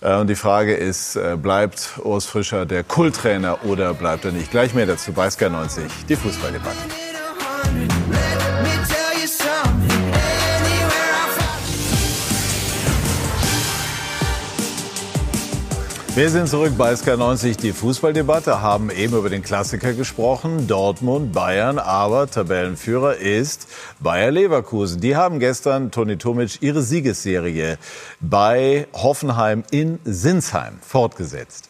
[0.00, 4.50] Äh, und die Frage ist, äh, bleibt Urs Fischer der Kulttrainer oder bleibt er nicht?
[4.50, 7.09] Gleich mehr dazu bei Sky 90, die Fußballdebatte.
[16.16, 21.78] Wir sind zurück bei SK90, die Fußballdebatte, haben eben über den Klassiker gesprochen, Dortmund, Bayern,
[21.78, 23.68] aber Tabellenführer ist
[24.00, 25.00] Bayer Leverkusen.
[25.00, 27.78] Die haben gestern, Toni Tomic, ihre Siegesserie
[28.20, 31.69] bei Hoffenheim in Sinsheim fortgesetzt.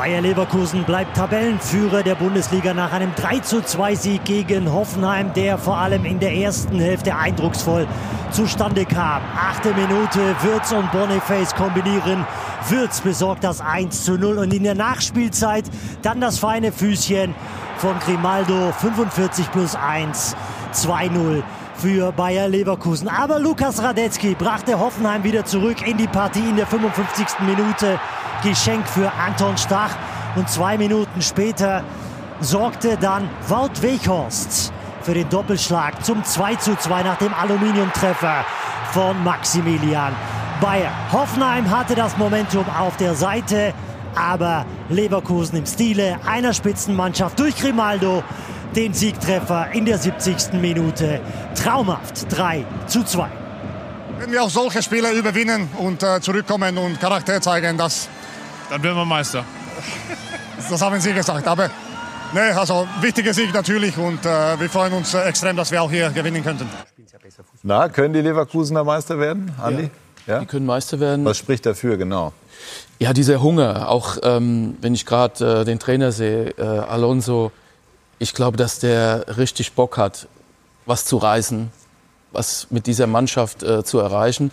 [0.00, 6.06] Bayer Leverkusen bleibt Tabellenführer der Bundesliga nach einem 32 Sieg gegen Hoffenheim, der vor allem
[6.06, 7.86] in der ersten Hälfte eindrucksvoll
[8.30, 9.20] zustande kam.
[9.36, 12.26] Achte Minute, Würz und Boniface kombinieren.
[12.70, 15.66] Würz besorgt das 1 zu 0 und in der Nachspielzeit
[16.00, 17.34] dann das feine Füßchen
[17.76, 20.34] von Grimaldo 45 plus 1
[20.72, 21.42] 2-0
[21.74, 23.06] für Bayer Leverkusen.
[23.06, 27.40] Aber Lukas Radetzky brachte Hoffenheim wieder zurück in die Partie in der 55.
[27.40, 28.00] Minute.
[28.42, 29.96] Geschenk für Anton Stach.
[30.36, 31.82] Und zwei Minuten später
[32.40, 34.72] sorgte dann Wout Weghorst
[35.02, 38.44] für den Doppelschlag zum 2 zu 2 nach dem Aluminiumtreffer
[38.92, 40.14] von Maximilian
[40.60, 40.92] Bayer.
[41.12, 43.72] Hoffenheim hatte das Momentum auf der Seite,
[44.14, 48.22] aber Leverkusen im Stile einer Spitzenmannschaft durch Grimaldo
[48.76, 50.52] den Siegtreffer in der 70.
[50.54, 51.20] Minute.
[51.54, 53.28] Traumhaft 3 zu 2.
[54.18, 58.08] Wenn wir auch solche Spiele überwinden und äh, zurückkommen und Charakter zeigen, das,
[58.70, 59.44] dann werden wir Meister.
[60.70, 61.46] das haben Sie gesagt.
[61.46, 61.70] Aber
[62.32, 65.90] nee, also wichtiger Sieg natürlich und äh, wir freuen uns äh, extrem, dass wir auch
[65.90, 66.68] hier gewinnen könnten.
[67.62, 69.90] Na, können die Leverkusener Meister werden, Andi?
[70.26, 70.40] Ja.
[70.40, 71.24] Die können Meister werden.
[71.24, 72.32] Was spricht dafür, genau?
[72.98, 73.88] Ja, dieser Hunger.
[73.88, 77.50] Auch ähm, wenn ich gerade äh, den Trainer sehe, äh, Alonso,
[78.18, 80.28] ich glaube, dass der richtig Bock hat,
[80.86, 81.70] was zu reißen,
[82.32, 84.50] was mit dieser Mannschaft äh, zu erreichen.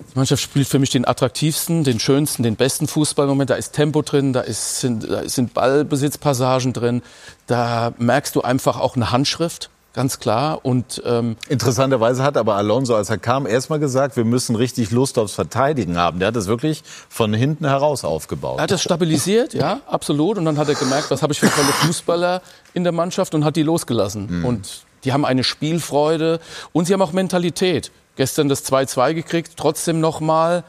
[0.00, 3.50] Die Mannschaft spielt für mich den attraktivsten, den schönsten, den besten Fußball im Moment.
[3.50, 7.02] Da ist Tempo drin, da, ist, sind, da sind Ballbesitzpassagen drin.
[7.46, 10.64] Da merkst du einfach auch eine Handschrift ganz klar.
[10.64, 15.18] Und ähm, interessanterweise hat aber Alonso, als er kam, erstmal gesagt, wir müssen richtig Lust
[15.18, 16.20] aufs Verteidigen haben.
[16.20, 18.58] Der hat das wirklich von hinten heraus aufgebaut.
[18.58, 20.38] Er hat das stabilisiert, ja, absolut.
[20.38, 22.42] Und dann hat er gemerkt, was habe ich für tolle Fußballer
[22.74, 24.38] in der Mannschaft und hat die losgelassen.
[24.38, 24.44] Mhm.
[24.44, 26.38] Und die haben eine Spielfreude
[26.72, 27.90] und sie haben auch Mentalität.
[28.18, 30.64] Gestern das 2-2 gekriegt, trotzdem nochmal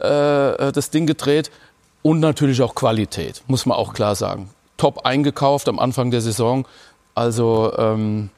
[0.00, 1.50] äh, das Ding gedreht
[2.02, 4.50] und natürlich auch Qualität, muss man auch klar sagen.
[4.76, 6.68] Top eingekauft am Anfang der Saison.
[7.14, 8.28] Also ähm,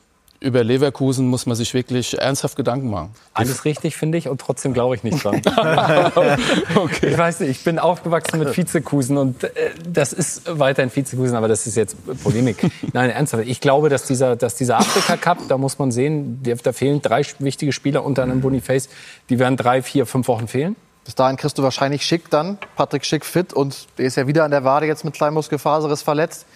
[0.42, 3.10] über Leverkusen muss man sich wirklich ernsthaft Gedanken machen.
[3.32, 5.40] Alles richtig, finde ich, und trotzdem glaube ich nicht dran.
[6.74, 7.10] okay.
[7.10, 9.50] Ich weiß nicht, ich bin aufgewachsen mit Vizekusen und äh,
[9.88, 12.70] das ist weiterhin Vizekusen, aber das ist jetzt Polemik.
[12.92, 13.46] Nein, ernsthaft.
[13.46, 17.72] Ich glaube, dass dieser, dass dieser Afrika-Cup, da muss man sehen, da fehlen drei wichtige
[17.72, 18.88] Spieler, unter anderem Boniface,
[19.30, 20.76] die werden drei, vier, fünf Wochen fehlen.
[21.04, 24.44] Bis dahin kriegst du wahrscheinlich Schick dann, Patrick Schick fit und der ist ja wieder
[24.44, 26.46] an der Wade jetzt mit Kleinmuskelfaserriss verletzt.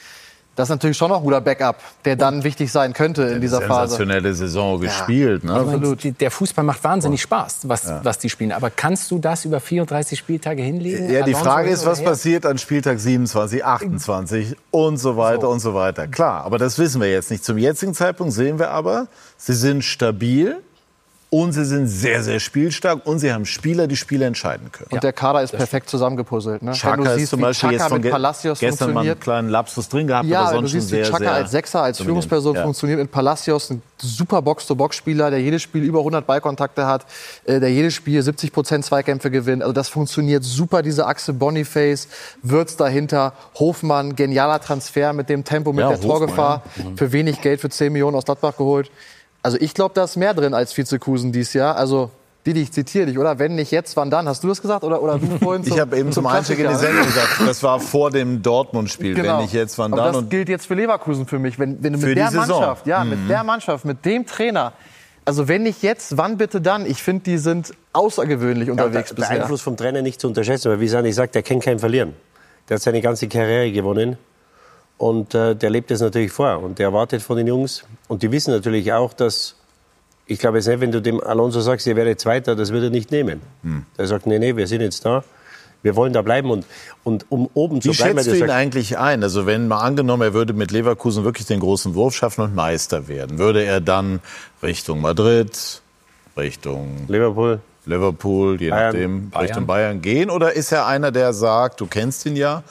[0.56, 1.76] Das ist natürlich schon noch ein guter Backup,
[2.06, 3.92] der dann wichtig sein könnte in dieser Phase.
[3.92, 5.44] Sensationelle Saison gespielt.
[5.44, 5.60] Ja, ne?
[5.60, 6.20] Absolut.
[6.20, 8.00] Der Fußball macht wahnsinnig Spaß, was, ja.
[8.02, 8.52] was die spielen.
[8.52, 11.10] Aber kannst du das über 34 Spieltage hinlegen?
[11.10, 15.50] Ja, die Frage ist, was passiert an Spieltag 27, 28 und so weiter so.
[15.50, 16.08] und so weiter.
[16.08, 17.44] Klar, aber das wissen wir jetzt nicht.
[17.44, 20.56] Zum jetzigen Zeitpunkt sehen wir aber, sie sind stabil.
[21.36, 24.88] Und sie sind sehr, sehr spielstark und sie haben Spieler, die Spiele entscheiden können.
[24.90, 26.62] Und der Kader ist perfekt zusammengepuzzelt.
[26.62, 26.72] Ne?
[26.72, 29.86] Chaka du siehst, siehst, zum Beispiel Chaka jetzt von Palacios gestern mal einen kleinen Lapsus
[29.90, 32.54] drin gehabt, ja, aber sonst du siehst, schon sehr, Chaka sehr als Sechser, als Führungsperson
[32.54, 32.62] ja.
[32.62, 37.04] funktioniert mit Palacios, ein super Box-to-Box-Spieler, der jedes Spiel über 100 Ballkontakte hat,
[37.44, 39.62] äh, der jedes Spiel 70 Prozent Zweikämpfe gewinnt.
[39.62, 42.08] Also das funktioniert super, diese Achse Boniface,
[42.42, 46.96] Würz dahinter, Hofmann, genialer Transfer mit dem Tempo, mit ja, der Hofmann, Torgefahr, mhm.
[46.96, 48.90] für wenig Geld, für 10 Millionen aus Gladbach geholt.
[49.42, 51.76] Also ich glaube, da ist mehr drin als Vizekusen dieses Jahr.
[51.76, 52.10] Also
[52.46, 53.40] Didi, ich zitiere dich, oder?
[53.40, 54.28] Wenn nicht jetzt, wann dann?
[54.28, 56.60] Hast du das gesagt oder, oder du vorhin zum, Ich habe eben zum, zum Einstieg
[56.60, 59.14] in die Sendung gesagt, das war vor dem Dortmund-Spiel.
[59.14, 59.38] Genau.
[59.38, 60.00] Wenn nicht jetzt, wann dann?
[60.00, 61.58] Aber das gilt jetzt für Leverkusen für mich.
[61.58, 63.10] Wenn, wenn du mit der Mannschaft, ja, mhm.
[63.10, 64.72] mit der Mannschaft, mit dem Trainer,
[65.24, 66.86] also wenn nicht jetzt, wann bitte dann?
[66.86, 70.70] Ich finde, die sind außergewöhnlich unterwegs ja, der, der Einfluss vom Trainer nicht zu unterschätzen,
[70.70, 72.14] weil wie Sani sagt, der kennt kein Verlieren.
[72.68, 74.18] Der hat seine ganze Karriere gewonnen.
[74.98, 76.58] Und äh, der lebt das natürlich vor.
[76.62, 77.84] Und der erwartet von den Jungs.
[78.08, 79.56] Und die wissen natürlich auch, dass
[80.26, 82.90] ich glaube jetzt nicht, wenn du dem Alonso sagst, ihr werdet Zweiter, das wird er
[82.90, 83.40] nicht nehmen.
[83.62, 83.86] Hm.
[83.96, 85.22] Der sagt, nee, nee, wir sind jetzt da.
[85.82, 86.66] Wir wollen da bleiben und,
[87.04, 88.18] und um oben zu Wie bleiben.
[88.18, 89.22] Wie schätzt du ihn eigentlich ein?
[89.22, 93.06] Also wenn mal angenommen, er würde mit Leverkusen wirklich den großen Wurf schaffen und Meister
[93.06, 94.20] werden, würde er dann
[94.64, 95.80] Richtung Madrid,
[96.36, 99.46] Richtung Liverpool, Liverpool, je Bayern, nachdem, Bayern.
[99.46, 100.30] Richtung Bayern gehen?
[100.30, 102.64] Oder ist er einer, der sagt, du kennst ihn ja,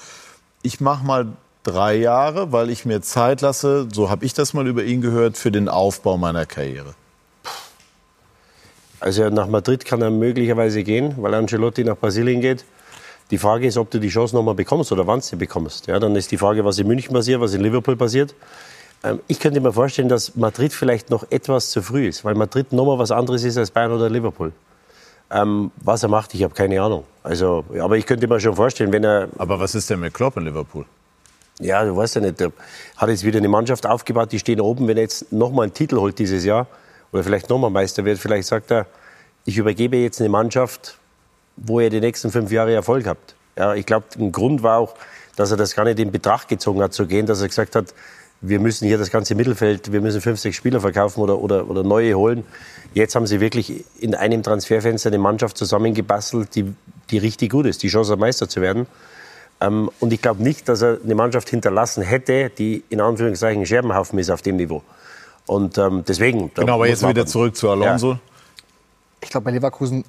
[0.61, 1.27] ich mach mal
[1.65, 5.37] drei Jahre, weil ich mir Zeit lasse, so habe ich das mal über ihn gehört,
[5.37, 6.93] für den Aufbau meiner Karriere?
[8.99, 12.65] Also nach Madrid kann er möglicherweise gehen, weil Ancelotti nach Brasilien geht.
[13.31, 15.87] Die Frage ist, ob du die Chance nochmal bekommst oder wann du sie bekommst.
[15.87, 18.35] Ja, dann ist die Frage, was in München passiert, was in Liverpool passiert.
[19.03, 22.71] Ähm, ich könnte mir vorstellen, dass Madrid vielleicht noch etwas zu früh ist, weil Madrid
[22.71, 24.53] nochmal was anderes ist als Bayern oder Liverpool.
[25.31, 27.03] Ähm, was er macht, ich habe keine Ahnung.
[27.23, 29.27] Also, aber ich könnte mir schon vorstellen, wenn er.
[29.39, 30.85] Aber was ist denn mit Klopp in Liverpool?
[31.59, 32.39] Ja, du weißt ja nicht.
[32.39, 32.51] Der
[32.97, 34.87] hat jetzt wieder eine Mannschaft aufgebaut, die stehen oben.
[34.87, 36.67] Wenn er jetzt nochmal einen Titel holt dieses Jahr
[37.11, 38.87] oder vielleicht nochmal Meister wird, vielleicht sagt er,
[39.45, 40.97] ich übergebe jetzt eine Mannschaft,
[41.55, 43.35] wo ihr die nächsten fünf Jahre Erfolg habt.
[43.57, 44.95] Ja, ich glaube, ein Grund war auch,
[45.35, 47.93] dass er das gar nicht in Betracht gezogen hat zu gehen, dass er gesagt hat,
[48.41, 51.83] wir müssen hier das ganze Mittelfeld, wir müssen fünf, sechs Spieler verkaufen oder, oder, oder
[51.83, 52.43] neue holen.
[52.93, 56.73] Jetzt haben sie wirklich in einem Transferfenster eine Mannschaft zusammengebastelt, die,
[57.11, 58.87] die richtig gut ist, die Chance hat, Meister zu werden.
[59.61, 63.65] Ähm, und ich glaube nicht, dass er eine Mannschaft hinterlassen hätte, die in Anführungszeichen ein
[63.65, 64.81] Scherbenhaufen ist auf dem Niveau.
[65.45, 66.51] Und ähm, deswegen.
[66.53, 68.13] Genau, aber jetzt wieder zurück zu Alonso.
[68.13, 68.19] Ja.
[69.21, 70.03] Ich glaube, bei Leverkusen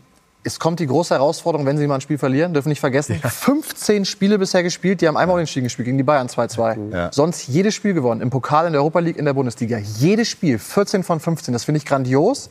[0.47, 3.19] es kommt die große Herausforderung, wenn sie mal ein Spiel verlieren, dürfen nicht vergessen.
[3.21, 3.29] Ja.
[3.29, 6.93] 15 Spiele bisher gespielt, die haben einmal unentschieden gespielt gegen die Bayern 2-2.
[6.93, 7.13] Ja.
[7.13, 8.21] Sonst jedes Spiel gewonnen.
[8.21, 9.79] Im Pokal, in der Europa League, in der Bundesliga.
[9.79, 11.53] Jedes Spiel, 14 von 15.
[11.53, 12.49] Das finde ich grandios.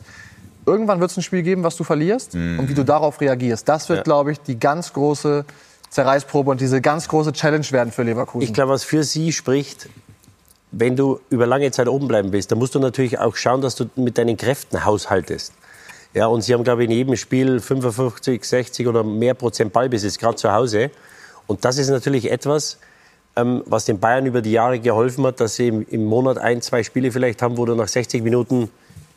[0.65, 2.59] Irgendwann wird es ein Spiel geben, was du verlierst mhm.
[2.59, 3.69] und wie du darauf reagierst.
[3.69, 4.03] Das wird, ja.
[4.03, 5.45] glaube ich, die ganz große
[5.90, 8.44] Zerreißprobe und diese ganz große Challenge werden für Leverkusen.
[8.44, 9.88] Ich glaube, was für sie spricht,
[10.72, 13.76] wenn du über lange Zeit oben bleiben willst, dann musst du natürlich auch schauen, dass
[13.76, 15.53] du mit deinen Kräften haushaltest.
[16.14, 20.18] Ja, und sie haben, glaube ich, in jedem Spiel 55, 60 oder mehr Prozent Ballbesitz,
[20.18, 20.91] gerade zu Hause.
[21.45, 22.78] Und das ist natürlich etwas,
[23.36, 26.84] ähm, was den Bayern über die Jahre geholfen hat, dass sie im, Monat ein, zwei
[26.84, 28.70] Spiele vielleicht haben, wo du nach 60 Minuten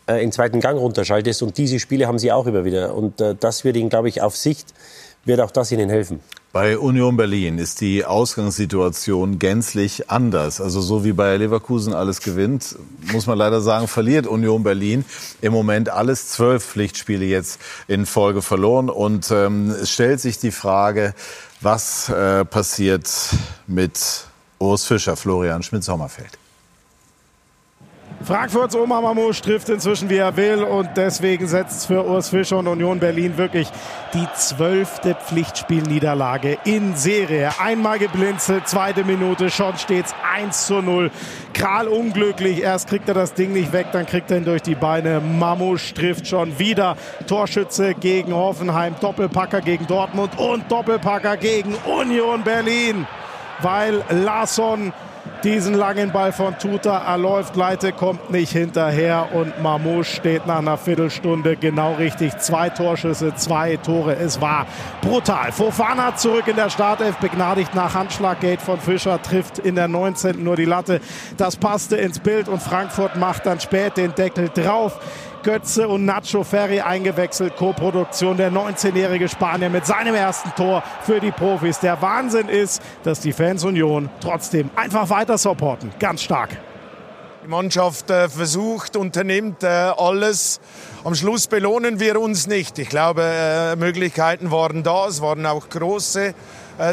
[0.08, 1.42] äh, in zweiten Gang runterschaltest.
[1.42, 2.94] Und diese Spiele haben sie auch immer wieder.
[2.94, 4.74] Und äh, das wird ihnen, glaube ich, auf Sicht,
[5.28, 6.20] wird auch das ihnen helfen.
[6.50, 10.60] Bei Union Berlin ist die Ausgangssituation gänzlich anders.
[10.62, 12.74] Also so wie bei Leverkusen alles gewinnt,
[13.12, 15.04] muss man leider sagen, verliert Union Berlin
[15.42, 18.88] im Moment alles zwölf Pflichtspiele jetzt in Folge verloren.
[18.88, 21.14] Und ähm, es stellt sich die Frage,
[21.60, 23.10] was äh, passiert
[23.66, 24.24] mit
[24.58, 26.38] Urs Fischer, Florian Schmidt-Sommerfeld.
[28.24, 32.66] Frankfurts Oma Mamouche trifft inzwischen wie er will und deswegen setzt für Urs Fischer und
[32.66, 33.68] Union Berlin wirklich
[34.12, 37.52] die zwölfte Pflichtspielniederlage in Serie.
[37.60, 41.12] Einmal geblinzelt, zweite Minute, schon steht's 1 zu 0.
[41.54, 44.74] Kral unglücklich, erst kriegt er das Ding nicht weg, dann kriegt er ihn durch die
[44.74, 45.20] Beine.
[45.20, 46.96] Mamouche trifft schon wieder.
[47.28, 53.06] Torschütze gegen Hoffenheim, Doppelpacker gegen Dortmund und Doppelpacker gegen Union Berlin.
[53.60, 54.92] Weil Larsson
[55.44, 57.56] diesen langen Ball von Tuta erläuft.
[57.56, 62.38] Leite kommt nicht hinterher und Mamouche steht nach einer Viertelstunde genau richtig.
[62.38, 64.16] Zwei Torschüsse, zwei Tore.
[64.16, 64.66] Es war
[65.00, 65.52] brutal.
[65.52, 70.42] Fofana zurück in der Startelf, begnadigt nach Handschlaggate von Fischer, trifft in der 19.
[70.42, 71.00] nur die Latte.
[71.36, 74.98] Das passte ins Bild und Frankfurt macht dann spät den Deckel drauf.
[75.42, 77.56] Götze und Nacho Ferri eingewechselt.
[77.56, 81.80] Co-Produktion der 19-jährige Spanier mit seinem ersten Tor für die Profis.
[81.80, 85.92] Der Wahnsinn ist, dass die Fans Union trotzdem einfach weiter supporten.
[85.98, 86.50] Ganz stark.
[87.44, 90.60] Die Mannschaft äh, versucht, unternimmt äh, alles.
[91.04, 92.78] Am Schluss belohnen wir uns nicht.
[92.78, 96.34] Ich glaube, äh, Möglichkeiten waren da, es waren auch große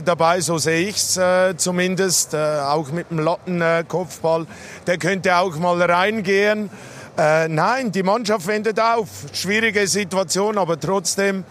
[0.04, 1.20] dabei, so sehe ich es
[1.58, 2.34] zumindest.
[2.34, 4.48] Auch mit dem Lattenkopfball,
[4.88, 6.72] der könnte auch mal reingehen.
[7.18, 9.08] Äh, nein, die Mannschaft wendet auf.
[9.32, 11.46] Schwierige Situation, aber trotzdem,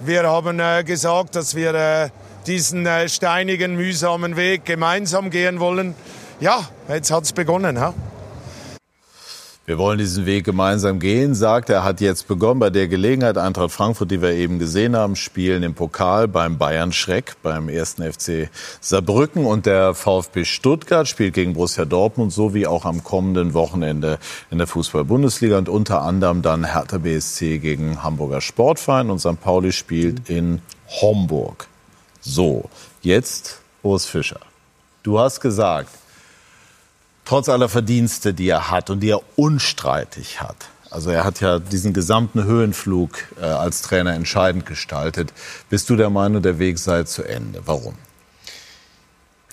[0.00, 2.08] wir haben äh, gesagt, dass wir äh,
[2.46, 5.94] diesen äh, steinigen, mühsamen Weg gemeinsam gehen wollen.
[6.40, 7.78] Ja, jetzt hat es begonnen.
[7.78, 7.92] Ha?
[9.70, 13.38] Wir wollen diesen Weg gemeinsam gehen, sagt er, hat jetzt begonnen bei der Gelegenheit.
[13.38, 18.02] Eintracht Frankfurt, die wir eben gesehen haben, spielen im Pokal beim Bayern Schreck, beim ersten
[18.02, 24.18] FC Saarbrücken und der VfB Stuttgart spielt gegen Borussia Dortmund sowie auch am kommenden Wochenende
[24.50, 29.40] in der Fußball-Bundesliga und unter anderem dann Hertha BSC gegen Hamburger Sportverein und St.
[29.40, 30.62] Pauli spielt in
[31.00, 31.68] Homburg.
[32.20, 32.68] So,
[33.02, 34.40] jetzt Urs Fischer.
[35.04, 35.90] Du hast gesagt,
[37.30, 40.56] trotz aller Verdienste, die er hat und die er unstreitig hat.
[40.90, 45.32] Also er hat ja diesen gesamten Höhenflug äh, als Trainer entscheidend gestaltet.
[45.68, 47.62] Bist du der Meinung, der Weg sei zu Ende?
[47.66, 47.94] Warum?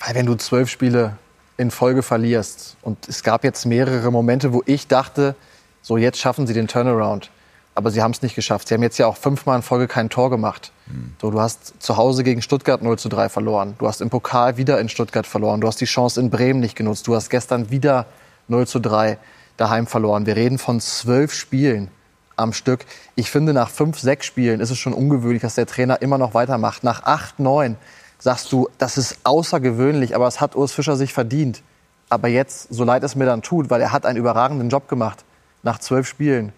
[0.04, 1.18] Weil wenn du zwölf Spiele
[1.56, 5.36] in Folge verlierst und es gab jetzt mehrere Momente, wo ich dachte,
[5.80, 7.30] so jetzt schaffen sie den Turnaround
[7.78, 8.68] aber sie haben es nicht geschafft.
[8.68, 10.72] Sie haben jetzt ja auch fünfmal in Folge kein Tor gemacht.
[10.86, 11.14] Mhm.
[11.20, 13.76] So, du hast zu Hause gegen Stuttgart 0 zu 3 verloren.
[13.78, 15.60] Du hast im Pokal wieder in Stuttgart verloren.
[15.60, 17.06] Du hast die Chance in Bremen nicht genutzt.
[17.06, 18.06] Du hast gestern wieder
[18.48, 19.16] 0 zu 3
[19.56, 20.26] daheim verloren.
[20.26, 21.88] Wir reden von zwölf Spielen
[22.34, 22.84] am Stück.
[23.14, 26.34] Ich finde, nach fünf, sechs Spielen ist es schon ungewöhnlich, dass der Trainer immer noch
[26.34, 26.82] weitermacht.
[26.82, 27.76] Nach acht, neun
[28.18, 31.62] sagst du, das ist außergewöhnlich, aber es hat Urs Fischer sich verdient.
[32.08, 35.24] Aber jetzt, so leid es mir dann tut, weil er hat einen überragenden Job gemacht,
[35.62, 36.52] nach zwölf Spielen,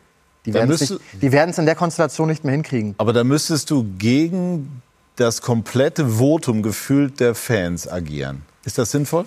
[0.46, 2.94] die werden es in der Konstellation nicht mehr hinkriegen.
[2.98, 4.82] Aber da müsstest du gegen
[5.16, 8.42] das komplette Votum gefühlt der Fans agieren.
[8.64, 9.26] Ist das sinnvoll?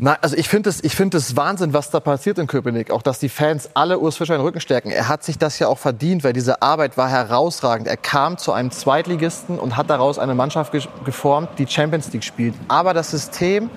[0.00, 2.92] Na, also ich finde es, ich finde es Wahnsinn, was da passiert in Köpenick.
[2.92, 4.90] Auch, dass die Fans alle Urs Fischer in den Rücken stärken.
[4.90, 7.88] Er hat sich das ja auch verdient, weil diese Arbeit war herausragend.
[7.88, 12.22] Er kam zu einem Zweitligisten und hat daraus eine Mannschaft ge geformt, die Champions League
[12.22, 12.54] spielt.
[12.68, 13.70] Aber das System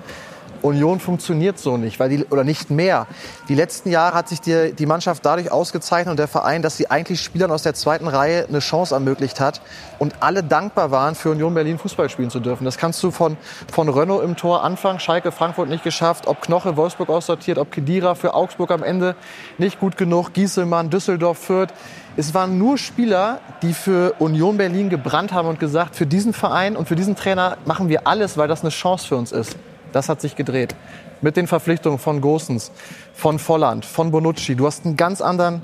[0.62, 3.06] Union funktioniert so nicht, weil die, oder nicht mehr.
[3.48, 6.90] Die letzten Jahre hat sich die, die Mannschaft dadurch ausgezeichnet und der Verein, dass sie
[6.90, 9.60] eigentlich Spielern aus der zweiten Reihe eine Chance ermöglicht hat
[9.98, 12.64] und alle dankbar waren, für Union Berlin Fußball spielen zu dürfen.
[12.64, 13.36] Das kannst du von,
[13.70, 18.14] von Renault im Tor anfangen, Schalke, Frankfurt nicht geschafft, ob Knoche Wolfsburg aussortiert, ob Kedira
[18.14, 19.16] für Augsburg am Ende
[19.58, 21.72] nicht gut genug, Gieselmann, Düsseldorf, Fürth.
[22.16, 26.76] Es waren nur Spieler, die für Union Berlin gebrannt haben und gesagt, für diesen Verein
[26.76, 29.56] und für diesen Trainer machen wir alles, weil das eine Chance für uns ist.
[29.92, 30.74] Das hat sich gedreht.
[31.20, 32.72] Mit den Verpflichtungen von Gosens,
[33.14, 34.56] von Volland, von Bonucci.
[34.56, 35.62] Du hast einen ganz anderen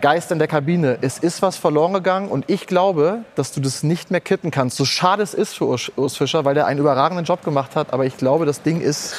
[0.00, 0.98] Geist in der Kabine.
[1.00, 4.76] Es ist was verloren gegangen und ich glaube, dass du das nicht mehr kitten kannst.
[4.76, 8.06] So schade es ist für Urs, Fischer, weil der einen überragenden Job gemacht hat, aber
[8.06, 9.14] ich glaube, das Ding ist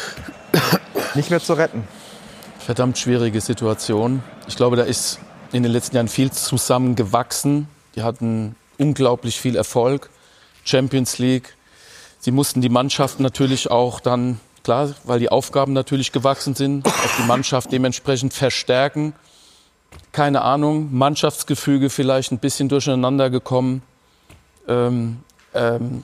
[1.15, 1.87] nicht mehr zu retten.
[2.59, 4.23] Verdammt schwierige Situation.
[4.47, 5.19] Ich glaube, da ist
[5.51, 7.67] in den letzten Jahren viel zusammengewachsen.
[7.95, 10.09] Die hatten unglaublich viel Erfolg.
[10.63, 11.55] Champions League,
[12.21, 17.17] Sie mussten die Mannschaft natürlich auch dann, klar, weil die Aufgaben natürlich gewachsen sind, auch
[17.17, 19.13] die Mannschaft dementsprechend verstärken.
[20.11, 23.81] Keine Ahnung, Mannschaftsgefüge vielleicht ein bisschen durcheinander gekommen.
[24.67, 25.23] Ähm,
[25.55, 26.03] ähm,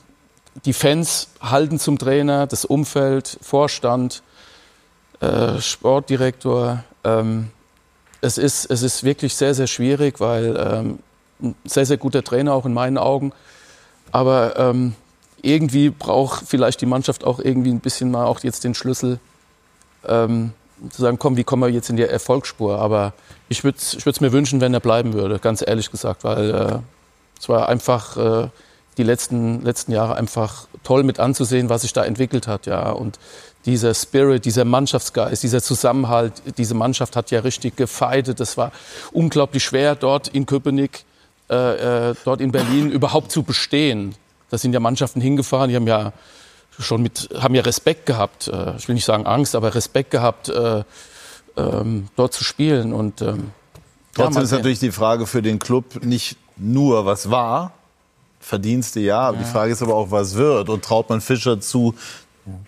[0.65, 4.23] die Fans halten zum Trainer, das Umfeld, Vorstand,
[5.19, 6.83] äh, Sportdirektor.
[7.03, 7.51] Ähm,
[8.21, 10.99] es, ist, es ist wirklich sehr, sehr schwierig, weil ähm,
[11.43, 13.33] ein sehr, sehr guter Trainer auch in meinen Augen.
[14.11, 14.95] Aber ähm,
[15.47, 19.19] irgendwie braucht vielleicht die Mannschaft auch irgendwie ein bisschen mal auch jetzt den Schlüssel,
[20.07, 20.51] ähm,
[20.91, 22.79] zu sagen, komm, wie kommen wir jetzt in die Erfolgsspur?
[22.79, 23.13] Aber
[23.49, 26.79] ich würde es ich mir wünschen, wenn er bleiben würde, ganz ehrlich gesagt, weil äh,
[27.39, 28.49] es war einfach äh,
[28.97, 32.65] die letzten, letzten Jahre einfach toll mit anzusehen, was sich da entwickelt hat.
[32.65, 32.91] Ja.
[32.91, 33.19] Und
[33.65, 38.39] dieser Spirit, dieser Mannschaftsgeist, dieser Zusammenhalt, diese Mannschaft hat ja richtig gefeitet.
[38.39, 38.71] Das war
[39.11, 41.05] unglaublich schwer, dort in Köpenick,
[41.49, 44.15] äh, äh dort in Berlin überhaupt zu bestehen.
[44.49, 46.13] Da sind ja Mannschaften hingefahren, die haben ja
[46.79, 50.49] schon mit, haben ja Respekt gehabt, äh, ich will nicht sagen Angst, aber Respekt gehabt,
[50.49, 50.83] äh,
[51.57, 52.93] ähm, dort zu spielen.
[52.93, 53.51] Und, ähm,
[54.13, 57.73] Trotzdem ja, ist natürlich die Frage für den Club nicht nur, was war,
[58.39, 59.43] Verdienste ja, aber ja.
[59.43, 60.69] die Frage ist aber auch, was wird.
[60.69, 61.95] Und traut man Fischer zu,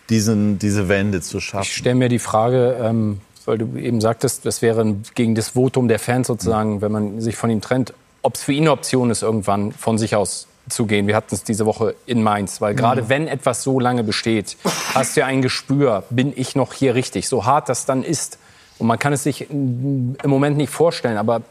[0.10, 1.64] diesen, diese Wende zu schaffen?
[1.64, 5.88] Ich stelle mir die Frage, ähm, weil du eben sagtest, das wäre gegen das Votum
[5.88, 9.10] der Fans sozusagen, wenn man sich von ihm trennt, ob es für ihn eine Option
[9.10, 11.08] ist, irgendwann von sich aus zu gehen.
[11.08, 13.10] Wir hatten es diese Woche in Mainz, weil gerade mhm.
[13.10, 14.58] wenn etwas so lange besteht,
[14.94, 18.40] hast du ja ein Gespür, bin ich noch hier richtig, so hart das dann ist.
[18.78, 21.42] Und man kann es sich im Moment nicht vorstellen, aber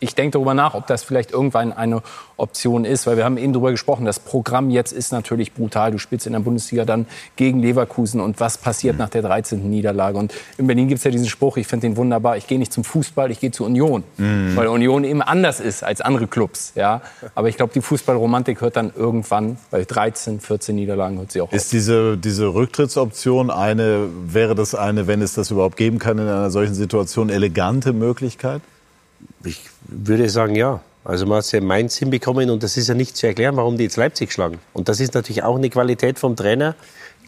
[0.00, 2.02] ich denke darüber nach, ob das vielleicht irgendwann eine
[2.36, 5.90] Option ist, weil wir haben eben darüber gesprochen, das Programm jetzt ist natürlich brutal.
[5.90, 7.06] Du spielst in der Bundesliga dann
[7.36, 9.00] gegen Leverkusen und was passiert mhm.
[9.00, 9.68] nach der 13.
[9.68, 10.18] Niederlage?
[10.18, 12.72] Und in Berlin gibt es ja diesen Spruch, ich finde den wunderbar, ich gehe nicht
[12.72, 14.54] zum Fußball, ich gehe zur Union, mhm.
[14.54, 16.72] weil Union eben anders ist als andere Clubs.
[16.76, 17.02] Ja?
[17.34, 21.52] Aber ich glaube, die Fußballromantik hört dann irgendwann, bei 13, 14 Niederlagen hört sie auch
[21.52, 21.70] Ist auf.
[21.70, 26.50] diese, diese Rücktrittsoption eine, wäre das eine, wenn es das überhaupt geben kann in einer
[26.50, 28.62] solchen Situation, elegante Möglichkeit?
[29.44, 30.80] Ich würde sagen, ja.
[31.04, 33.56] Also man hat es ja in Mainz hinbekommen und das ist ja nicht zu erklären,
[33.56, 34.58] warum die jetzt Leipzig schlagen.
[34.74, 36.74] Und das ist natürlich auch eine Qualität vom Trainer,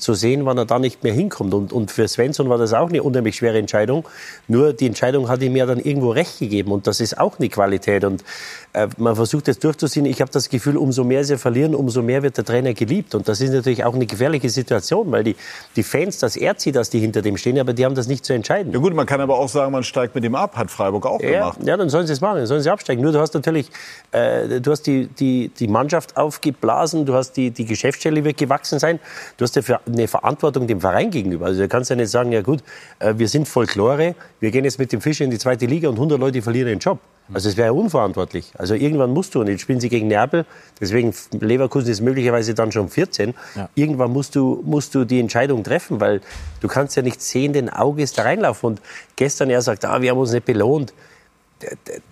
[0.00, 1.54] zu sehen, wann er da nicht mehr hinkommt.
[1.54, 4.06] Und, und für Svensson war das auch eine unheimlich schwere Entscheidung.
[4.48, 6.72] Nur die Entscheidung hat ihm ja dann irgendwo recht gegeben.
[6.72, 8.04] Und das ist auch eine Qualität.
[8.04, 8.24] Und
[8.72, 10.06] äh, man versucht es durchzuziehen.
[10.06, 13.14] Ich habe das Gefühl, umso mehr sie verlieren, umso mehr wird der Trainer geliebt.
[13.14, 15.36] Und das ist natürlich auch eine gefährliche Situation, weil die,
[15.76, 18.24] die Fans, das ehrt sie, dass die hinter dem stehen, aber die haben das nicht
[18.24, 18.72] zu entscheiden.
[18.72, 20.56] Ja gut, man kann aber auch sagen, man steigt mit dem ab.
[20.56, 21.58] Hat Freiburg auch ja, gemacht.
[21.64, 22.38] Ja, dann sollen sie es machen.
[22.38, 23.02] Dann sollen sie absteigen.
[23.02, 23.70] Nur du hast natürlich,
[24.12, 28.78] äh, du hast die, die, die Mannschaft aufgeblasen, du hast die, die Geschäftsstelle wird gewachsen
[28.78, 29.00] sein,
[29.36, 31.46] du hast dafür eine Verantwortung dem Verein gegenüber.
[31.46, 32.62] Also du kannst ja nicht sagen, ja gut,
[32.98, 35.96] äh, wir sind Folklore, wir gehen jetzt mit dem Fischer in die zweite Liga und
[35.96, 36.98] 100 Leute verlieren ihren Job.
[37.32, 38.52] Also es wäre ja unverantwortlich.
[38.58, 40.46] Also irgendwann musst du, und jetzt spielen sie gegen Neapel,
[40.80, 43.68] deswegen Leverkusen ist möglicherweise dann schon 14, ja.
[43.74, 46.20] irgendwann musst du, musst du die Entscheidung treffen, weil
[46.60, 48.70] du kannst ja nicht sehenden Auges da reinlaufen.
[48.70, 48.82] Und
[49.16, 50.92] gestern er sagt, ah, wir haben uns nicht belohnt.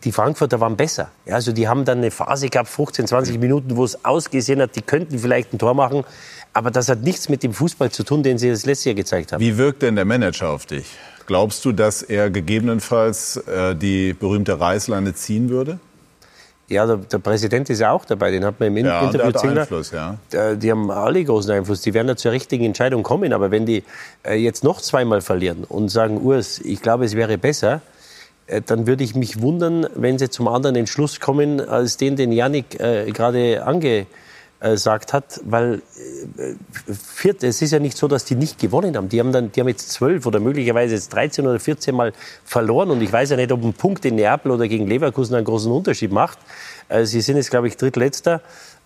[0.04, 1.10] Die Frankfurter waren besser.
[1.24, 4.76] Ja, also die haben dann eine Phase gehabt, 15, 20 Minuten, wo es ausgesehen hat,
[4.76, 6.04] die könnten vielleicht ein Tor machen.
[6.52, 9.32] Aber das hat nichts mit dem Fußball zu tun, den sie das letzte Jahr gezeigt
[9.32, 9.40] haben.
[9.40, 10.86] Wie wirkt denn der Manager auf dich?
[11.26, 15.78] Glaubst du, dass er gegebenenfalls äh, die berühmte Reißleine ziehen würde?
[16.68, 19.42] Ja, der, der, Präsident ist ja auch dabei, den hat man im ja, Interview der
[19.42, 20.18] hat Einfluss, ja.
[20.54, 23.32] Die haben alle großen Einfluss, die werden ja zur richtigen Entscheidung kommen.
[23.32, 23.84] Aber wenn die
[24.22, 27.80] äh, jetzt noch zweimal verlieren und sagen, Urs, ich glaube, es wäre besser,
[28.46, 32.32] äh, dann würde ich mich wundern, wenn sie zum anderen Entschluss kommen, als den, den
[32.32, 34.06] Janik äh, gerade ange
[34.60, 35.82] äh, sagt hat, weil
[36.36, 36.54] äh,
[36.92, 39.08] Viert, es ist ja nicht so, dass die nicht gewonnen haben.
[39.08, 42.12] Die haben, dann, die haben jetzt zwölf oder möglicherweise jetzt 13 oder 14 Mal
[42.44, 42.90] verloren.
[42.90, 45.70] Und ich weiß ja nicht, ob ein Punkt in Neapel oder gegen Leverkusen einen großen
[45.70, 46.38] Unterschied macht.
[46.88, 48.40] Äh, sie sind jetzt, glaube ich, drittletzter.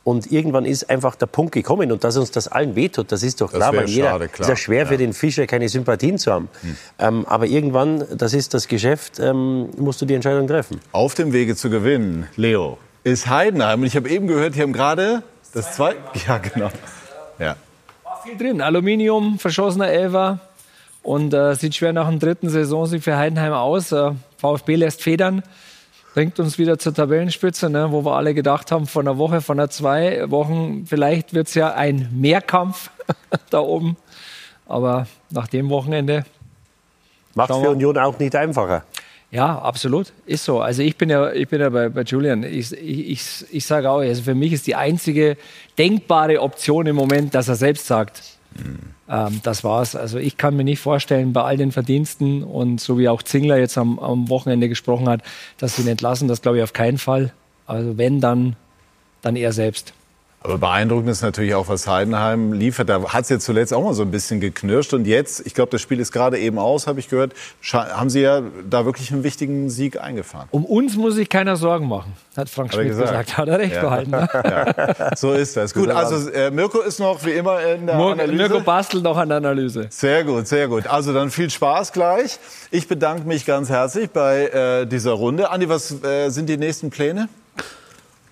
[0.04, 3.40] Und irgendwann ist einfach der Punkt gekommen und dass uns das allen wehtut, das ist
[3.40, 4.40] doch klar, weil jeder schade, klar.
[4.40, 6.48] ist ja schwer für den Fischer keine Sympathien zu haben.
[6.60, 6.76] Hm.
[6.98, 10.80] Ähm, aber irgendwann, das ist das Geschäft, ähm, musst du die Entscheidung treffen.
[10.90, 13.80] Auf dem Wege zu gewinnen, Leo, ist Heidenheim.
[13.80, 15.22] Und ich habe eben gehört, die haben gerade
[15.52, 15.98] das zweite.
[16.26, 16.70] Ja, genau.
[17.38, 17.56] Ja.
[18.04, 18.60] War viel drin.
[18.60, 20.40] Aluminium, verschossener Elfer.
[21.02, 23.90] Und äh, sieht schwer nach dem dritten Saison sich für Heidenheim aus.
[23.92, 25.42] Äh, VfB lässt Federn
[26.14, 29.58] bringt uns wieder zur Tabellenspitze, ne, wo wir alle gedacht haben, von einer Woche, von
[29.58, 32.90] einer zwei Wochen, vielleicht wird es ja ein Mehrkampf
[33.50, 33.96] da oben.
[34.66, 36.24] Aber nach dem Wochenende.
[37.34, 38.84] Macht für Union auch nicht einfacher.
[39.32, 40.12] Ja, absolut.
[40.26, 40.60] Ist so.
[40.60, 42.44] Also ich bin ja, ich bin ja bei, bei Julian.
[42.44, 45.36] Ich, ich, ich, sage auch, also für mich ist die einzige
[45.78, 48.22] denkbare Option im Moment, dass er selbst sagt,
[48.54, 49.94] mhm ähm, das war's.
[49.94, 53.58] Also ich kann mir nicht vorstellen, bei all den Verdiensten und so wie auch Zingler
[53.58, 55.20] jetzt am, am Wochenende gesprochen hat,
[55.58, 56.28] dass sie ihn entlassen.
[56.28, 57.32] Das glaube ich auf keinen Fall.
[57.66, 58.56] Also wenn, dann,
[59.20, 59.92] dann er selbst.
[60.44, 62.88] Aber beeindruckend ist natürlich auch, was Heidenheim liefert.
[62.88, 64.92] Da hat es jetzt zuletzt auch mal so ein bisschen geknirscht.
[64.92, 67.32] Und jetzt, ich glaube, das Spiel ist gerade eben aus, habe ich gehört,
[67.72, 70.48] haben Sie ja da wirklich einen wichtigen Sieg eingefahren.
[70.50, 73.10] Um uns muss sich keiner Sorgen machen, hat Frank Schmidt gesagt.
[73.10, 73.38] gesagt.
[73.38, 73.82] Hat er recht ja.
[73.82, 74.10] behalten.
[74.10, 74.28] Ne?
[74.42, 75.16] Ja.
[75.16, 75.72] So ist das.
[75.72, 78.34] Gut, also äh, Mirko ist noch wie immer in der Mir Analyse.
[78.34, 79.86] Mirko bastelt noch an der Analyse.
[79.90, 80.86] Sehr gut, sehr gut.
[80.86, 82.38] Also dann viel Spaß gleich.
[82.70, 85.50] Ich bedanke mich ganz herzlich bei äh, dieser Runde.
[85.50, 87.28] Andi, was äh, sind die nächsten Pläne?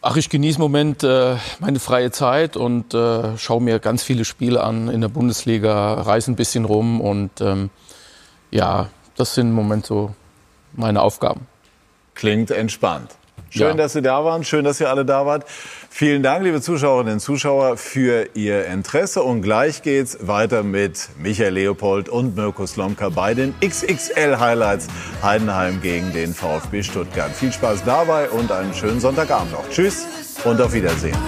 [0.02, 4.24] Ach, ich genieße im Moment äh, meine freie Zeit und äh, schaue mir ganz viele
[4.24, 7.68] Spiele an in der Bundesliga, reise ein bisschen rum und ähm,
[8.50, 10.14] ja, das sind im Moment so
[10.72, 11.46] meine Aufgaben.
[12.14, 13.10] Klingt entspannt.
[13.50, 13.74] Schön, ja.
[13.74, 14.42] dass Sie da waren.
[14.44, 15.44] Schön, dass ihr alle da wart.
[15.92, 19.22] Vielen Dank, liebe Zuschauerinnen und Zuschauer, für Ihr Interesse.
[19.22, 24.86] Und gleich geht's weiter mit Michael Leopold und Mirko Slomka bei den XXL-Highlights
[25.22, 27.32] Heidenheim gegen den VfB Stuttgart.
[27.32, 29.68] Viel Spaß dabei und einen schönen Sonntagabend noch.
[29.68, 30.06] Tschüss
[30.44, 31.18] und auf Wiedersehen.